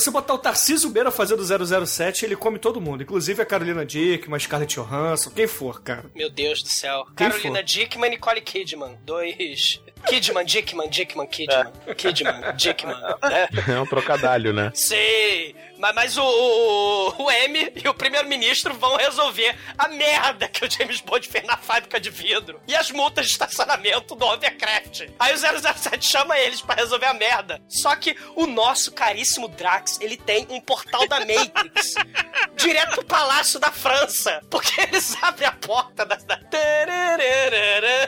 [0.00, 1.42] você botar o Tarcísio Meira fazendo
[1.86, 3.02] 007, ele come todo mundo.
[3.02, 6.04] Inclusive a Carolina Dickman, Scarlett Johansson, quem for, cara.
[6.14, 7.04] Meu Deus do céu.
[7.16, 7.64] Quem Carolina for?
[7.64, 8.98] Dickman e Nicole Kidman.
[9.04, 9.80] Dois.
[10.06, 11.72] Kidman, Dickman, Dickman, Kidman.
[11.96, 12.94] Kidman, Dickman.
[13.22, 13.48] né?
[13.74, 14.70] É um trocadalho, né?
[14.74, 20.64] Sei, mas, mas o, o, o M e o primeiro-ministro vão resolver a merda que
[20.64, 25.08] o James Bond fez na fábrica de vidro e as multas de estacionamento do Overcraft.
[25.18, 27.60] Aí o 007 chama eles pra resolver a merda.
[27.68, 31.94] Só que o nosso caríssimo Drax, ele tem um portal da Matrix
[32.56, 36.16] direto pro Palácio da França, porque eles abrem a porta da...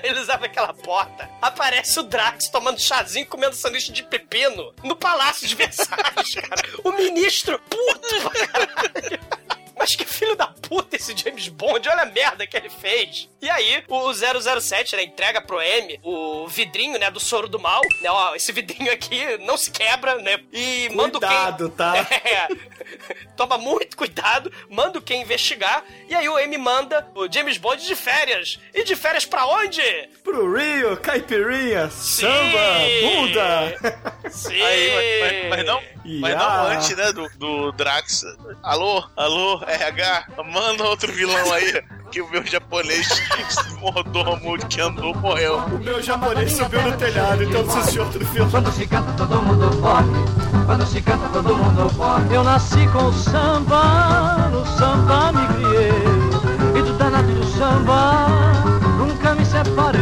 [0.02, 5.46] Eles abrem aquela porta, aparece o Drax tomando chazinho comendo sanduíche de pepino no Palácio
[5.46, 6.62] de Versalhes, cara.
[6.84, 9.37] O ministro puto pra caralho.
[9.78, 13.28] Mas que filho da puta esse James Bond, olha a merda que ele fez.
[13.40, 17.80] E aí, o 007, né, entrega pro M o vidrinho, né, do soro do mal,
[18.02, 21.76] né, ó, esse vidrinho aqui não se quebra, né, e manda o Cuidado, quem...
[21.76, 21.94] tá?
[22.28, 22.48] É,
[23.36, 27.84] toma muito cuidado, manda o quem investigar, e aí o M manda o James Bond
[27.86, 28.58] de férias.
[28.74, 29.82] E de férias pra onde?
[30.24, 32.58] Pro Rio, caipirinha, samba,
[33.02, 34.30] bunda.
[34.30, 34.60] Sim!
[34.62, 35.82] Aí, mas, mas- mas não,
[36.20, 38.22] mas não antes, né, do, do Drax.
[38.62, 41.82] Alô, alô, RH, manda outro vilão aí.
[42.10, 43.06] Que o meu japonês
[43.80, 45.58] mordomo que andou morreu.
[45.58, 48.50] O meu japonês subiu no telhado, então de outro filme.
[48.50, 50.08] Quando se canta todo mundo pode,
[50.64, 52.34] quando se canta todo mundo pode.
[52.34, 56.78] Eu nasci com o samba, no samba me criei.
[56.78, 58.57] E do danado do samba,
[59.08, 60.00] nunca me separei.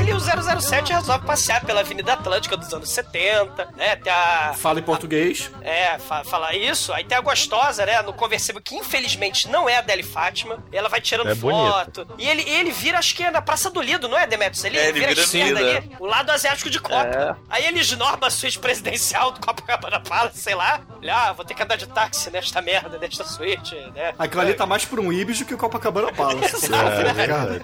[0.00, 0.20] Ele e o
[0.60, 3.96] 007 resolve passear pela Avenida Atlântica dos anos 70, né?
[3.96, 4.54] Tem a.
[4.56, 5.50] Fala em português.
[5.62, 6.92] É, fa falar isso.
[6.92, 8.00] Aí tem a gostosa, né?
[8.02, 10.62] No conversível, que infelizmente não é a Deli Fátima.
[10.72, 12.06] Ela vai tirando É foto.
[12.18, 14.64] E ele, ele vira, acho que é na Praça do Lido, não é, Demetrius?
[14.64, 17.04] Ele, É, ele vira, vira a esquerda ali, o lado asiático de Copa.
[17.04, 17.34] É.
[17.50, 20.80] Aí ele esnorba a suíte presidencial do Copacabana Palace, sei lá.
[21.02, 24.14] Ele, ah, vou ter que andar de táxi nesta merda, nesta suíte, né?
[24.18, 26.54] Aquilo ali tá mais pra um Ibis do que o Copacabana Palace.
[26.54, 27.60] Exato, É, né?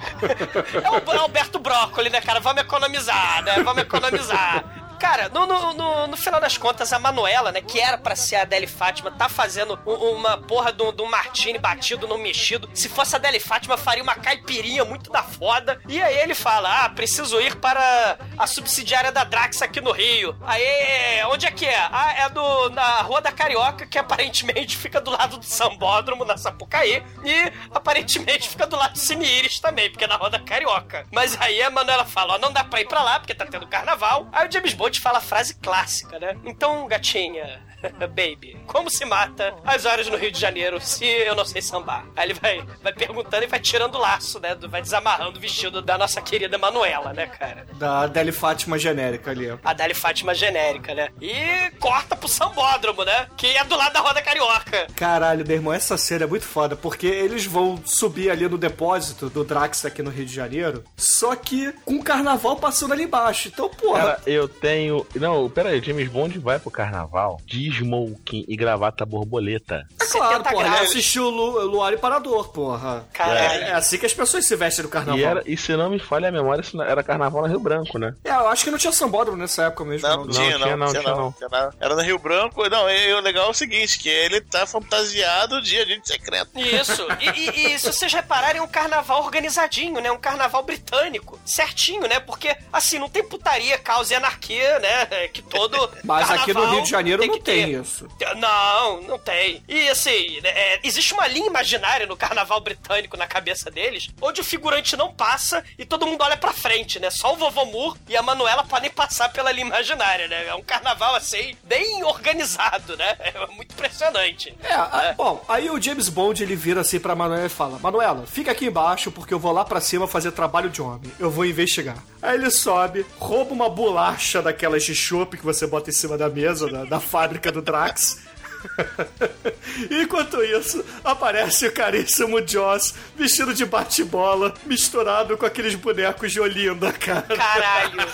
[0.85, 2.41] É o Alberto Brócoli, né, cara?
[2.41, 3.63] Vamos economizar, né?
[3.63, 4.65] Vamos economizar.
[5.01, 8.37] Cara, no, no, no, no final das contas, a Manuela, né, que era pra ser
[8.37, 12.69] a Adele Fátima, tá fazendo u- uma porra de um um martini batido no mexido.
[12.75, 15.81] Se fosse a Adele Fátima, faria uma caipirinha muito da foda.
[15.89, 20.37] E aí ele fala: Ah, preciso ir para a subsidiária da Drax aqui no Rio.
[20.47, 21.79] Aí, onde é que é?
[21.91, 26.37] Ah, é do, na Rua da Carioca, que aparentemente fica do lado do Sambódromo, na
[26.37, 27.03] Sapucaí.
[27.25, 31.07] E aparentemente fica do lado do Cine Iris também, porque é na Rua da Carioca.
[31.11, 33.67] Mas aí a Manuela fala: Ó, não dá pra ir pra lá, porque tá tendo
[33.67, 34.29] carnaval.
[34.33, 36.37] Aí o James Bond fala a frase clássica, né?
[36.45, 37.61] Então, gatinha,
[38.01, 42.07] baby, como se mata as horas no Rio de Janeiro se eu não sei sambar?
[42.17, 44.55] Aí ele vai, vai perguntando e vai tirando o laço, né?
[44.69, 47.67] Vai desamarrando o vestido da nossa querida Manuela, né, cara?
[47.75, 49.51] Da Deli Fátima genérica ali.
[49.51, 49.59] ó.
[49.65, 51.09] A Dali Fátima genérica, né?
[51.21, 53.27] E corta pro Sambódromo, né?
[53.37, 54.87] Que é do lado da Roda Carioca.
[54.95, 59.29] Caralho, meu irmão, essa cena é muito foda, porque eles vão subir ali no depósito
[59.31, 63.49] do Drax aqui no Rio de Janeiro, só que com o carnaval passando ali embaixo.
[63.49, 65.07] Então, porra, Cara, eu tenho.
[65.15, 69.87] Não, pera aí, James Bond vai pro carnaval de smoking e gravata borboleta.
[70.01, 70.89] é claro, 70 porra, ele graus.
[70.91, 73.07] assistiu o Lu, Luar e Parador, porra.
[73.13, 73.39] Caralho.
[73.65, 75.19] É, é assim que as pessoas se vestem no carnaval.
[75.19, 77.99] E, era, e se não me falha a memória, isso era carnaval no Rio Branco,
[77.99, 78.15] né?
[78.25, 80.09] É, eu acho que não tinha sambódromo nessa época mesmo.
[80.09, 80.25] Não, não.
[80.25, 81.33] não, tinha, não, tinha não, tinha tinha não, não.
[81.33, 81.71] tinha não.
[81.81, 82.69] Era no Rio Branco.
[82.69, 86.51] Não, e o legal é o seguinte, que ele tá fantasiado de agente secreto.
[86.59, 87.07] Isso.
[87.21, 90.11] E, e- e se vocês repararem, é um carnaval organizadinho, né?
[90.11, 91.39] Um carnaval britânico.
[91.45, 92.21] Certinho, né?
[92.21, 95.09] Porque, assim, não tem putaria, caos e anarquia, né?
[95.11, 95.91] É Que todo.
[96.05, 97.60] Mas aqui no Rio de Janeiro não que ter.
[97.67, 98.09] Tem isso.
[98.37, 99.63] Não, não tem.
[99.69, 104.41] E assim, né, é, existe uma linha imaginária no carnaval britânico na cabeça deles, onde
[104.41, 107.11] o figurante não passa e todo mundo olha pra frente, né?
[107.11, 110.47] Só o vovô Moore e a Manuela podem passar pela linha imaginária, né?
[110.47, 113.17] É um carnaval assim, bem organizado, né?
[113.21, 114.55] É muito impressionante.
[114.63, 118.27] É, a- bom, aí o James Bond ele vira assim pra Manuela e fala: Manuela,
[118.27, 121.11] fica aqui embaixo porque eu vou lá pra cima fazer trabalho de homem.
[121.19, 121.97] Eu vou investigar.
[122.23, 126.29] Aí ele sobe, rouba uma bolacha daquelas de chopp que você bota em cima da
[126.29, 128.31] mesa, da, da fábrica do Drax.
[129.91, 136.93] Enquanto isso, aparece o caríssimo Joss vestido de bate-bola, misturado com aqueles bonecos de Olinda,
[136.93, 137.23] cara.
[137.23, 138.07] Caralho!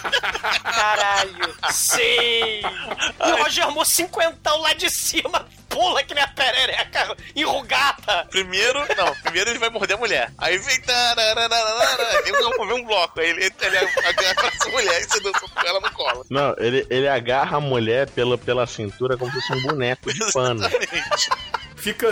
[0.62, 1.55] Caralho!
[1.70, 2.01] Sim!
[2.01, 8.27] E o Roger Moore cinquentão lá de cima pula que nem a perereca enrugada!
[8.31, 10.33] Primeiro, não, primeiro ele vai morder a mulher.
[10.39, 10.81] Aí vem.
[10.81, 13.21] Tem um, um bloco.
[13.21, 16.27] Aí ele, ele agarra essa mulher e você dança com ela no colo.
[16.31, 20.33] Não, ele, ele agarra a mulher pela, pela cintura como se fosse um boneco de
[20.33, 20.61] pano.
[20.67, 21.31] Exatamente.
[21.87, 22.09] Fica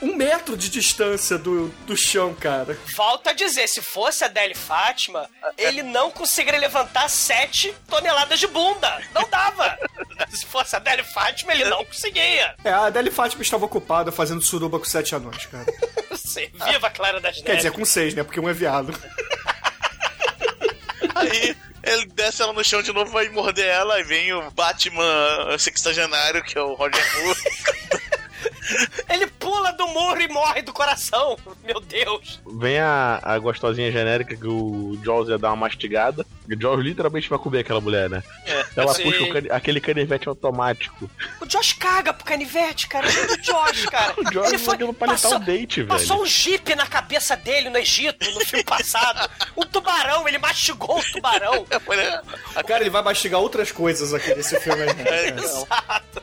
[0.00, 2.78] um metro de distância do, do chão, cara.
[2.96, 8.46] Volto a dizer, se fosse a Deli Fátima, ele não conseguiria levantar 7 toneladas de
[8.46, 9.02] bunda.
[9.14, 9.78] Não dava.
[10.30, 12.54] Se fosse a Deli Fátima, ele não conseguia.
[12.64, 15.66] É, a Adele Fátima estava ocupada fazendo suruba com sete anões, cara.
[16.16, 17.56] Sim, viva a Clara das Quer Neves.
[17.58, 18.24] dizer, com seis, né?
[18.24, 18.98] Porque um é viado.
[21.14, 25.04] Aí ele desce ela no chão de novo, vai morder ela, e vem o Batman
[25.58, 27.38] sexagenário, que é o Roger Moore.
[29.08, 31.36] Ele pula do muro e morre do coração.
[31.64, 32.40] Meu Deus.
[32.58, 36.26] Vem a, a gostosinha genérica que o Jaws ia dar uma mastigada.
[36.48, 38.22] E o Jaws literalmente vai comer aquela mulher, né?
[38.46, 39.02] É, Ela sim.
[39.02, 41.10] puxa o cani- aquele canivete automático.
[41.40, 43.06] O Josh caga pro canivete, cara.
[43.06, 44.14] É o Josh, cara.
[44.18, 46.22] O Jaws ele usa aquilo pra litar o date, Passou velho.
[46.22, 49.30] um jipe na cabeça dele no Egito, no filme passado.
[49.56, 51.66] Um tubarão, ele mastigou o tubarão.
[51.86, 52.22] Olha,
[52.66, 54.94] Cara, ele vai mastigar outras coisas aqui nesse filme aí.
[54.94, 55.04] né?
[55.06, 56.22] É, Exato.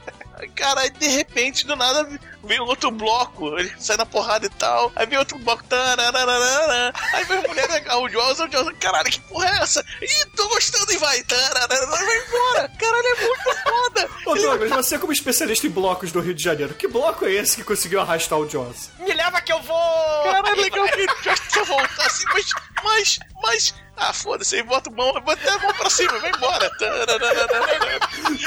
[0.56, 2.08] Cara, de repente, do nada,
[2.46, 3.58] vem outro bloco.
[3.58, 4.91] Ele sai na porrada e tal.
[4.96, 5.64] Aí vem outro bloco.
[5.66, 6.93] tarararara.
[7.14, 8.74] Aí vem a mulher, o Jaws, o Jaws.
[8.80, 9.84] Caralho, que porra é essa?
[10.02, 11.22] Ih, tô gostando e vai.
[11.24, 12.72] tararara, Vai embora.
[12.80, 14.10] Caralho, é muito foda.
[14.26, 17.56] Ô Douglas, você como especialista em blocos do Rio de Janeiro, que bloco é esse
[17.58, 18.89] que conseguiu arrastar o Jaws?
[19.00, 20.24] Me leva que eu vou.
[20.24, 22.46] Caralho, legal que ele já quer voltar assim, mas,
[22.84, 23.86] mas, mas.
[23.98, 26.70] Ah, foda-se, aí bota a mão, bota a mão pra cima, vai embora.
[26.78, 28.00] Tarararara.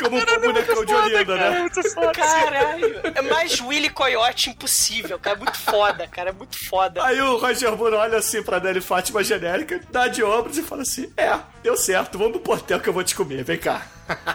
[0.03, 1.69] Como o bonecão de Olinda, né?
[1.95, 2.13] Foda.
[2.13, 3.01] Caralho.
[3.15, 5.37] É mais Willy Coyote impossível, cara.
[5.37, 6.31] É muito foda, cara.
[6.31, 7.05] É muito foda.
[7.05, 10.83] Aí o Roger Moore olha assim pra Nelly Fátima genérica, dá de ombros e fala
[10.83, 13.87] assim: É, deu certo, vamos pro portel que eu vou te comer, vem cá.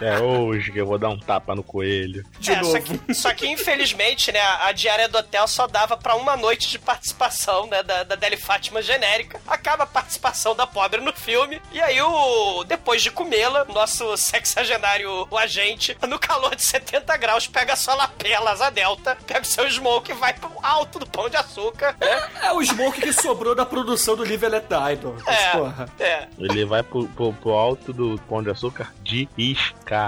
[0.02, 2.26] É hoje que eu vou dar um tapa no coelho.
[2.40, 2.72] De é, novo.
[2.72, 6.70] Só que, só que, infelizmente, né, a diária do hotel só dava pra uma noite
[6.70, 9.40] de participação, né, da, da Deli Fátima genérica.
[9.48, 11.62] Acaba a participação da pobre no filme.
[11.72, 17.48] E aí, o depois de comê-la, nosso sexagenário, o agente, no calor de 70 graus,
[17.48, 21.30] pega sua lapela, asa delta, pega o seu smoke e vai pro alto do pão
[21.30, 22.30] de açúcar, né?
[22.42, 25.90] É o smoke que sobrou da produção do Live and Let Die, É, porra.
[26.00, 26.28] é.
[26.38, 29.63] Ele vai pro, pro, pro alto do pão de açúcar de isca.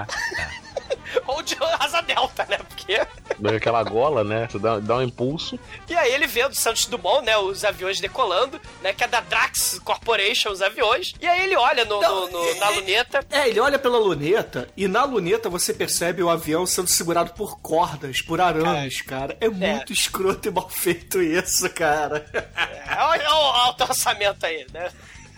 [1.26, 2.58] Ou de asa delta, né?
[2.58, 3.00] Porque...
[3.56, 4.46] Aquela gola, né?
[4.50, 5.58] Você dá, dá um impulso.
[5.88, 9.20] E aí ele vê do Santos Dumont, né, os aviões decolando, né, que é da
[9.20, 11.14] Drax Corporation, os aviões.
[11.20, 13.20] E aí ele olha no, no- no- na luneta.
[13.30, 17.58] É, ele olha pela luneta e na luneta você percebe o avião sendo segurado por
[17.60, 19.36] cordas, por arames, cara.
[19.40, 22.26] É muito escroto e mal feito isso, cara.
[22.32, 24.90] É, olha o alto orçamento aí, né?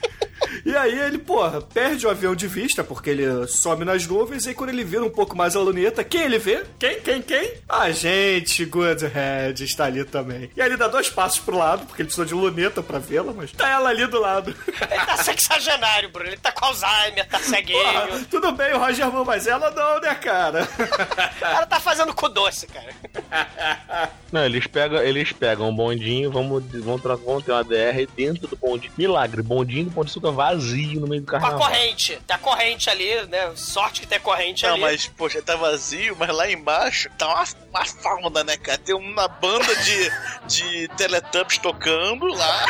[0.65, 4.55] E aí ele, porra, perde o avião de vista, porque ele some nas nuvens, e
[4.55, 6.65] quando ele vira um pouco mais a luneta, quem ele vê?
[6.79, 7.55] Quem, quem, quem?
[7.69, 10.51] A gente, Goodhead, está ali também.
[10.57, 13.33] E aí ele dá dois passos pro lado, porque ele precisou de luneta pra vê-la,
[13.33, 14.55] mas tá ela ali do lado.
[14.91, 16.29] Ele tá sexagenário, Bruno.
[16.29, 17.83] Ele tá com Alzheimer, tá ceguinho.
[17.83, 20.67] Porra, tudo bem, o Roger Moore, mas ela não, né, cara?
[21.39, 24.11] Cara tá fazendo cu doce, cara.
[24.31, 28.57] Não, eles pegam, eles pegam um bondinho, vamos, vamos, vamos ter uma DR dentro do
[28.57, 28.93] bondinho.
[28.97, 31.69] Milagre, bondinho do pão de açúcar vazio no meio do Com a carnaval.
[31.69, 32.19] corrente.
[32.27, 33.53] Tá corrente ali, né?
[33.55, 34.81] Sorte que tem corrente Não, ali.
[34.83, 38.79] mas, poxa, tá vazio, mas lá embaixo tá uma, uma fauna, né, cara?
[38.79, 40.13] Tem uma banda de,
[40.47, 42.67] de Teletubbies tocando lá.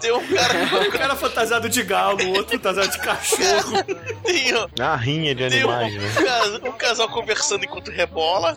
[0.00, 0.56] Tem um cara.
[0.86, 3.84] Um cara fantasiado de galo, o outro fantasiado de cachorro.
[4.24, 6.60] Tem, um- A rinha de tem um, animais, né?
[6.68, 8.56] um casal conversando enquanto rebola.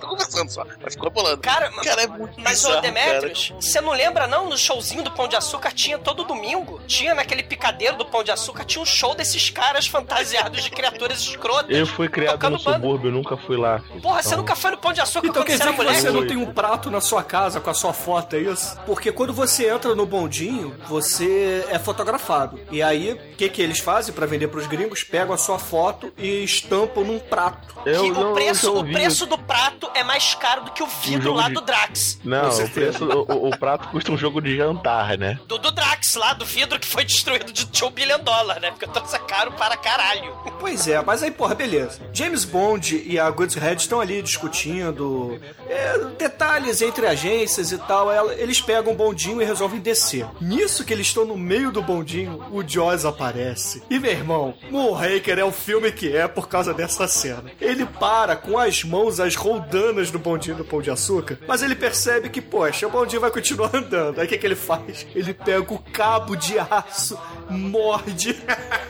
[0.00, 1.38] Tô conversando só, mas ficou rebolando.
[1.38, 4.48] Cara, cara é muito Mas, bizarro, ô Demetrius, você não lembra, não?
[4.48, 6.80] No showzinho do Pão de Açúcar tinha todo domingo.
[6.88, 11.20] Tinha naquele picadeiro do Pão de Açúcar, tinha um show desses caras fantasiados de criaturas
[11.20, 11.76] escrotas.
[11.76, 12.72] Eu fui criado no banda.
[12.72, 13.80] subúrbio, eu nunca fui lá.
[14.02, 16.00] Porra, você Então, nunca foi no Pão de Açúcar Então quando quer você dizer que
[16.00, 18.76] você não tem um prato na sua casa com a sua foto, é isso?
[18.84, 22.58] Porque quando você entra no bondinho, você é fotografado.
[22.72, 25.04] E aí, o que, que eles fazem pra vender pros gringos?
[25.04, 27.68] Pegam a sua foto e estampam num prato.
[27.86, 30.86] Eu Que não, o preço, o preço do prato é mais caro do que o
[30.86, 32.18] vidro jogo lá de- do Drax.
[32.24, 35.38] Não, o, preço, o- o prato custa um jogo de jantar, né?
[35.46, 38.70] Do, do Drax lá, do vidro que foi destruído de 2 bilhão dólar, né?
[38.70, 40.32] Porque o troço é caro para caralho.
[40.60, 42.00] Pois é, mas aí, porra, beleza.
[42.12, 48.08] James Bond e a Goodshead estão ali discutindo é, detalhes entre agências e tal.
[48.32, 50.26] Eles pegam o bondinho e resolvem descer.
[50.40, 53.82] Nisso que eles estão no meio do bondinho, o Jaws aparece.
[53.88, 57.44] E, meu irmão, Moonraker é o filme que é por causa dessa cena.
[57.60, 61.74] Ele para com as mãos, as roldanas do bondinho do Pão de Açúcar, mas ele
[61.74, 64.18] percebe que, poxa, o bondinho vai continuar andando.
[64.20, 65.06] Aí o que, que ele faz?
[65.14, 68.36] Ele pega o cabo de aço, morde,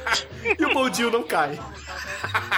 [0.59, 1.59] e o bondinho não cai.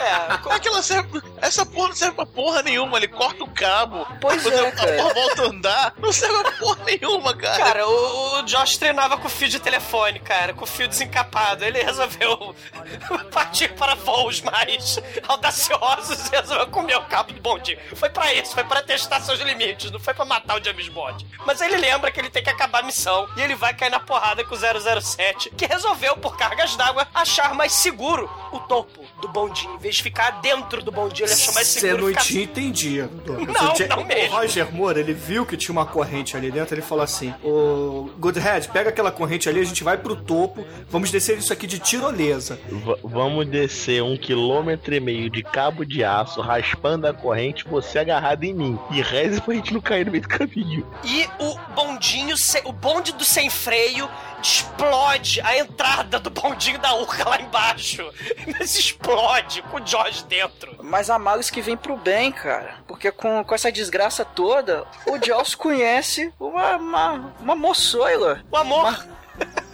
[0.01, 1.21] É, Como é que ela serve?
[1.41, 2.97] Essa porra não serve pra porra nenhuma.
[2.97, 4.07] Ele corta o cabo.
[4.21, 5.95] Pois depois é, a porra volta a andar.
[5.99, 7.59] Não serve pra porra nenhuma, cara.
[7.65, 11.65] Cara, o, o Josh treinava com fio de telefone, cara, com fio desencapado.
[11.65, 12.55] Ele resolveu
[13.33, 14.99] partir para voos mais
[15.29, 17.79] audaciosos e resolveu comer o cabo do bondinho.
[17.95, 21.27] Foi pra isso, foi pra testar seus limites, não foi pra matar o James Bond.
[21.47, 24.01] Mas ele lembra que ele tem que acabar a missão e ele vai cair na
[24.01, 29.29] porrada com o 007, que resolveu, por cargas d'água, achar mais seguro o topo do
[29.29, 29.50] bondinho.
[29.53, 32.45] Em vez de ficar dentro do bondinho, ele achou mais Você seguro não ficar tinha
[32.45, 33.11] entendido.
[33.27, 34.35] Não, Você tinha- não mesmo.
[34.37, 38.11] O Roger Moore, ele viu que tinha uma corrente ali dentro, ele falou assim, o
[38.19, 41.79] Goodhead, pega aquela corrente ali, a gente vai pro topo, vamos descer isso aqui de
[41.79, 42.59] tirolesa.
[42.69, 47.99] V- vamos descer um quilômetro e meio de cabo de aço, raspando a corrente, você
[47.99, 48.79] agarrado em mim.
[48.91, 50.87] E reze pra gente não cair no meio do caminho.
[51.05, 52.35] E o bondinho,
[52.65, 54.09] o bonde do sem freio
[54.43, 58.03] explode a entrada do bondinho da Urca lá embaixo.
[58.59, 60.77] Mas explode com o George dentro.
[60.83, 62.77] Mas há males que vem pro bem, cara.
[62.87, 68.43] Porque com, com essa desgraça toda, o Jaws conhece uma, uma, uma moçoila.
[68.51, 68.81] O amor.
[68.87, 69.21] Uma-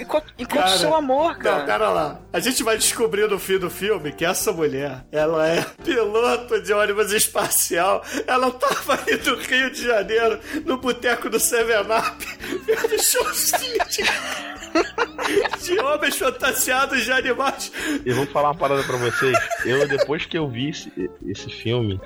[0.00, 1.58] Enquanto, enquanto Cara, seu amor, cara.
[1.58, 2.20] Não, pera lá.
[2.32, 6.72] A gente vai descobrir no fim do filme que essa mulher, ela é piloto de
[6.72, 8.02] ônibus espacial.
[8.26, 12.26] Ela tava aí do Rio de Janeiro, no boteco do Seven Up,
[12.64, 17.72] vendo showzinho de, de homens fantasiados de animais.
[18.04, 19.36] Eu vou falar uma parada pra vocês.
[19.64, 22.00] Eu, depois que eu vi esse, esse filme.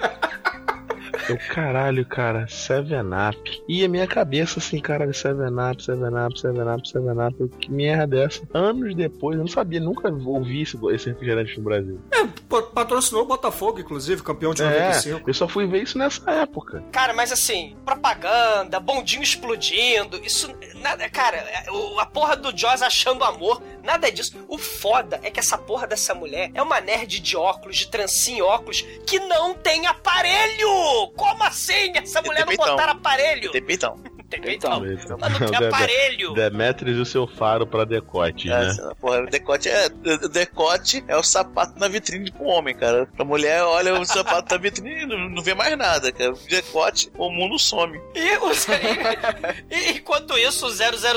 [1.28, 3.62] Eu, caralho, cara, Seven Up.
[3.68, 7.36] E a minha cabeça, assim, caralho, Seven Up, Seven Up, Seven Up, Seven Up.
[7.40, 8.42] Eu, que merda é essa?
[8.54, 12.00] Anos depois, eu não sabia, nunca ouvi esse, esse refrigerante no Brasil.
[12.12, 15.28] É, pa- patrocinou o Botafogo, inclusive, campeão de É, 95.
[15.30, 16.82] eu só fui ver isso nessa época.
[16.92, 20.48] Cara, mas assim, propaganda, bondinho explodindo, isso.
[20.80, 21.64] Nada, cara, é,
[21.98, 24.36] a porra do Joss achando amor, nada disso.
[24.48, 28.38] O foda é que essa porra dessa mulher é uma nerd de óculos, de trancinha
[28.38, 31.07] e óculos, que não tem aparelho!
[31.16, 31.92] Como assim?
[31.94, 33.50] Essa mulher não botar aparelho?
[33.64, 34.00] Peitão.
[34.30, 34.40] Tem.
[34.54, 34.80] Então,
[35.18, 36.34] Mas não tem De- aparelho.
[36.34, 38.76] Demetrius e o seu faro pra decote, É, né?
[39.00, 39.86] porra, o decote é.
[39.86, 43.08] O decote é o sapato na vitrine pro homem, cara.
[43.18, 46.32] A mulher olha o sapato na vitrine e não, não vê mais nada, cara.
[46.32, 47.98] O decote, o mundo some.
[48.14, 48.50] E, o,
[49.70, 50.70] e- e enquanto isso, o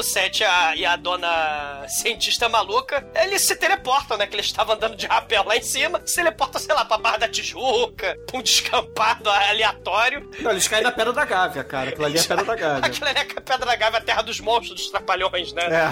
[0.03, 4.25] 007 a- e a dona cientista maluca, eles se teleportam, né?
[4.27, 7.17] Que eles estavam andando de rapel lá em cima, se teleportam, sei lá, pra Barra
[7.17, 10.29] da Tijuca, pra um descampado aleatório.
[10.39, 11.89] Não, eles caem na Pedra da Gávea, cara.
[11.89, 13.00] Aquilo ali é a Pedra da Gávea.
[13.01, 15.63] Aquilo ali é a Pedra da Gávea, a terra dos monstros, dos trapalhões, né?
[15.65, 15.91] É.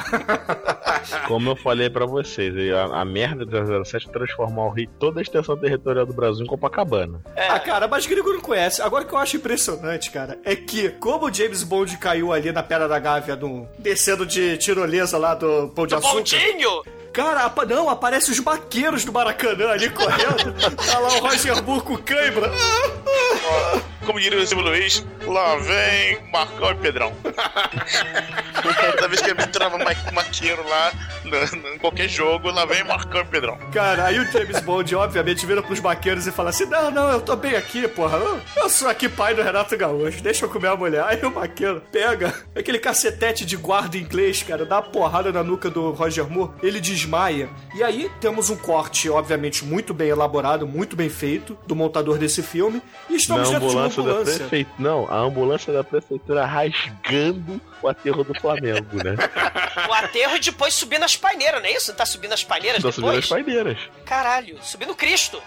[1.28, 5.20] Como eu falei pra vocês, a, a merda do 007 é transformar o Rio, toda
[5.20, 7.22] a extensão territorial do Brasil em Copacabana.
[7.36, 8.82] Ah, cara, mas gringo não conhece.
[8.82, 12.52] Agora o que eu acho impressionante, cara, é que como o James Bond caiu ali
[12.52, 16.14] na Pedra da Gávea, no, descendo de tirolesa lá do Pão de Do Açúcar.
[16.16, 16.84] bondinho!
[17.12, 20.54] Cara, apa- não, aparece os vaqueiros do Maracanã ali correndo.
[20.76, 22.52] tá lá o Roger com cãibra.
[24.10, 27.14] Como diria o Luiz, lá vem Marcão e Pedrão.
[28.96, 30.92] Toda vez que ele entrava ma maqueiro lá,
[31.24, 33.58] no- no- em qualquer jogo, lá vem Marcão e Pedrão.
[33.72, 37.22] Cara, aí o James Bond, obviamente, vira pros vaqueiros e fala assim: Não, não, eu
[37.22, 38.18] tô bem aqui, porra.
[38.18, 41.04] Eu, eu sou aqui pai do Renato Gaúcho, deixa eu comer a mulher.
[41.04, 45.70] Aí o vaqueiro pega aquele cacetete de guarda inglês, cara, dá uma porrada na nuca
[45.70, 47.50] do Roger Moore, ele desmaia.
[47.76, 52.42] E aí temos um corte, obviamente, muito bem elaborado, muito bem feito, do montador desse
[52.42, 52.82] filme.
[53.10, 54.38] E estamos Na dentro de uma ambulância da ambulância.
[54.40, 54.76] prefeitura.
[54.80, 59.16] Não, a ambulância da prefeitura rasgando o aterro do Flamengo, né?
[59.88, 61.94] O aterro e depois subir nas paineiras, não é isso?
[61.94, 63.20] Tá subindo as paineiras subindo depois?
[63.20, 63.78] as paineiras.
[64.06, 65.42] Caralho, subindo Cristo.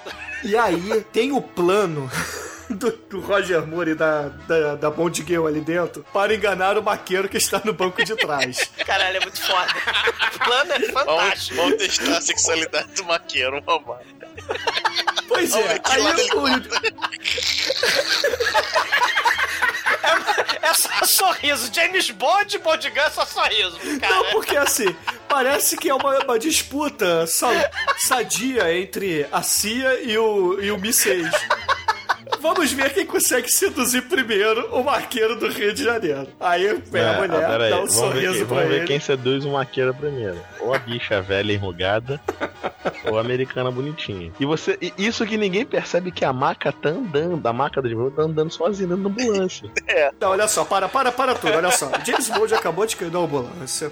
[0.44, 2.10] E aí tem o plano
[2.70, 6.82] do, do Roger Moore e da, da, da Bond Girl ali dentro para enganar o
[6.82, 8.70] maqueiro que está no banco de trás.
[8.86, 9.72] Caralho, é muito foda.
[10.34, 11.56] O plano é Vamos, fantástico.
[11.56, 13.96] vamos testar a sexualidade do maqueiro, vamos.
[15.28, 16.46] Pois Vamos é, aí o,
[20.62, 21.70] É só sorriso.
[21.72, 23.78] James Bond, Bond é só sorriso.
[24.00, 24.14] Cara.
[24.14, 24.94] Não, porque assim,
[25.28, 30.78] parece que é uma, uma disputa sa- sadia entre a CIA e o, e o
[30.78, 31.30] Mi-6.
[32.42, 36.26] Vamos ver quem consegue seduzir primeiro o maqueiro do Rio de Janeiro.
[36.40, 38.76] Aí pega a É, mulher, ah, dá um vamos ver, sorriso quem, pra vamos ver
[38.78, 38.86] ele.
[38.86, 40.38] quem seduz o maqueiro primeiro.
[40.60, 42.20] Ou a bicha velha enrugada,
[43.08, 44.32] ou a americana bonitinha.
[44.40, 44.76] E você.
[44.80, 48.16] e isso que ninguém percebe que a maca tá andando, a maca do James Bond
[48.16, 49.70] tá andando sozinha dentro da ambulância.
[50.20, 51.90] Não, olha só, para, para, para tudo, olha só.
[52.04, 53.90] James Bond acabou de cair da ambulância.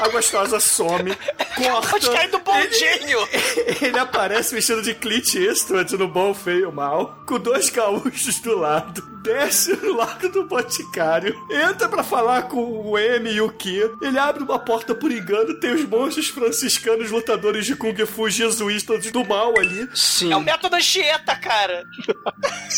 [0.00, 1.14] A gostosa some,
[1.56, 1.88] corta.
[1.90, 3.28] Pode cair do bondinho.
[3.32, 8.58] Ele, ele aparece vestido de Clint Eastwood no bom, feio, mal, com dois gaúchos do
[8.58, 9.14] lado.
[9.24, 14.18] desce no Largo do Boticário, entra pra falar com o M e o Q, ele
[14.18, 19.24] abre uma porta por engano, tem os monstros franciscanos lutadores de Kung Fu jesuístas do
[19.24, 19.88] mal ali.
[19.94, 20.30] Sim.
[20.30, 21.84] É o método Anchieta, cara.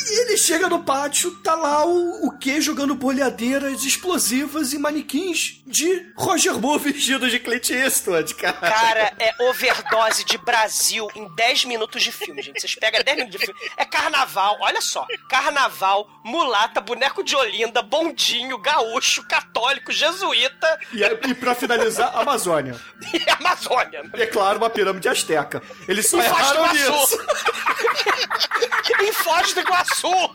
[0.08, 5.62] E ele chega no pátio, tá lá o, o Q jogando bolhadeiras explosivas e manequins
[5.66, 8.52] de Roger Moore vestido de Clint Eastwood, cara.
[8.52, 12.60] Cara, é overdose de Brasil em 10 minutos de filme, gente.
[12.60, 13.60] Vocês pegam 10 minutos de filme.
[13.76, 14.95] É carnaval, olha só.
[15.28, 22.74] Carnaval, mulata, boneco de Olinda, bondinho, gaúcho, católico, jesuíta E, e pra finalizar, Amazônia.
[23.12, 24.02] e Amazônia.
[24.16, 25.62] E é claro, uma pirâmide asteca.
[25.88, 27.00] Eles só E erraram Iguaçu.
[27.00, 27.26] nisso.
[29.02, 30.30] em Foz do Iguaçu.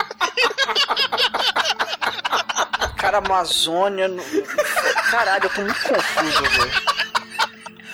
[2.97, 4.09] Cara, Amazônia.
[5.09, 6.71] Caralho, eu tô muito confuso, velho.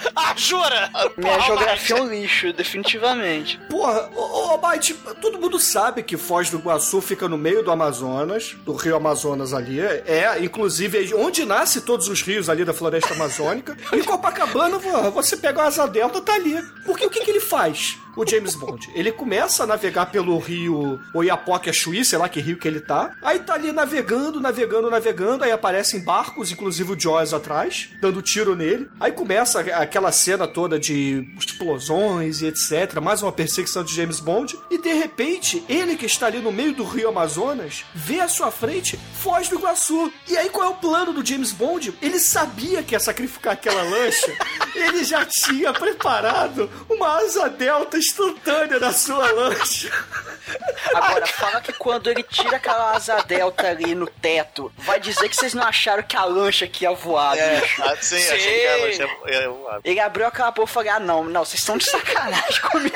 [0.15, 0.89] Ah, jura?
[1.15, 3.59] Minha Porra, geografia é um lixo, definitivamente.
[3.69, 7.71] Porra, ô, ô Byte, todo mundo sabe que Foz do Iguaçu fica no meio do
[7.71, 9.79] Amazonas, do rio Amazonas ali.
[9.79, 13.77] É, inclusive, é onde nasce todos os rios ali da floresta amazônica.
[13.93, 16.61] Em Copacabana, vo- você pega o asa delta, tá ali.
[16.85, 17.97] Porque o que, que ele faz?
[18.15, 18.89] O James Bond.
[18.95, 23.11] Ele começa a navegar pelo rio Oiapoque, Chuí, sei lá que rio que ele tá.
[23.21, 25.43] Aí tá ali navegando, navegando, navegando.
[25.43, 28.89] Aí aparecem barcos, inclusive o Jaws atrás, dando tiro nele.
[28.99, 32.99] Aí começa aquela cena toda de explosões e etc.
[33.01, 34.57] Mais uma perseguição de James Bond.
[34.69, 38.51] E de repente, ele que está ali no meio do rio Amazonas, vê à sua
[38.51, 40.11] frente Foz do Iguaçu.
[40.27, 41.93] E aí qual é o plano do James Bond?
[42.01, 44.31] Ele sabia que ia sacrificar aquela lancha.
[44.75, 49.89] ele já tinha preparado uma asa delta instantânea na sua lancha.
[50.93, 55.35] Agora, fala que quando ele tira aquela asa delta ali no teto, vai dizer que
[55.35, 57.83] vocês não acharam que a lancha aqui ia voar, É, bicho.
[57.83, 59.47] ah, sim, achei que ela tinha- é,
[59.77, 59.89] voado.
[59.89, 62.95] Ele abriu aquela porra e falou: Ah, não, não, vocês estão de sacanagem comigo.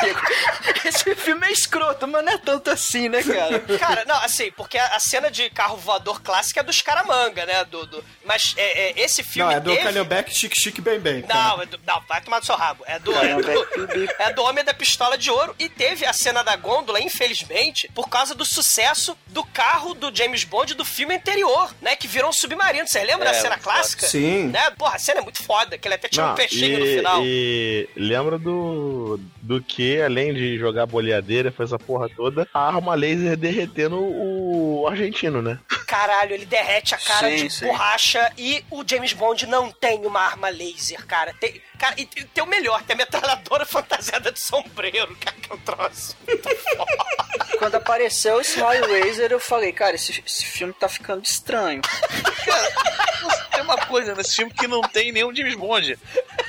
[0.85, 3.59] Esse filme é escroto, mas não é tanto assim, né, cara?
[3.79, 7.63] Cara, não, assim, porque a, cena de carro voador clássica é do Scaramanga, né?
[7.65, 9.83] Do, do- mas é, é, esse filme Não, é do teve...
[9.83, 11.21] Calhambeck Chique Chique Bem Bem.
[11.23, 11.43] cara.
[11.55, 12.83] Não, é do- não, vai tomar do seu rabo.
[12.87, 15.55] É do, é do, é do Homem da Pistola de Ouro.
[15.59, 20.43] E teve a cena da gôndola, infelizmente, por causa do sucesso do carro do James
[20.43, 21.95] Bond do filme anterior, né?
[21.95, 22.87] Que virou um submarino.
[22.87, 24.07] Você lembra É, da cena muito clássica?
[24.07, 24.47] Sim.
[24.47, 24.69] Né?
[24.71, 26.35] Porra, a cena é muito foda, que ele até tinha um Não,
[26.79, 27.21] no final.
[27.23, 29.19] e lembra do,
[29.51, 34.87] do que, além de jogar bolhadeira, faz essa porra toda, a arma laser derretendo o
[34.87, 35.59] argentino, né?
[35.85, 37.65] Caralho, ele derrete a cara Sim, de sim.
[37.65, 41.33] borracha e o James Bond não tem uma arma laser, cara.
[41.37, 45.51] Tem, cara, e tem tem o melhor, tem a metralhadora fantasiada de sombreiro, cara, que
[45.51, 46.15] é um troço.
[46.25, 47.57] muito foda.
[47.59, 51.81] Quando apareceu o Small Razor, eu falei: Cara, esse, esse filme tá ficando estranho.
[53.51, 55.97] Tem uma coisa nesse filme que não tem nenhum James Bond.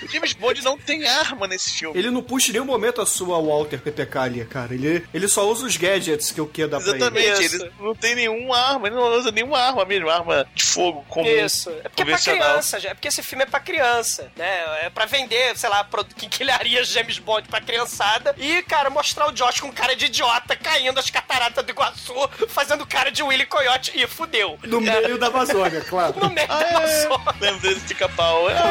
[0.02, 1.98] O James Bond não tem arma nesse filme.
[1.98, 4.74] Ele não puxa em nenhum momento a sua Walter PPK ali, cara.
[4.74, 6.96] Ele, ele só usa os gadgets que o que dá pra ele.
[6.98, 11.04] Exatamente, ele não tem nenhuma arma, ele não usa nenhuma arma mesmo, arma de fogo
[11.08, 11.26] comum.
[11.28, 11.70] Isso.
[11.70, 12.90] É porque é pra criança, já.
[12.90, 14.84] É porque esse filme é pra criança, né?
[14.84, 15.86] É pra vender, sei lá,
[16.16, 18.34] quinquilharias James Bond pra criançada.
[18.36, 22.14] E, cara, mostrar o Josh com cara de idiota caindo as cataratas do Iguaçu,
[22.48, 23.92] fazendo cara de Willy Coyote.
[23.94, 24.58] E fudeu.
[24.64, 26.14] No meio da Amazônia, claro.
[26.20, 27.18] No meio da Ah, Amazônia.
[27.40, 27.44] é.
[27.44, 28.50] Lembro dele de pica-pau.
[28.50, 28.62] É.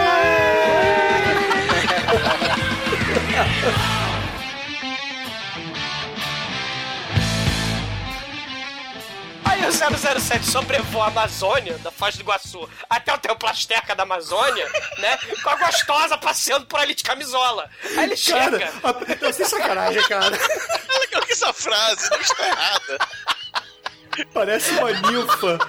[9.61, 14.01] Aí o 007 sobrevoa a Amazônia, da Foz do Iguaçu, até o Templo Azteca da
[14.01, 15.19] Amazônia, né?
[15.43, 17.69] Com a gostosa passeando por ali de camisola.
[17.95, 18.73] Aí ele Cara, chega.
[19.29, 20.35] a, sem sacanagem, cara.
[20.89, 22.97] Olha que essa frase, não está errada.
[24.33, 25.59] Parece uma ninfa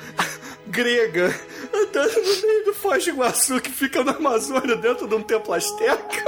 [0.68, 1.38] grega
[1.74, 5.52] andando no meio do Foz do Iguaçu que fica na Amazônia dentro de um templo
[5.52, 6.24] asteca.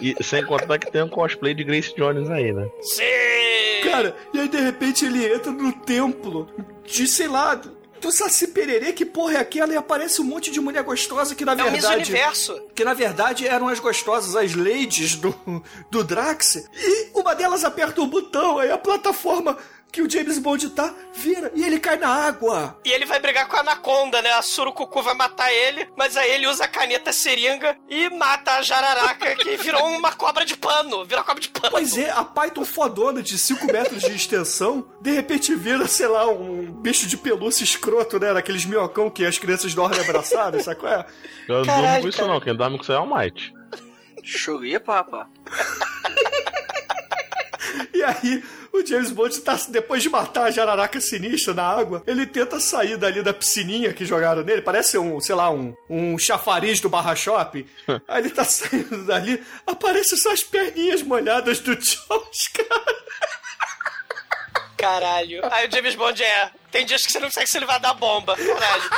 [0.00, 2.68] E sem contar que tem um cosplay de Grace Jones aí, né?
[2.82, 3.47] Sim!
[3.82, 6.48] Cara, e aí de repente ele entra no templo
[6.84, 7.60] de, sei lá,
[8.00, 9.72] do Saci Pererê, que porra é aquela?
[9.72, 12.10] E aparece um monte de mulher gostosa que na É verdade.
[12.10, 12.60] Universo.
[12.74, 15.34] Que na verdade eram as gostosas, as ladies do,
[15.90, 16.68] do Drax.
[16.74, 19.56] E uma delas aperta o botão, aí a plataforma
[19.92, 22.78] que o James Bond tá vira e ele cai na água.
[22.84, 24.30] E ele vai brigar com a Anaconda, né?
[24.32, 28.62] A Surucucu vai matar ele, mas aí ele usa a caneta seringa e mata a
[28.62, 31.04] jararaca, que virou uma cobra de pano.
[31.04, 31.70] Virou cobra de pano.
[31.70, 36.28] Pois é, a Python fodona de 5 metros de extensão, de repente vira, sei lá,
[36.28, 38.32] um bicho de pelúcia escroto, né?
[38.34, 41.06] Daqueles minhocão que as crianças dormem abraçadas, sabe qual é?
[41.48, 42.32] Eu não durmo com isso cara.
[42.32, 43.54] não, quem dorme com isso é o Might.
[44.22, 45.28] Churia, papá.
[47.94, 48.44] E aí,
[48.78, 52.96] o James Bond tá, depois de matar a jararaca sinistra na água, ele tenta sair
[52.96, 54.62] dali da piscininha que jogaram nele.
[54.62, 57.66] Parece um, sei lá, um, um chafariz do Barra Shop.
[58.08, 62.98] aí ele tá saindo dali, aparecem só as perninhas molhadas do Jones, cara.
[64.76, 65.40] Caralho.
[65.52, 66.50] Aí o James Bond é.
[66.70, 68.36] Tem dias que você não consegue se livrar da bomba.
[68.36, 68.90] Caralho.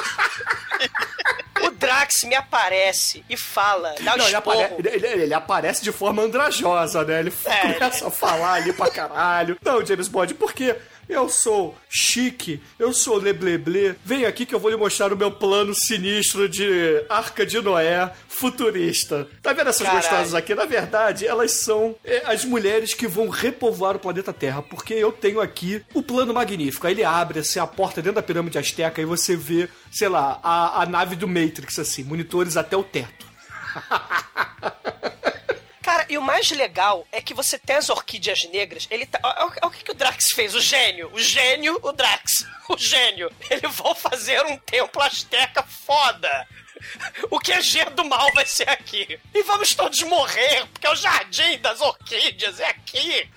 [1.62, 5.82] O Drax me aparece e fala, dá um Não, ele, apare- ele- ele- ele aparece
[5.82, 7.20] de forma andrajosa, né?
[7.20, 9.56] Ele É, começa a falar ali pra caralho.
[9.62, 10.74] Não, James Bond, por quê?
[11.10, 13.96] Eu sou chique, eu sou lebleble.
[14.04, 18.12] Vem aqui que eu vou lhe mostrar o meu plano sinistro de Arca de Noé
[18.28, 19.26] futurista.
[19.42, 20.02] Tá vendo essas Caralho.
[20.02, 20.54] gostosas aqui?
[20.54, 25.10] Na verdade, elas são é, as mulheres que vão repovoar o planeta Terra, porque eu
[25.10, 26.86] tenho aqui o plano magnífico.
[26.86, 30.38] Aí ele abre assim, a porta dentro da pirâmide azteca e você vê, sei lá,
[30.44, 33.26] a, a nave do Matrix, assim, monitores até o teto.
[36.10, 39.20] E o mais legal é que você tem as orquídeas negras, ele tá.
[39.22, 41.08] Olha o que, que o Drax fez, o gênio.
[41.12, 42.44] O gênio, o Drax.
[42.68, 43.32] O gênio.
[43.50, 46.46] Ele vai fazer um templo asteca foda.
[47.28, 49.18] O QG do mal vai ser aqui.
[49.34, 53.28] E vamos todos morrer, porque é o jardim das orquídeas, é aqui.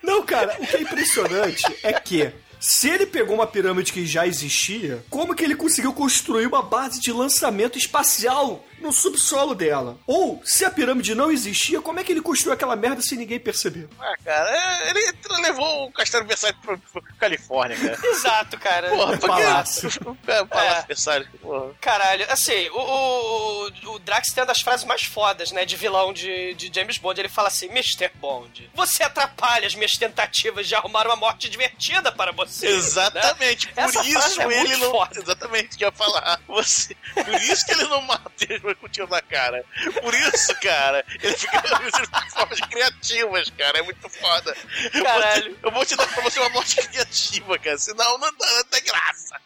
[0.00, 4.28] Não, cara, o que é impressionante é que se ele pegou uma pirâmide que já
[4.28, 9.96] existia, como que ele conseguiu construir uma base de lançamento espacial no subsolo dela?
[10.06, 13.38] Ou, se a pirâmide não existia, como é que ele construiu aquela merda sem ninguém
[13.40, 13.88] perceber?
[14.00, 17.98] Ah, cara, é, ele levou o Castelo Versalhes pra, pra Califórnia, cara.
[18.08, 18.88] Exato, cara.
[18.90, 19.90] Porra, pra Palácio.
[20.26, 21.72] É, Palácio Versalhes, porra.
[21.80, 25.76] Caralho, assim, o, o, o- o Drax tem uma das frases mais fodas, né, de
[25.76, 27.20] vilão de, de James Bond.
[27.20, 28.10] Ele fala assim: Mr.
[28.16, 32.66] Bond, você atrapalha as minhas tentativas de arrumar uma morte divertida para você.
[32.66, 33.72] Exatamente, Né?
[33.74, 34.90] por Essa isso frase é ele muito não.
[34.90, 35.20] foda.
[35.20, 36.40] Exatamente, que eu ia falar.
[36.48, 38.30] Você, por isso que ele não mata
[38.72, 39.64] ele com tiro na cara.
[40.02, 43.78] Por isso, cara, ele fica de formas criativas, cara.
[43.78, 44.56] É muito foda.
[45.02, 45.52] Caralho.
[45.52, 47.78] Você- eu vou te dar pra você uma morte criativa, cara.
[47.78, 49.40] Senão não dá, não tem graça.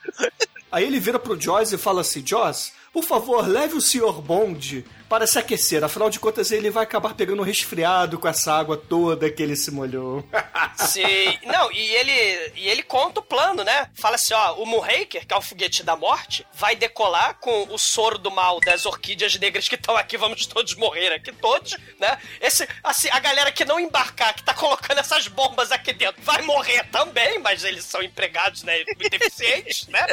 [0.72, 4.20] Aí ele vira pro Joyce e fala assim: Joyce, por favor, leve o Sr.
[4.20, 5.82] Bond para se aquecer.
[5.84, 9.56] Afinal de contas, ele vai acabar pegando um resfriado com essa água toda que ele
[9.56, 10.24] se molhou.
[10.76, 11.38] Sim.
[11.44, 13.88] Não, e ele, e ele conta o plano, né?
[13.94, 17.78] Fala assim, ó, o Moonraker, que é o foguete da morte, vai decolar com o
[17.78, 22.18] soro do mal das orquídeas negras que estão aqui, vamos todos morrer aqui todos, né?
[22.40, 26.42] Esse, assim, a galera que não embarcar, que tá colocando essas bombas aqui dentro, vai
[26.42, 30.04] morrer também, mas eles são empregados, né, muito eficientes, né?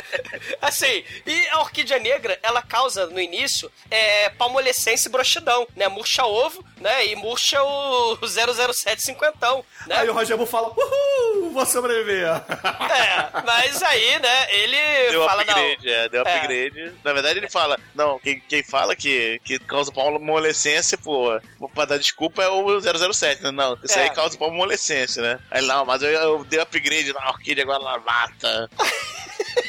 [0.62, 5.88] Assim, e a orquídea negra, ela causa, no início, é, palmolescência e broxidão, né?
[5.88, 7.06] Murcha ovo, né?
[7.08, 9.98] E murcha o 007 cinquentão, né?
[10.00, 12.28] Aí o Roger Moore fala: Uhul, vou sobreviver.
[12.28, 15.94] É, mas aí, né, ele Deu fala, upgrade, não.
[15.94, 16.36] é, deu É.
[16.38, 16.94] upgrade.
[17.04, 21.40] Na verdade, ele fala: não, quem, quem fala que, que causa palmolescência, pô,
[21.74, 23.52] pra dar desculpa é o 007, né?
[23.52, 24.04] Não, isso É.
[24.04, 25.40] aí causa palmolescência, né?
[25.52, 28.70] Aí, não, mas eu, eu dei upgrade na orquídea, agora ela mata.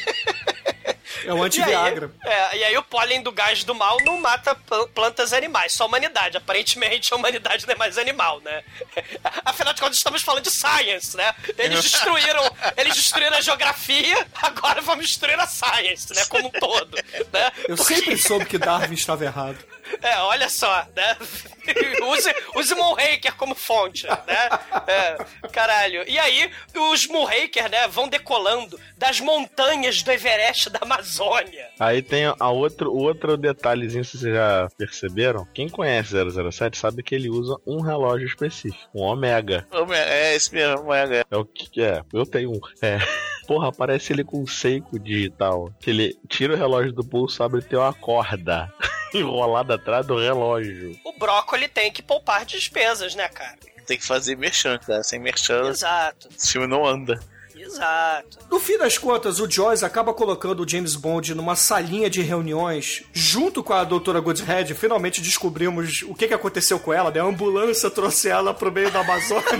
[1.25, 2.11] É o E anti-Viagra.
[2.23, 5.73] é, e aí o pólen do gás do mal não mata pl- plantas e animais,
[5.73, 6.37] só a humanidade.
[6.37, 8.63] Aparentemente a humanidade não é mais animal, né?
[9.43, 11.33] Afinal de contas, estamos falando de science, né?
[11.57, 12.43] Eles destruíram,
[12.77, 16.23] eles destruíram a geografia, agora vamos destruir a science, né?
[16.29, 16.95] Como um todo.
[16.95, 17.51] Né?
[17.67, 19.57] Eu Porque- sempre soube que Darwin estava errado.
[20.01, 21.17] É, olha só, né?
[22.11, 24.49] use, use Moonraker como fonte, né?
[24.87, 25.17] É,
[25.51, 26.03] caralho.
[26.07, 26.49] E aí,
[26.91, 31.69] os Moonraker, né, vão decolando das montanhas do Everest da Amazônia.
[31.79, 35.47] Aí tem a outro, o outro detalhezinho, se vocês já perceberam.
[35.53, 36.13] Quem conhece
[36.51, 39.67] 007 sabe que ele usa um relógio específico, um Omega.
[39.91, 41.23] É esse mesmo, é.
[41.29, 42.01] É o que é.
[42.13, 42.59] Eu tenho um.
[42.81, 42.97] É.
[43.47, 45.71] Porra, aparece ele com um Seiko digital.
[45.79, 48.73] Que ele tira o relógio do pulso, abre e tem uma corda
[49.19, 50.97] enrolada atrás do relógio.
[51.03, 53.55] O brócoli tem que poupar despesas, né, cara?
[53.85, 55.03] Tem que fazer merchan, cara.
[55.03, 57.19] Sem merchan, Exato, esse filme não anda.
[57.55, 58.39] exato.
[58.49, 63.03] No fim das contas, o Joyce acaba colocando o James Bond numa salinha de reuniões,
[63.13, 64.73] junto com a doutora Goodshead.
[64.73, 67.19] Finalmente descobrimos o que, que aconteceu com ela, né?
[67.19, 69.43] A ambulância trouxe ela pro meio da Amazônia.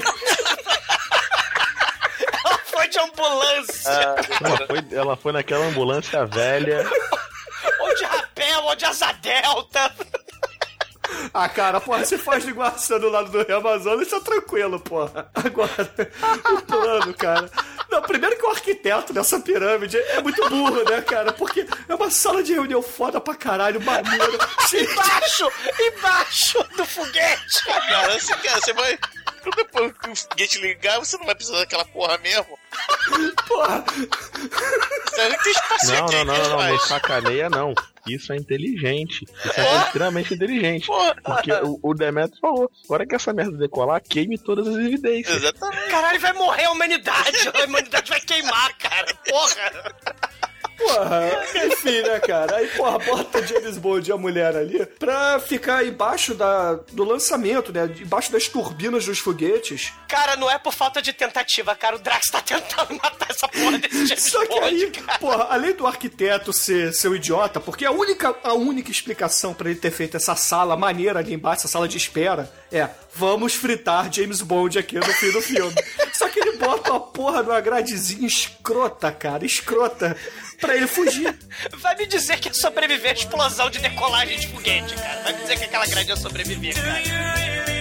[2.44, 3.90] Ela foi de ambulância,
[4.41, 6.86] Ela foi, ela foi naquela ambulância velha.
[8.66, 9.96] Ou de de asa delta.
[11.34, 15.30] ah, cara, porra, você faz linguação do lado do Rio Amazonas, isso é tranquilo, porra.
[15.34, 15.72] Agora,
[16.54, 17.50] o plano, cara.
[17.90, 21.32] Não, primeiro que o arquiteto dessa pirâmide é muito burro, né, cara?
[21.32, 23.86] Porque é uma sala de reunião foda pra caralho, de
[24.82, 27.64] Embaixo, embaixo do foguete.
[27.66, 29.00] Cara, assim, cara, você vai.
[29.56, 32.58] Depois que o foguete ligar, você não vai precisar daquela porra mesmo.
[33.48, 33.84] porra.
[35.10, 37.74] Você não tem espaço Não, aqui, não, não, não, não, mas- não sacaneia não.
[38.07, 39.23] Isso é inteligente.
[39.23, 40.88] Isso é extremamente inteligente.
[40.88, 41.15] Porra.
[41.23, 45.38] Porque o, o Demetrio falou: agora que essa merda decolar, queime todas as evidências.
[45.38, 45.90] Exatamente.
[45.90, 47.49] Caralho, vai morrer a humanidade.
[47.53, 49.14] A humanidade vai queimar, cara.
[49.27, 49.94] Porra.
[50.77, 51.31] Porra,
[51.68, 52.57] enfim, né, cara?
[52.57, 57.03] Aí, porra, bota o James Bond e a mulher ali pra ficar embaixo da, do
[57.03, 57.89] lançamento, né?
[57.99, 59.93] Embaixo das turbinas dos foguetes.
[60.07, 61.95] Cara, não é por falta de tentativa, cara.
[61.95, 65.19] O Drax tá tentando matar essa porra desse James Só que Bond, aí, cara.
[65.19, 69.80] porra, além do arquiteto ser seu idiota, porque a única, a única explicação pra ele
[69.80, 74.41] ter feito essa sala maneira ali embaixo, essa sala de espera, é vamos fritar James
[74.41, 75.73] Bond aqui no fim do filme.
[76.14, 80.15] Só que ele bota uma porra numa gradezinha escrota, cara, escrota,
[80.60, 81.36] pra ele fugir.
[81.77, 85.22] Vai me dizer que ia sobreviver à explosão de decolagem de foguete, cara.
[85.23, 87.74] Vai me dizer que aquela grade ia sobreviver, cara.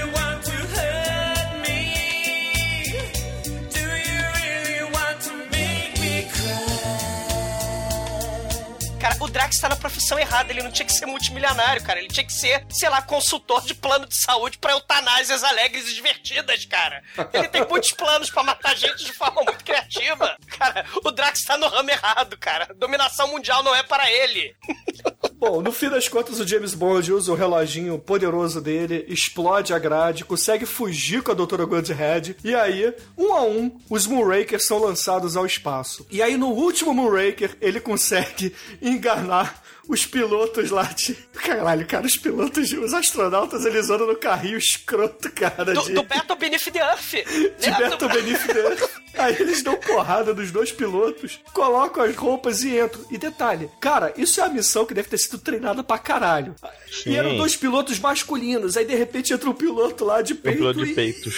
[9.24, 10.52] O Drax tá na profissão errada.
[10.52, 11.98] Ele não tinha que ser multimilionário, cara.
[11.98, 15.94] Ele tinha que ser, sei lá, consultor de plano de saúde pra eutanásias alegres e
[15.94, 17.02] divertidas, cara.
[17.32, 20.36] Ele tem muitos planos pra matar gente de forma muito criativa.
[20.58, 22.68] Cara, o Drax tá no ramo errado, cara.
[22.76, 24.54] Dominação mundial não é para ele.
[25.44, 29.78] Bom, no fim das contas, o James Bond usa o reloginho poderoso dele, explode a
[29.78, 34.78] grade, consegue fugir com a Doutora Godhead, e aí, um a um, os Moonrakers são
[34.78, 36.06] lançados ao espaço.
[36.10, 41.14] E aí, no último Moonraker, ele consegue enganar os pilotos lá de.
[41.34, 45.74] Caralho, cara, os pilotos, os astronautas, eles andam no carrinho escroto, cara.
[45.74, 45.92] Do, de...
[45.92, 47.10] do Battle Beneath the Earth.
[47.12, 47.70] de?
[47.70, 48.90] Beto Beneath the Earth.
[49.16, 53.04] Aí eles dão porrada nos dois pilotos, colocam as roupas e entram.
[53.10, 56.54] E detalhe, cara, isso é a missão que deve ter sido treinada pra caralho.
[56.90, 57.10] Sim.
[57.10, 58.76] E eram dois pilotos masculinos.
[58.76, 60.58] Aí de repente entra um piloto lá de Um peito.
[60.58, 61.34] piloto de e, peitos.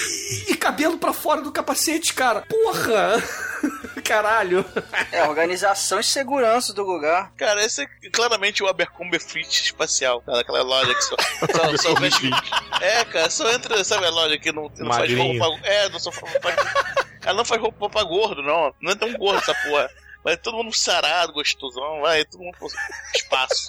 [0.49, 2.43] e cabelo pra fora do capacete, cara.
[2.49, 3.23] Porra!
[4.05, 4.65] Caralho.
[5.11, 7.33] É, organização e segurança do lugar.
[7.37, 11.17] Cara, esse é claramente o Abercrombie Fleet espacial, cara, aquela loja que só,
[11.53, 12.31] só, só vende...
[12.81, 15.43] É, cara, só entra, sabe a loja que não, não faz Magrinho.
[15.43, 15.67] roupa.
[15.67, 16.33] É, não só faz...
[17.27, 18.73] Ela não faz roupa pra gordo, não.
[18.81, 19.91] Não é tão gordo essa porra.
[20.23, 22.69] Vai todo mundo sarado, gostosão, vai todo mundo pro
[23.15, 23.67] espaço.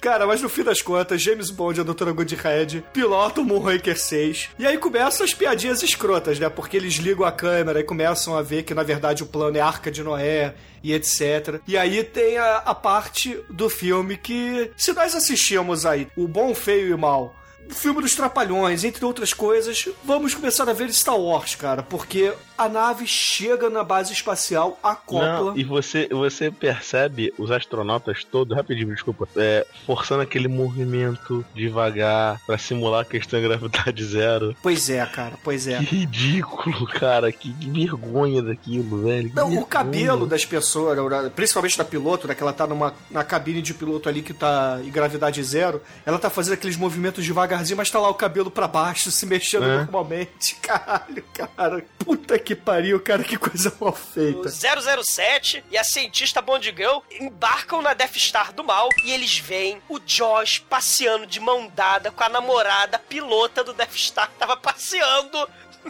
[0.00, 3.96] Cara, mas no fim das contas, James Bond e a Doutora Goodhead pilotam o Moonraker
[3.96, 4.50] 6.
[4.58, 6.48] E aí começam as piadinhas escrotas, né?
[6.48, 9.60] Porque eles ligam a câmera e começam a ver que, na verdade, o plano é
[9.60, 11.60] Arca de Noé e etc.
[11.68, 16.52] E aí tem a, a parte do filme que, se nós assistimos aí o Bom,
[16.52, 17.32] Feio e Mal,
[17.70, 22.68] filme dos Trapalhões, entre outras coisas, vamos começar a ver Star Wars, cara, porque a
[22.68, 25.50] nave chega na base espacial, acopla.
[25.52, 32.40] Não, e você, você percebe os astronautas todos, rapidinho, desculpa, é, forçando aquele movimento devagar
[32.46, 34.54] pra simular a questão de gravidade zero.
[34.62, 35.78] Pois é, cara, pois é.
[35.78, 37.32] Que ridículo, cara.
[37.32, 39.30] Que, que vergonha daquilo, velho.
[39.30, 39.66] que Não, o vergonha.
[39.68, 40.98] cabelo das pessoas,
[41.34, 44.78] principalmente da piloto, né, que ela tá numa, na cabine de piloto ali que tá
[44.84, 48.66] em gravidade zero, ela tá fazendo aqueles movimentos devagarzinho, mas tá lá o cabelo pra
[48.66, 49.76] baixo, se mexendo É.
[49.78, 50.54] normalmente.
[50.62, 51.84] Caralho, cara.
[51.98, 54.48] Puta que pariu, cara, que coisa mal O feita.
[54.48, 59.80] 007 e a cientista Bond Girl embarcam na Death Star do mal e eles veem
[59.88, 64.56] o Josh passeando de mão dada com a namorada pilota do Death Star que tava
[64.56, 65.48] passeando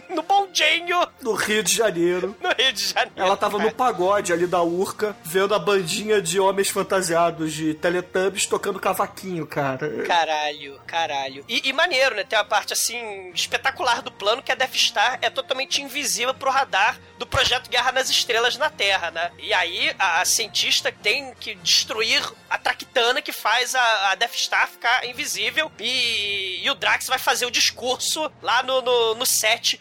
[0.09, 2.35] no bondinho No Rio de Janeiro.
[2.41, 3.13] no Rio de Janeiro.
[3.15, 8.45] Ela tava no pagode ali da Urca, vendo a bandinha de homens fantasiados de Teletubbies
[8.45, 10.03] tocando cavaquinho, cara.
[10.03, 11.45] Caralho, caralho.
[11.47, 12.23] E, e maneiro, né?
[12.23, 16.51] Tem uma parte assim espetacular do plano que a Death Star é totalmente invisível pro
[16.51, 19.31] radar do projeto Guerra nas Estrelas na Terra, né?
[19.39, 24.35] E aí a, a cientista tem que destruir a Tractana que faz a, a Death
[24.35, 29.25] Star ficar invisível e, e o Drax vai fazer o discurso lá no, no, no
[29.25, 29.79] set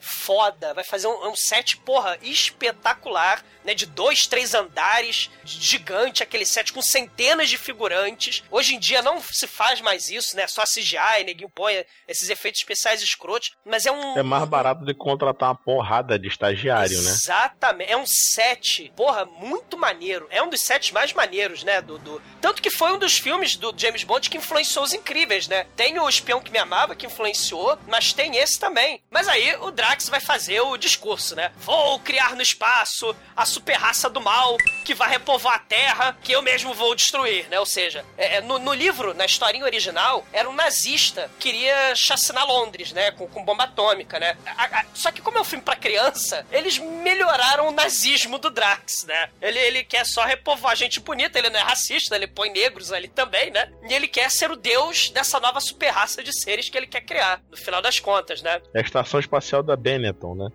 [0.00, 0.72] foda.
[0.74, 3.74] Vai fazer um, um set, porra, espetacular, né?
[3.74, 8.42] De dois, três andares, gigante, aquele set com centenas de figurantes.
[8.50, 10.46] Hoje em dia não se faz mais isso, né?
[10.46, 13.52] Só CGI, neguinho põe esses efeitos especiais escrotos.
[13.64, 14.18] Mas é um.
[14.18, 17.10] É mais barato de contratar uma porrada de estagiário, né?
[17.10, 17.90] Exatamente.
[17.92, 20.26] É um set, porra, muito maneiro.
[20.30, 21.80] É um dos sets mais maneiros, né?
[21.80, 25.48] Do, do- Tanto que foi um dos filmes do James Bond que influenciou os incríveis,
[25.48, 25.66] né?
[25.76, 29.02] Tem o Espião que Me Amava, que influenciou, mas tem esse também.
[29.10, 31.50] Mas aí o Drax vai fazer o discurso, né?
[31.56, 36.30] Vou criar no espaço a super raça do mal que vai repovoar a Terra, que
[36.32, 37.58] eu mesmo vou destruir, né?
[37.58, 41.96] Ou seja, é, é, no, no livro, na historinha original, era um nazista que queria
[41.96, 43.10] chacinar Londres, né?
[43.12, 44.36] Com, com bomba atômica, né?
[44.44, 48.50] A- a- só que como é um filme pra criança, eles melhoraram o nazismo do
[48.50, 49.30] Drax, né?
[49.40, 53.08] Ele, ele quer só repovoar gente bonita, ele não é racista, ele põe negros ali
[53.08, 53.72] também, né?
[53.88, 57.00] E ele quer ser o deus dessa nova super raça de seres que ele quer
[57.00, 58.60] criar, no final das contas, né?
[58.74, 60.48] É a estação espacial da Benetton, né?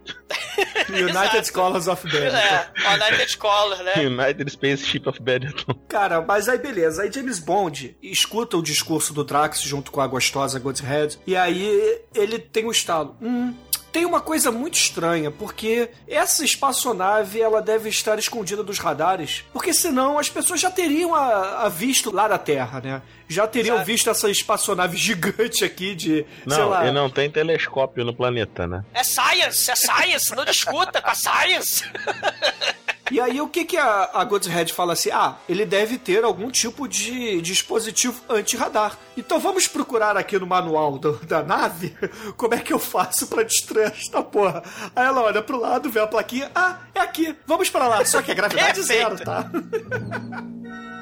[0.89, 1.47] United.
[1.47, 2.37] Scholars of Benetton.
[2.37, 3.93] É, United Scholar, né?
[4.05, 5.73] United Spaceship of Benetton.
[5.87, 7.03] Cara, mas aí beleza.
[7.03, 11.19] Aí James Bond escuta o discurso do Drax junto com a gostosa Godhead.
[11.25, 13.15] E aí ele tem um estalo.
[13.21, 13.53] Hum,
[13.93, 19.71] tem uma coisa muito estranha, porque essa espaçonave ela deve estar escondida dos radares, porque
[19.71, 23.01] senão as pessoas já teriam a, a visto lá da Terra, né?
[23.33, 23.91] Já teriam Sabe?
[23.91, 26.85] visto essa espaçonave gigante aqui de, sei Não, lá...
[26.87, 28.83] e não tem telescópio no planeta, né?
[28.93, 31.83] É science, é science, não discuta com a science.
[33.11, 35.11] E aí o que que a, a Godhead fala assim?
[35.11, 38.97] Ah, ele deve ter algum tipo de dispositivo anti-radar.
[39.17, 41.95] Então vamos procurar aqui no manual do- da nave
[42.37, 44.63] como é que eu faço pra destruir esta porra.
[44.95, 48.03] Aí ela olha pro lado, vê a plaquinha, ah, é aqui, vamos pra lá.
[48.05, 49.17] Só que a gravidade Perfeito.
[49.17, 49.49] zero, tá?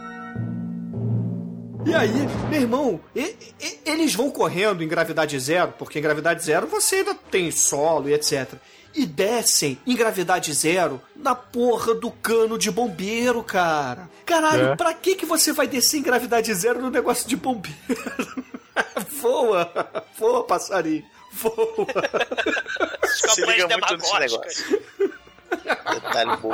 [1.85, 2.11] E aí,
[2.49, 6.97] meu irmão, e- e- eles vão correndo em gravidade zero, porque em gravidade zero você
[6.97, 8.53] ainda tem solo e etc.
[8.93, 14.09] E descem em gravidade zero na porra do cano de bombeiro, cara.
[14.25, 14.75] Caralho, É.
[14.75, 17.75] pra que, que você vai descer em gravidade zero no negócio de bombeiro?
[19.21, 19.71] voa,
[20.17, 21.03] voa, passarinho,
[21.33, 21.55] voa.
[23.31, 24.81] Se liga muito nesse negócio.
[25.93, 26.53] Detalhe bom.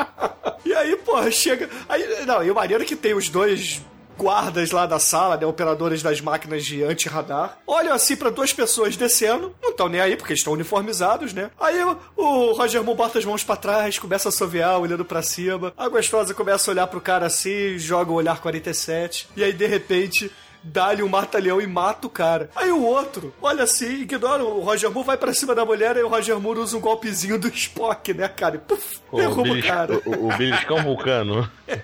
[0.66, 1.70] E aí, porra, chega.
[1.90, 3.82] Aí, não, e o maneiro é que tem os dois
[4.18, 8.98] guardas lá da sala, né, operadores das máquinas de anti-radar, olham assim pra duas pessoas
[8.98, 11.52] descendo, não estão nem aí porque estão uniformizados, né?
[11.60, 11.78] Aí
[12.16, 15.74] o, Roger Moore bota as mãos pra trás, começa a assoviar, olhando pra cima.
[15.78, 19.68] A gostosa começa a olhar pro cara assim, joga o olhar 47, e aí de
[19.68, 20.32] repente
[20.64, 22.50] dá-lhe um mata-leão e mata o cara.
[22.56, 26.04] Aí o outro, olha assim, ignora o Roger Moore, vai pra cima da mulher, aí
[26.04, 28.56] o Roger Moore usa um golpezinho do Spock, né, cara?
[28.56, 30.02] E puf, O, derruba o belis, cara.
[30.06, 31.50] o, o beliscão vulcano.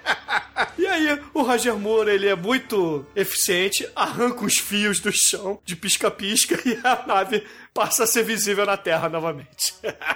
[0.78, 5.76] E aí, o Roger Moore, ele é muito eficiente, arranca os fios do chão de
[5.76, 7.44] pisca-pisca e a nave
[7.74, 9.74] passa a ser visível na Terra novamente.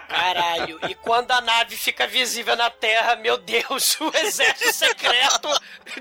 [0.08, 5.50] Caralho, e quando a nave fica visível na Terra, meu Deus, o exército secreto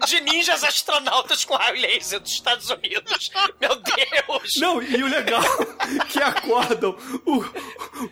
[0.06, 3.30] de ninjas astronautas com raio laser dos Estados Unidos.
[3.60, 4.52] Meu Deus!
[4.58, 5.42] Não, e o legal
[6.08, 7.44] que acordam o,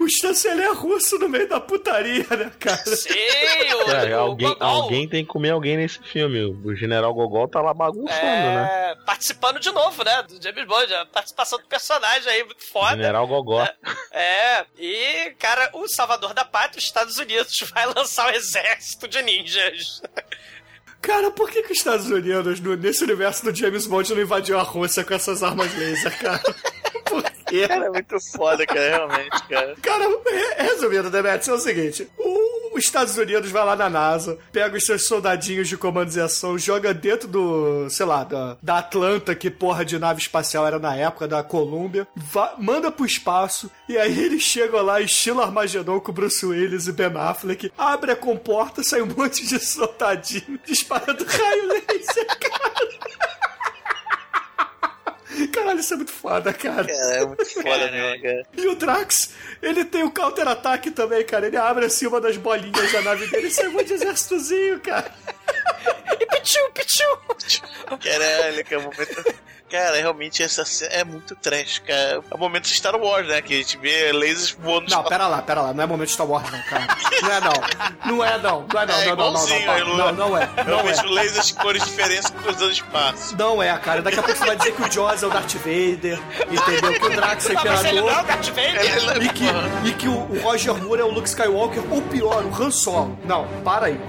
[0.02, 2.96] o chanceler russo no meio da putaria, né, cara?
[2.96, 6.42] Sim, o, É, o alguém, alguém tem que comer alguém nesse filme.
[6.44, 8.84] O General Gogol tá lá bagunçando, né?
[9.05, 10.22] É, participando de novo, né?
[10.22, 12.97] Do James Bond, a participação do personagem aí, muito foda.
[12.97, 13.66] General Gogó.
[14.10, 19.22] É, e, cara, o salvador da pátria, os Estados Unidos, vai lançar um exército de
[19.22, 20.02] ninjas.
[21.01, 24.59] Cara, por que, que os Estados Unidos, no- nesse universo do James Bond, não invadiu
[24.59, 26.43] a Rússia com essas armas laser, cara?
[27.05, 27.68] Por quê?
[27.68, 29.76] Cara, é muito foda, cara, realmente, cara.
[29.82, 32.43] Cara, re- resumindo, Demetrius, é o seguinte: o-
[32.74, 36.59] os Estados Unidos vai lá na NASA, pega os seus soldadinhos de comandos e ação,
[36.59, 40.94] joga dentro do, sei lá, da, da Atlanta, que porra de nave espacial era na
[40.96, 46.12] época, da Columbia, va- manda pro espaço, e aí eles chegam lá, estilo Armagedon com
[46.12, 51.68] Bruce Willis e Ben Affleck, abre a comporta, sai um monte de soldadinho disparando raio
[51.68, 53.34] laser, cara.
[55.52, 56.86] Caralho, isso é muito foda, cara.
[56.86, 58.47] Cara, é muito foda mesmo, cara.
[58.56, 59.31] E o Drax,
[59.62, 61.47] ele tem o counter-ataque também, cara.
[61.47, 64.81] Ele abre assim uma das bolinhas da nave dele e sai um monte de exércitozinho,
[64.81, 65.12] cara.
[66.20, 67.19] E pitiu, pitiu!
[67.98, 69.35] Caralho, que é momento.
[69.74, 72.22] Cara, realmente essa cena é muito trash, cara.
[72.30, 73.42] É o momento de Star Wars, né?
[73.42, 75.74] Que a gente vê lasers voando Não, pera lá, pera lá.
[75.74, 76.86] Não é momento de Star Wars, não, cara.
[77.20, 77.52] Não é, não.
[78.06, 78.66] Não é, não.
[78.72, 78.94] Não é, não.
[78.94, 80.48] É não, não, não, não, não, é.
[80.59, 81.10] Não Realmente, é.
[81.10, 83.36] lasers de cores diferentes cruzando espaço.
[83.36, 84.01] Não é, cara.
[84.01, 86.20] Daqui a pouco você vai dizer que o Jaws é o Darth Vader,
[86.52, 87.01] entendeu?
[87.01, 88.26] Que o Drax é Não, mas ele não, imperador.
[88.26, 89.22] Darth Vader.
[89.24, 92.62] E que, e que o, o Roger Moore é o Luke Skywalker, ou pior, o
[92.62, 93.18] Han Solo.
[93.24, 94.01] Não, para aí.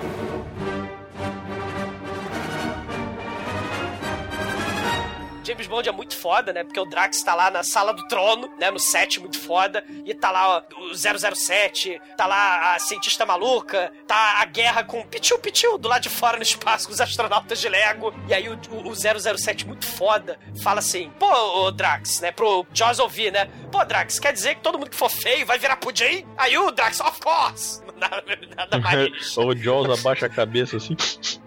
[5.46, 6.64] James Bond é muito foda, né?
[6.64, 8.72] Porque o Drax tá lá na sala do trono, né?
[8.72, 9.84] No set muito foda.
[10.04, 15.00] E tá lá ó, o 007, tá lá a cientista maluca, tá a guerra com
[15.00, 18.14] o Pichu Pichu do lado de fora no espaço com os astronautas de Lego.
[18.28, 22.32] E aí o, o, o 007 muito foda fala assim: pô, Drax, né?
[22.32, 23.48] Pro Jaws ouvir, né?
[23.72, 26.26] Pô, Drax, quer dizer que todo mundo que for feio vai virar pudim?
[26.38, 27.86] Aí o Drax, of course!
[27.96, 28.24] Nada,
[28.58, 29.38] nada mais.
[29.38, 30.98] o Jaws abaixa a cabeça assim.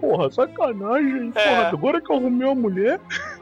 [0.01, 1.31] Porra, sacanagem.
[1.35, 1.49] É.
[1.49, 2.99] Porra, agora que eu arrumei uma mulher.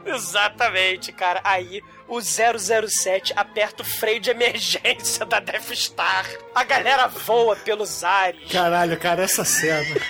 [0.07, 1.41] Exatamente, cara.
[1.43, 6.25] Aí o 007 aperta o freio de emergência da Death Star.
[6.55, 8.51] A galera voa pelos ares.
[8.51, 10.01] Caralho, cara, essa cena.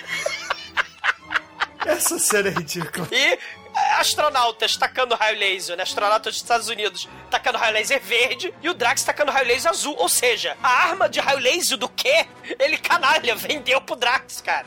[1.84, 3.08] Essa cena é ridícula.
[3.10, 3.38] E
[3.98, 5.82] astronautas tacando raio laser, né?
[5.82, 9.94] Astronautas dos Estados Unidos tacando raio laser verde e o Drax tacando raio laser azul.
[9.98, 12.26] Ou seja, a arma de raio laser do quê?
[12.58, 14.66] Ele canalha, vendeu pro Drax, cara.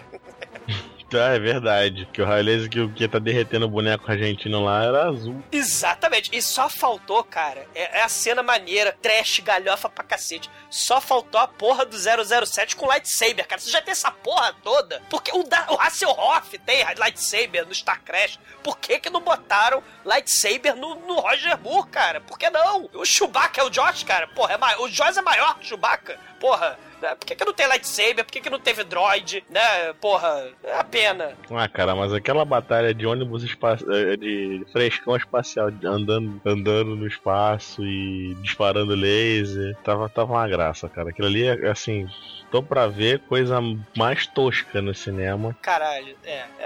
[1.21, 2.07] Ah, é verdade.
[2.11, 5.43] Que o raio laser que, que tá derretendo o boneco argentino lá era azul.
[5.51, 6.29] Exatamente.
[6.33, 10.49] E só faltou, cara, é, é a cena maneira, trash, galhofa pra cacete.
[10.69, 13.61] Só faltou a porra do 007 com lightsaber, cara.
[13.61, 15.01] Você já tem essa porra toda?
[15.09, 18.39] Porque o, da, o Hasselhoff tem lightsaber no Star Crash.
[18.63, 22.21] Por que que não botaram lightsaber no, no Roger Moore, cara?
[22.21, 22.89] Por que não?
[22.93, 24.27] O Chewbacca é o Josh, cara.
[24.27, 26.19] Porra, é o Josh é maior que o Chewbacca.
[26.39, 27.15] Porra, né?
[27.15, 28.23] Por que, que não tem lightsaber?
[28.25, 29.43] Por que, que não teve droid?
[29.49, 29.93] Né?
[29.99, 31.33] Porra, é a pena.
[31.49, 37.07] Ah, cara, mas aquela batalha de ônibus espaço, eh, de frescão espacial, andando, andando no
[37.07, 41.09] espaço e disparando laser, tava, tava uma graça, cara.
[41.09, 42.07] Aquilo ali, é, assim,
[42.51, 43.59] tô pra ver coisa
[43.97, 45.55] mais tosca no cinema.
[45.61, 46.45] Caralho, é.
[46.59, 46.65] É,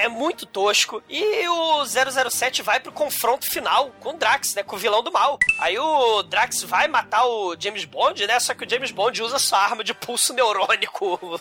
[0.00, 1.02] é- é muito tosco.
[1.10, 4.62] E o 007 vai pro confronto final com o Drax, né?
[4.62, 5.38] Com o vilão do mal.
[5.58, 8.40] Aí o Drax vai matar o James Bond, né?
[8.40, 11.18] Só que o James Bond usa sua arma de pulso neurônico.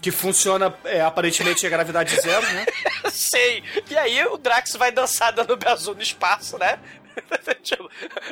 [0.00, 2.66] Que funciona, é, aparentemente, a gravidade zero, né?
[3.08, 3.62] Sei.
[3.88, 6.80] E aí o Drax vai dançar dando azul no espaço, né?
[7.62, 7.88] Tipo,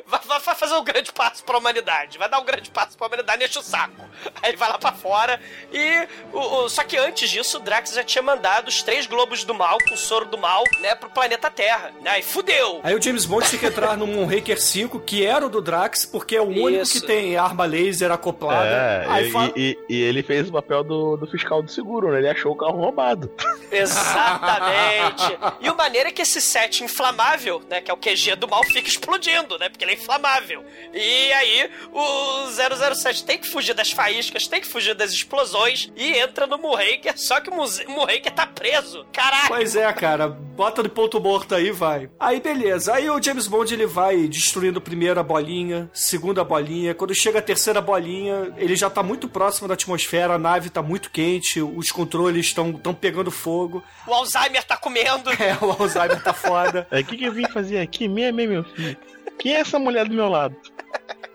[0.06, 2.18] vai, vai- vai fazer um grande passo pra humanidade.
[2.18, 4.04] Vai dar um grande passo pra humanidade e enche o saco.
[4.42, 5.40] Aí vai lá pra fora
[5.72, 6.08] e.
[6.32, 9.54] O, o- só que antes disso, o Drax já tinha mandado os três globos do
[9.54, 11.92] mal, com o soro do mal, né, pro planeta Terra.
[12.02, 12.10] Né?
[12.10, 12.80] Aí fudeu!
[12.82, 16.04] Aí o James Bond tem que entrar no Moonraker 5, que era o do Drax,
[16.06, 17.00] porque é o único Isso.
[17.00, 18.68] que tem arma laser acoplada.
[18.68, 22.10] É, Aí e, fala- e- e ele fez o papel do, do fiscal do seguro,
[22.10, 22.18] né?
[22.18, 23.30] Ele achou o carro roubado.
[23.70, 25.38] Exatamente.
[25.60, 28.62] E o maneiro é que esse set inflamável, né, que é o QG do mal,
[28.70, 30.64] fica explodindo, né, porque ele é inflamável.
[30.92, 36.12] E aí o 007 tem que fugir das faíscas, tem que fugir das explosões e
[36.18, 39.06] entra no Moonraker, só que o Moonraker tá preso.
[39.12, 39.48] Caraca!
[39.48, 42.08] Pois é, cara, bota de ponto morto aí, vai.
[42.18, 47.14] Aí beleza, aí o James Bond ele vai destruindo primeiro a bolinha, segunda bolinha, quando
[47.14, 51.10] chega a terceira bolinha, ele já tá muito próximo da atmosfera, a nave tá muito
[51.10, 55.30] quente, os controles estão tão pegando fogo, O Alzheimer tá comendo.
[55.40, 56.86] é, o Alzheimer tá foda.
[56.90, 58.08] É, o que, que eu vim fazer aqui?
[58.08, 58.96] Meia, meia, meu filho.
[59.38, 60.56] Quem é essa mulher do meu lado?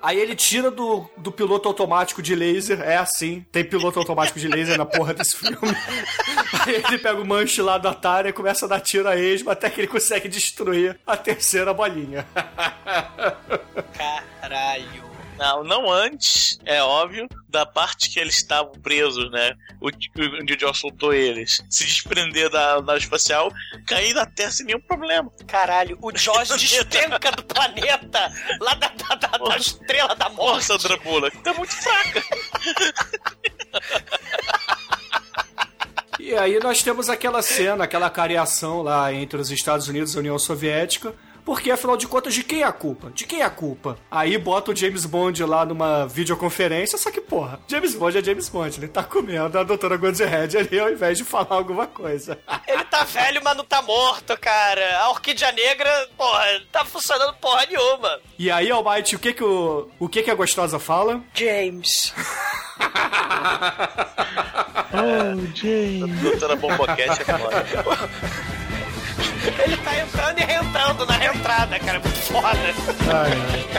[0.02, 4.48] Aí ele tira do, do piloto automático de laser, é assim, tem piloto automático de
[4.48, 5.58] laser na porra desse filme.
[6.64, 9.50] Aí ele pega o manche lá do Atari e começa a dar tiro a esmo
[9.50, 12.24] até que ele consegue destruir a terceira bolinha.
[14.40, 15.05] Caralho.
[15.38, 19.53] Não, não antes, é óbvio, da parte que eles estavam presos, né?
[19.82, 19.90] O,
[20.41, 21.62] onde o Josh soltou eles.
[21.70, 23.52] Se desprender da nave espacial,
[23.86, 25.30] cair na Terra sem nenhum problema.
[25.48, 28.32] Caralho, o Josh despenca do planeta,
[28.62, 30.66] lá da, da, da, da estrela da morte.
[30.66, 32.24] Sandra Bullock, tá muito fraca.
[36.20, 40.20] E aí nós temos aquela cena, aquela cariação lá entre os Estados Unidos e a
[40.22, 41.14] União Soviética.
[41.46, 43.12] Porque, afinal de contas, de quem é a culpa?
[43.12, 43.98] De quem é a culpa?
[44.10, 48.50] Aí bota o James Bond lá numa videoconferência, só que, porra, James Bond é James
[48.50, 52.40] Bond, ele tá comendo a doutora Goodshead ali ao invés de falar alguma coisa.
[52.68, 55.00] Ele tá velho, mas não tá morto, cara.
[55.00, 58.20] A Orquídea Negra, porra, tá funcionando porra nenhuma.
[58.40, 61.22] E aí, Almighty, o que que o, o que que a gostosa fala?
[61.34, 62.14] James.
[64.98, 66.22] Oh, James.
[66.22, 67.66] Doutora Bomboquete é foda.
[69.64, 72.00] Ele tá entrando e reentrando na reentrada, cara.
[72.00, 72.58] Muito foda.
[72.78, 73.76] Então,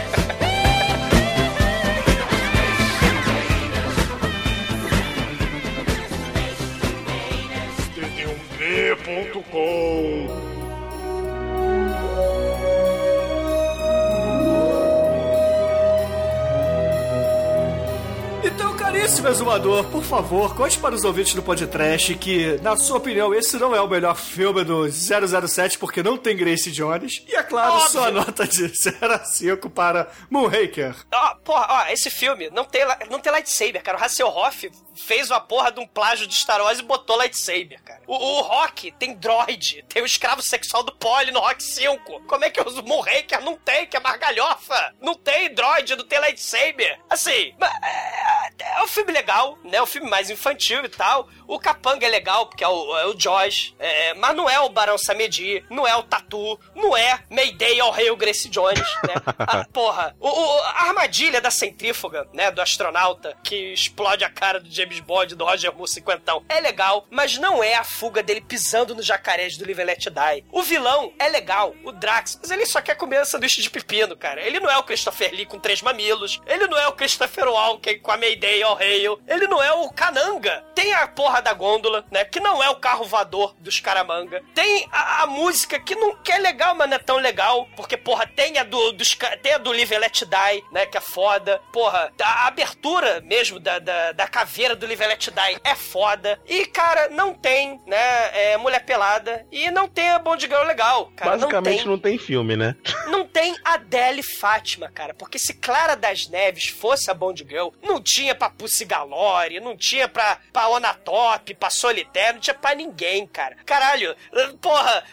[19.07, 23.57] caríssimo exumador, por favor, conte para os ouvintes do podcast que, na sua opinião, esse
[23.57, 27.23] não é o melhor filme do 007 porque não tem Grace Jones.
[27.29, 27.89] E, é claro, Óbvio.
[27.89, 30.93] sua nota de 0 a 5 para Moonraker.
[31.15, 33.97] Ó, porra, ó, esse filme não tem, não tem lightsaber, cara.
[33.97, 38.01] O Hasselhoff fez uma porra de um plágio de Star Wars e botou lightsaber, cara.
[38.07, 42.23] O, o Rock tem droid, tem o escravo sexual do Poli no Rock 5.
[42.27, 44.95] Como é que o Moonraker não tem, que é margalhofa?
[45.01, 47.01] Não tem droid, não tem lightsaber.
[47.11, 49.81] Assim, é, é um filme legal, né?
[49.83, 51.29] Um filme mais infantil e tal.
[51.47, 53.75] O Capanga é legal, porque é o, é o Josh.
[53.79, 57.91] é, mas não é o Barão Samedi, não é o Tatu, não é Mayday ao
[57.91, 59.15] Rei o Grace Jones, né?
[59.49, 64.59] Ah, porra, o, o- a armadilha da centrífuga, né, do astronauta, que explode a cara
[64.59, 68.41] do James Bond, do Roger Moore cinquentão, é legal, mas não é a fuga dele
[68.41, 70.45] pisando nos jacarés do Live Let Die.
[70.51, 74.41] O vilão é legal, o Drax, mas ele só quer comer sanduíche de pepino, cara.
[74.41, 77.99] Ele não é o Christopher Lee com três mamilos, ele não é o Christopher Walken
[78.01, 80.65] com a Mayday ao Hail, ele não é o Kananga.
[80.75, 84.43] Tem a porra da gôndola, né, que não é o carro voador dos Caramanga.
[84.55, 87.97] Tem a, a música que não que é legal, mas não é tão legal, porque,
[87.97, 91.61] porra, tem a do, dos, tem a do Live Let Die, né, que é foda.
[91.73, 96.39] Porra, a abertura mesmo da, da, da caveira do Live Let Die é foda.
[96.47, 101.11] E, cara, não tem, né, é, mulher pelada e não tem a Bond Girl legal,
[101.17, 101.33] cara.
[101.33, 102.77] Basicamente não não tem filme, né?
[102.85, 105.15] tem, não tem Adele Fátima, cara.
[105.15, 109.77] Porque se Clara das Neves fosse a Bond Girl, não tinha Papu MC Galore, não
[109.77, 113.57] tinha pra, pra Onatop, pra Solitaire, não tinha pra ninguém, cara.
[113.65, 114.15] Caralho,
[114.61, 115.05] porra,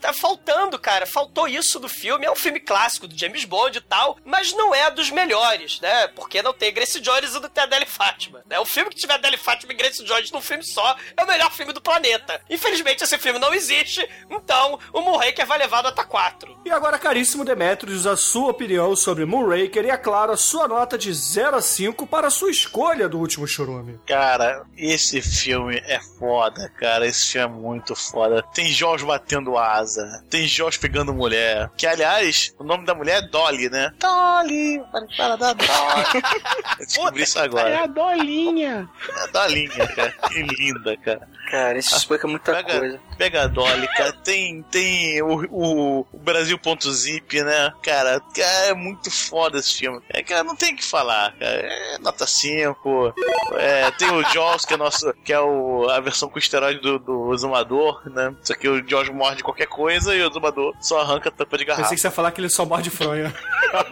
[0.00, 1.06] tá faltando, cara.
[1.06, 2.26] Faltou isso do filme.
[2.26, 6.08] É um filme clássico do James Bond e tal, mas não é dos melhores, né?
[6.08, 8.42] Porque não tem Grace Jones e não tem a Adele Fátima.
[8.46, 8.58] Né?
[8.58, 11.52] O filme que tiver Adele Fátima e Grace Jones num filme só é o melhor
[11.52, 12.40] filme do planeta.
[12.48, 16.58] Infelizmente, esse filme não existe, então o Moonraker vai levar nota 4.
[16.64, 20.98] E agora, caríssimo Demetrius, a sua opinião sobre Moonraker e, é claro, a sua nota
[20.98, 23.98] de 0 a 5 para a sua escolha do último churume.
[24.06, 27.06] Cara, esse filme é foda, cara.
[27.06, 28.42] Esse filme é muito foda.
[28.54, 31.70] Tem Jorge batendo asa, tem Jorge pegando mulher.
[31.76, 33.92] Que, aliás, o nome da mulher é Dolly, né?
[33.98, 35.68] Dolly, para, para da Dolly.
[36.78, 37.68] Eu descobri isso agora.
[37.68, 38.77] É a Dolinha.
[39.16, 40.12] É a Dolinha, cara.
[40.28, 41.28] Que linda, cara.
[41.50, 43.00] Cara, isso explica muita Pega, coisa.
[43.16, 44.12] pega a Dolly, cara.
[44.12, 47.72] Tem, tem o, o, o Brasil.zip, né?
[47.82, 50.00] Cara, cara, é muito foda esse filme.
[50.10, 51.54] É, cara, não tem o que falar, cara.
[51.62, 53.14] É nota 5.
[53.56, 56.98] É, tem o Jaws, que é, nosso, que é o, a versão com esteroide do,
[56.98, 58.34] do Exumador, né?
[58.42, 61.56] Só que o Jaws morre de qualquer coisa e o Exumador só arranca a tampa
[61.56, 61.82] de garrafa.
[61.84, 63.34] Pensei que você ia falar que ele só morde fronha.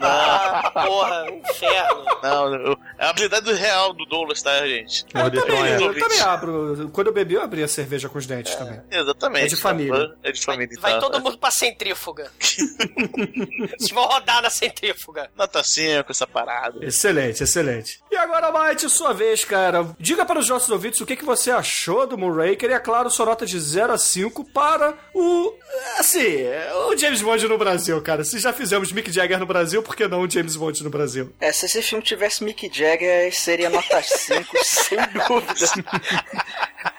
[0.01, 2.05] Ah, porra, inferno.
[2.23, 5.05] Não, eu- é a habilidade real do Douglas, tá, gente?
[5.15, 6.91] Morder Eu também, eu também abro.
[6.93, 8.81] Quando eu bebi, eu abri a cerveja com os dentes também.
[8.91, 9.45] Exatamente.
[9.45, 10.15] É de família.
[10.23, 11.11] É de família, Vai então.
[11.11, 12.31] todo mundo pra centrífuga.
[12.41, 15.31] Vocês vão rodar na centrífuga.
[15.37, 16.85] Nota 5, essa parada.
[16.85, 18.01] Excelente, excelente.
[18.37, 19.97] Agora, Mike, sua vez, cara.
[19.99, 23.09] Diga para os nossos ouvintes o que, que você achou do Moonraker e, é claro,
[23.09, 25.55] sua nota de 0 a 5 para o.
[25.99, 26.45] Assim,
[26.87, 28.25] o James Bond no Brasil, cara.
[28.25, 31.33] Se já fizemos Mick Jagger no Brasil, por que não o James Bond no Brasil?
[31.41, 36.93] É, se esse filme tivesse Mick Jagger, seria nota 5, sem dúvida.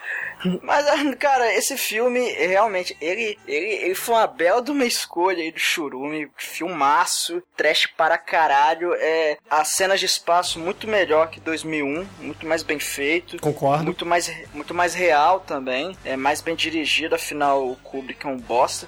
[0.61, 0.85] Mas,
[1.17, 5.59] cara, esse filme, realmente, ele, ele, ele foi uma bela de uma escolha aí do
[5.59, 12.45] Churume, filmaço, trash para caralho, é, as cenas de espaço muito melhor que 2001, muito
[12.45, 13.37] mais bem feito.
[13.39, 13.83] Concordo.
[13.83, 18.37] Muito mais, muito mais real também, é mais bem dirigido, afinal o Kubrick é um
[18.37, 18.87] bosta.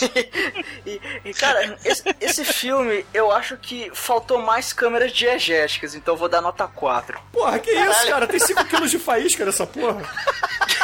[0.84, 6.18] e, e, cara, esse, esse filme, eu acho que faltou mais câmeras diegéticas, então eu
[6.18, 7.20] vou dar nota 4.
[7.32, 8.26] Porra, que isso, cara?
[8.26, 10.02] Tem 5 quilos de faísca nessa porra.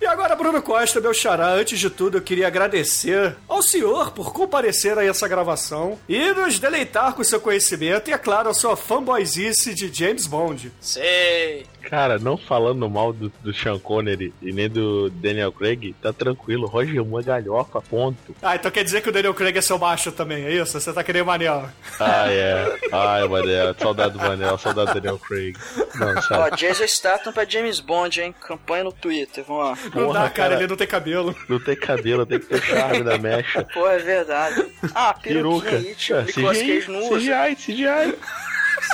[0.00, 4.32] e agora, Bruno Costa, meu xará, antes de tudo, eu queria agradecer ao senhor por
[4.32, 8.76] comparecer a essa gravação e nos deleitar com seu conhecimento e, é claro, a sua
[8.76, 10.72] fanboyzice de James Bond.
[10.80, 11.66] Sei.
[11.88, 16.66] Cara, não falando mal do, do Sean Connery e nem do Daniel Craig, tá tranquilo.
[16.66, 18.34] Roger Moore é galhofa, ponto.
[18.42, 20.80] Ah, então quer dizer que o Daniel Craig é seu macho também, é isso?
[20.80, 21.68] Você tá querendo Manel?
[22.00, 22.78] Ah, é.
[22.90, 23.74] Ai, Manel.
[23.78, 25.54] Saudade do Manel, saudade do Daniel Craig.
[25.94, 26.56] Não, Ó, sabe.
[26.56, 28.34] Jason Statham pra James Bond, hein?
[28.40, 29.78] Campanha no Twitter, vamos lá.
[29.94, 30.54] Não Porra, dá, cara, cara.
[30.54, 31.36] ele não tem cabelo.
[31.48, 33.64] Não tem cabelo, tem que ter charme da mecha.
[33.72, 34.64] Pô, é verdade.
[34.94, 35.70] Ah, Peruca.
[35.70, 37.16] aí, tipo, É, usa.
[37.18, 38.14] CGI, CGI.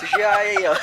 [0.01, 0.77] CGI aí, ó.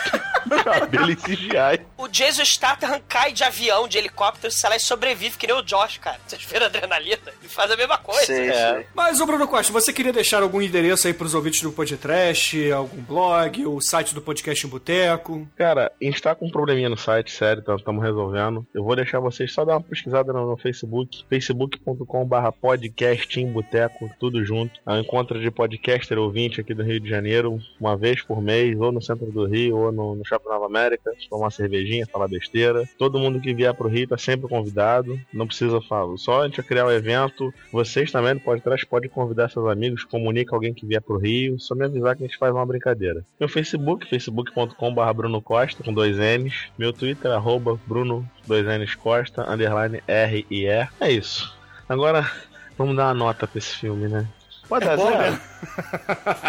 [0.63, 1.85] Cabelo e CGI.
[1.97, 5.61] O Jason Statham cai de avião, de helicóptero, sei lá, e sobrevive que nem o
[5.61, 6.19] Josh, cara.
[6.25, 7.19] Vocês viram a adrenalina?
[7.39, 8.25] Ele faz a mesma coisa.
[8.25, 8.73] Sei, É.
[8.75, 8.85] sei.
[8.95, 13.01] Mas, ô Bruno Costa, você queria deixar algum endereço aí pros ouvintes do Podcast, algum
[13.01, 15.47] blog, o site do Podcast em Boteco?
[15.57, 18.65] Cara, a gente tá com um probleminha no site, sério, estamos resolvendo.
[18.73, 24.09] Eu vou deixar vocês só dar uma pesquisada no, no Facebook, facebook.com.br podcast em boteco,
[24.19, 24.79] tudo junto.
[24.85, 28.77] É um encontro de podcaster ouvinte aqui do Rio de Janeiro, uma vez por mês,
[28.87, 32.27] ou no centro do Rio, ou no, no Shopping Nova América, tomar uma cervejinha, falar
[32.27, 32.83] besteira.
[32.97, 36.17] Todo mundo que vier pro Rio tá sempre convidado, não precisa falar.
[36.17, 40.55] Só a gente criar o evento, vocês também no podcast podem convidar seus amigos, comunica
[40.55, 43.23] alguém que vier pro Rio, só me avisar que a gente faz uma brincadeira.
[43.39, 46.69] Meu Facebook, facebook.com.br Bruno Costa, com dois N's.
[46.77, 50.87] Meu Twitter, arroba Bruno, dois N's Costa, underline R e E.
[50.99, 51.55] É isso.
[51.87, 52.29] Agora,
[52.77, 54.27] vamos dar uma nota pra esse filme, né?
[54.67, 55.31] Pode dar bom, zero?
[55.31, 55.41] né?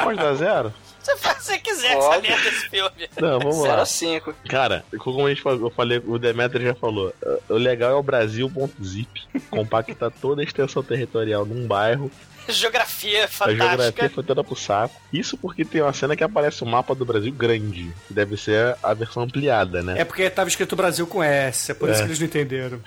[0.02, 0.72] Pode dar zero?
[1.08, 2.30] Você faz o que você quiser com Óbvio.
[2.30, 3.10] essa merda desse filme.
[3.20, 3.82] Não, vamos 0 lá.
[3.82, 4.34] a 5.
[4.48, 7.14] Cara, como a gente falou, eu falei, o Demetrio já falou,
[7.48, 12.10] o legal é o Brasil.zip, compacta toda a extensão territorial num bairro,
[12.52, 13.66] Geografia a fantástica.
[13.76, 14.94] geografia foi toda pro saco.
[15.12, 18.76] Isso porque tem uma cena que aparece o mapa do Brasil grande, que deve ser
[18.82, 20.00] a versão ampliada, né?
[20.00, 22.02] É porque tava escrito Brasil com S, é por isso É.
[22.02, 22.80] que eles não entenderam.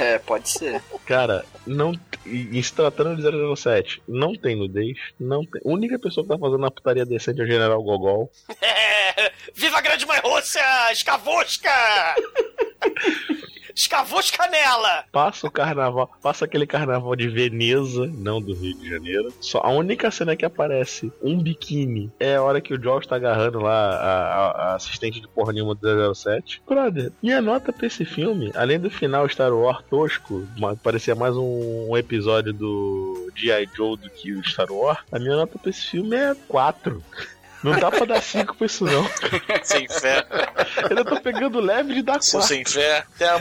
[0.00, 0.82] É, pode ser.
[1.06, 1.92] Cara, não.
[2.24, 5.60] E, e se tratando de 007, não tem nudez, não tem.
[5.64, 8.30] A única pessoa que tá fazendo uma putaria decente é o General Gogol.
[8.60, 10.60] É, viva a grande mãe Rússia!
[10.92, 11.70] Escavosca!
[13.96, 15.04] Escavosca nela!
[15.10, 19.32] Passa o carnaval, passa aquele carnaval de Veneza, não do Rio de Janeiro.
[19.40, 23.16] Só a única cena que aparece um biquíni é a hora que o Josh tá
[23.16, 26.60] agarrando lá a, a- a assistente de porra nenhuma do 07.
[26.68, 30.46] Brother, minha nota pra esse filme, além do final Star Wars tosco,
[30.82, 33.66] parecia mais um, um episódio do G.I.
[33.74, 37.02] Joe do que o Star Wars, a minha nota pra esse filme é 4.
[37.62, 39.08] Não dá pra dar cinco pra isso, não.
[39.64, 40.24] Sem fé.
[40.90, 42.54] Eu tô pegando leve de dar Seu quatro.
[42.54, 43.04] sem fé.
[43.18, 43.40] Tem a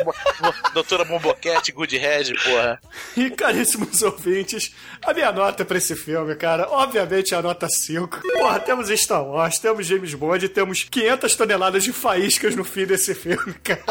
[0.74, 2.80] doutora Momboquete, Good Head, porra.
[3.16, 4.74] E caríssimos ouvintes,
[5.04, 8.22] a minha nota pra esse filme, cara, obviamente é a nota 5.
[8.34, 12.86] Porra, temos Star Wars, temos James Bond e temos 500 toneladas de faíscas no fim
[12.86, 13.84] desse filme, cara.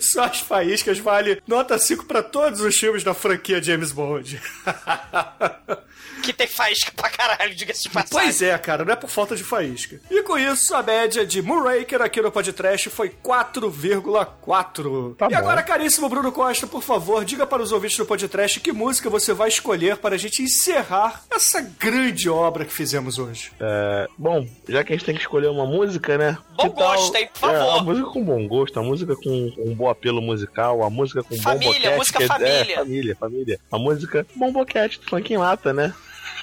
[0.00, 4.40] Só as faíscas vale nota 5 pra todos os filmes da franquia James Bond.
[6.22, 8.10] Que tem faísca pra caralho, diga-se de passagem.
[8.12, 10.00] Pois é, cara, não é por falta de faísca.
[10.10, 15.16] E com isso, a média de Moonraker aqui no podcast foi 4,4.
[15.16, 15.36] Tá e bom.
[15.36, 19.32] agora, caríssimo Bruno Costa, por favor, diga para os ouvintes do podcast que música você
[19.32, 23.52] vai escolher para a gente encerrar essa grande obra que fizemos hoje.
[23.60, 26.38] É, bom, já que a gente tem que escolher uma música, né?
[26.56, 27.28] Bom que tal- gosto, hein?
[27.38, 27.78] Por É, favor.
[27.78, 31.36] a música com bom gosto, a música com um bom apelo musical, a música com
[31.40, 31.96] Família, bom boquete.
[31.98, 32.72] música que é- família.
[32.72, 33.60] É, família, família.
[33.70, 35.94] A música bom boquete, do funk em lata, né?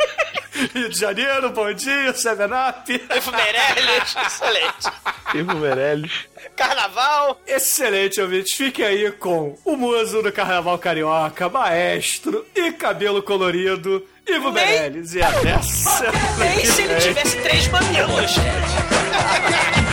[0.73, 2.91] Rio de Janeiro, bom dia, Seven Up.
[2.91, 4.91] Ivo Meirelles, excelente.
[5.35, 6.11] Ivo Meirelles.
[6.55, 7.39] Carnaval.
[7.45, 8.53] Excelente, ouvintes.
[8.55, 15.13] Fique aí com o muso do Carnaval Carioca, maestro e cabelo colorido, Ivo Nem- Meirelles.
[15.13, 18.31] E até a semana Nem que se ele tivesse três mamilos.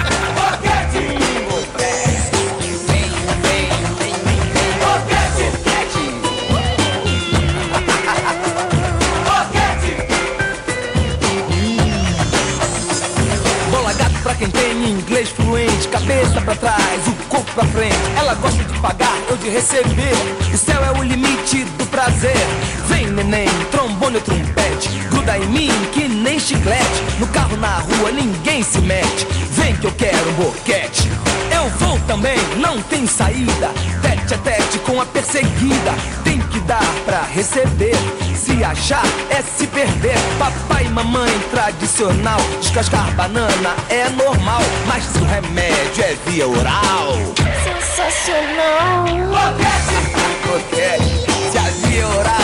[14.90, 17.96] inglês fluente, cabeça pra trás, o corpo pra frente.
[18.16, 20.14] Ela gosta de pagar, eu de receber.
[20.52, 22.36] O céu é o limite do prazer.
[22.86, 27.02] Vem neném, trombone ou trompete, gruda em mim que nem chiclete.
[27.18, 29.26] No carro, na rua, ninguém se mete.
[29.50, 31.10] Vem que eu quero um boquete.
[32.06, 33.70] Também, não tem saída.
[34.02, 35.94] Tete a tete com a perseguida.
[36.22, 37.96] Tem que dar pra receber.
[38.34, 40.18] Se achar é se perder.
[40.38, 42.40] Papai e mamãe tradicional.
[42.60, 44.60] Descascar banana é normal.
[44.86, 47.14] Mas o remédio é via oral.
[47.64, 49.04] Sensacional.
[50.46, 51.24] Boquete.
[51.50, 52.43] Se a via oral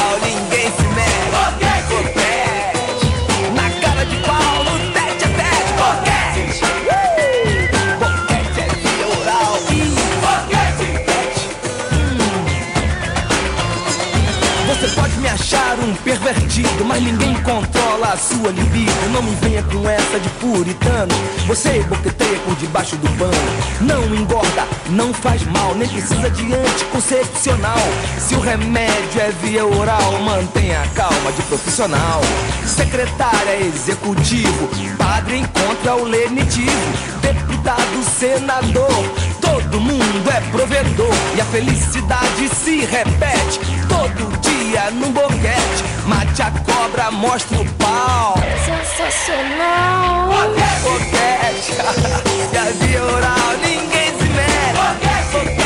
[16.33, 19.11] pervertido, mas ninguém controla a sua libido.
[19.13, 21.13] Não me venha com essa de puritano.
[21.47, 23.33] Você boqueteia por debaixo do pano.
[23.81, 27.79] Não engorda, não faz mal, nem precisa de anticoncepcional.
[28.19, 32.21] Se o remédio é via oral, mantenha a calma de profissional.
[32.67, 37.21] Secretária, executivo, padre encontra o lenitivo.
[37.21, 39.05] Deputado, senador,
[39.41, 41.15] todo mundo é provedor.
[41.37, 43.59] E a felicidade se repete
[43.89, 44.60] todo dia
[44.93, 45.85] num boquete.
[46.07, 48.35] Mate a cobra, mostra o pau.
[48.65, 50.31] Sensacional.
[50.83, 51.73] Boquete,
[52.53, 55.31] e a via oral ninguém se mete.
[55.33, 55.60] Boquete,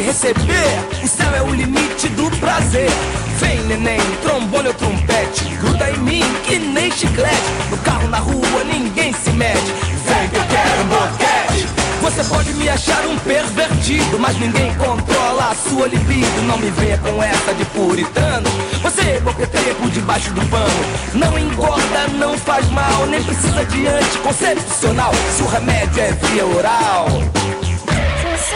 [0.00, 1.02] receber.
[1.02, 2.90] O céu é o limite do prazer.
[3.38, 7.42] Vem neném, trombone ou trompete, gruda em mim que nem chiclete.
[7.70, 9.72] No carro, na rua, ninguém se mete.
[10.06, 11.68] Vem que eu quero um boquete.
[12.04, 16.42] Você pode me achar um pervertido, mas ninguém controla a sua libido.
[16.46, 18.50] Não me venha com essa de puritano.
[18.82, 20.84] Você boqueteia por debaixo do pano.
[21.14, 25.12] Não engorda, não faz mal, nem precisa de anticoncepcional.
[25.34, 27.08] Se o remédio é via oral.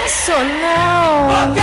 [0.07, 1.55] Sensacional.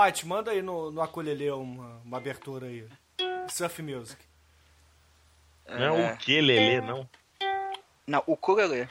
[0.00, 2.88] Almighty, manda aí no, no acolhelê uma, uma abertura aí.
[3.48, 4.18] Surf Music.
[5.68, 7.06] Não é o que, Lelê, não?
[8.06, 8.88] Não, o ukulele.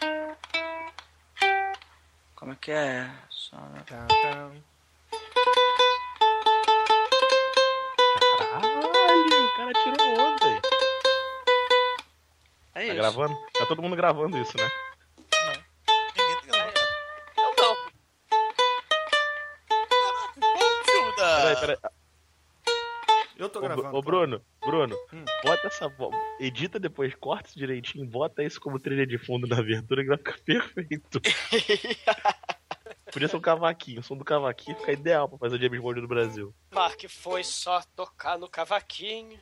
[2.36, 3.10] Como é que é?
[3.30, 3.58] Só...
[3.88, 4.64] Caralho,
[9.46, 10.62] o cara tirou onda.
[12.76, 12.96] É Tá isso.
[12.96, 13.36] gravando?
[13.58, 14.70] Tá todo mundo gravando isso, né?
[21.56, 21.78] Peraí, peraí.
[23.38, 23.96] Eu tô gravando.
[23.96, 25.24] ô, Bruno, Bruno, Hum.
[25.44, 25.90] bota essa.
[26.42, 30.18] Edita depois, corta isso direitinho, bota isso como trilha de fundo na abertura que vai
[30.18, 31.22] ficar perfeito.
[33.14, 36.02] Podia ser um cavaquinho, o som do cavaquinho fica ideal pra fazer o James Bond
[36.02, 36.54] do Brasil.
[36.70, 39.40] Mark foi só tocar no cavaquinho.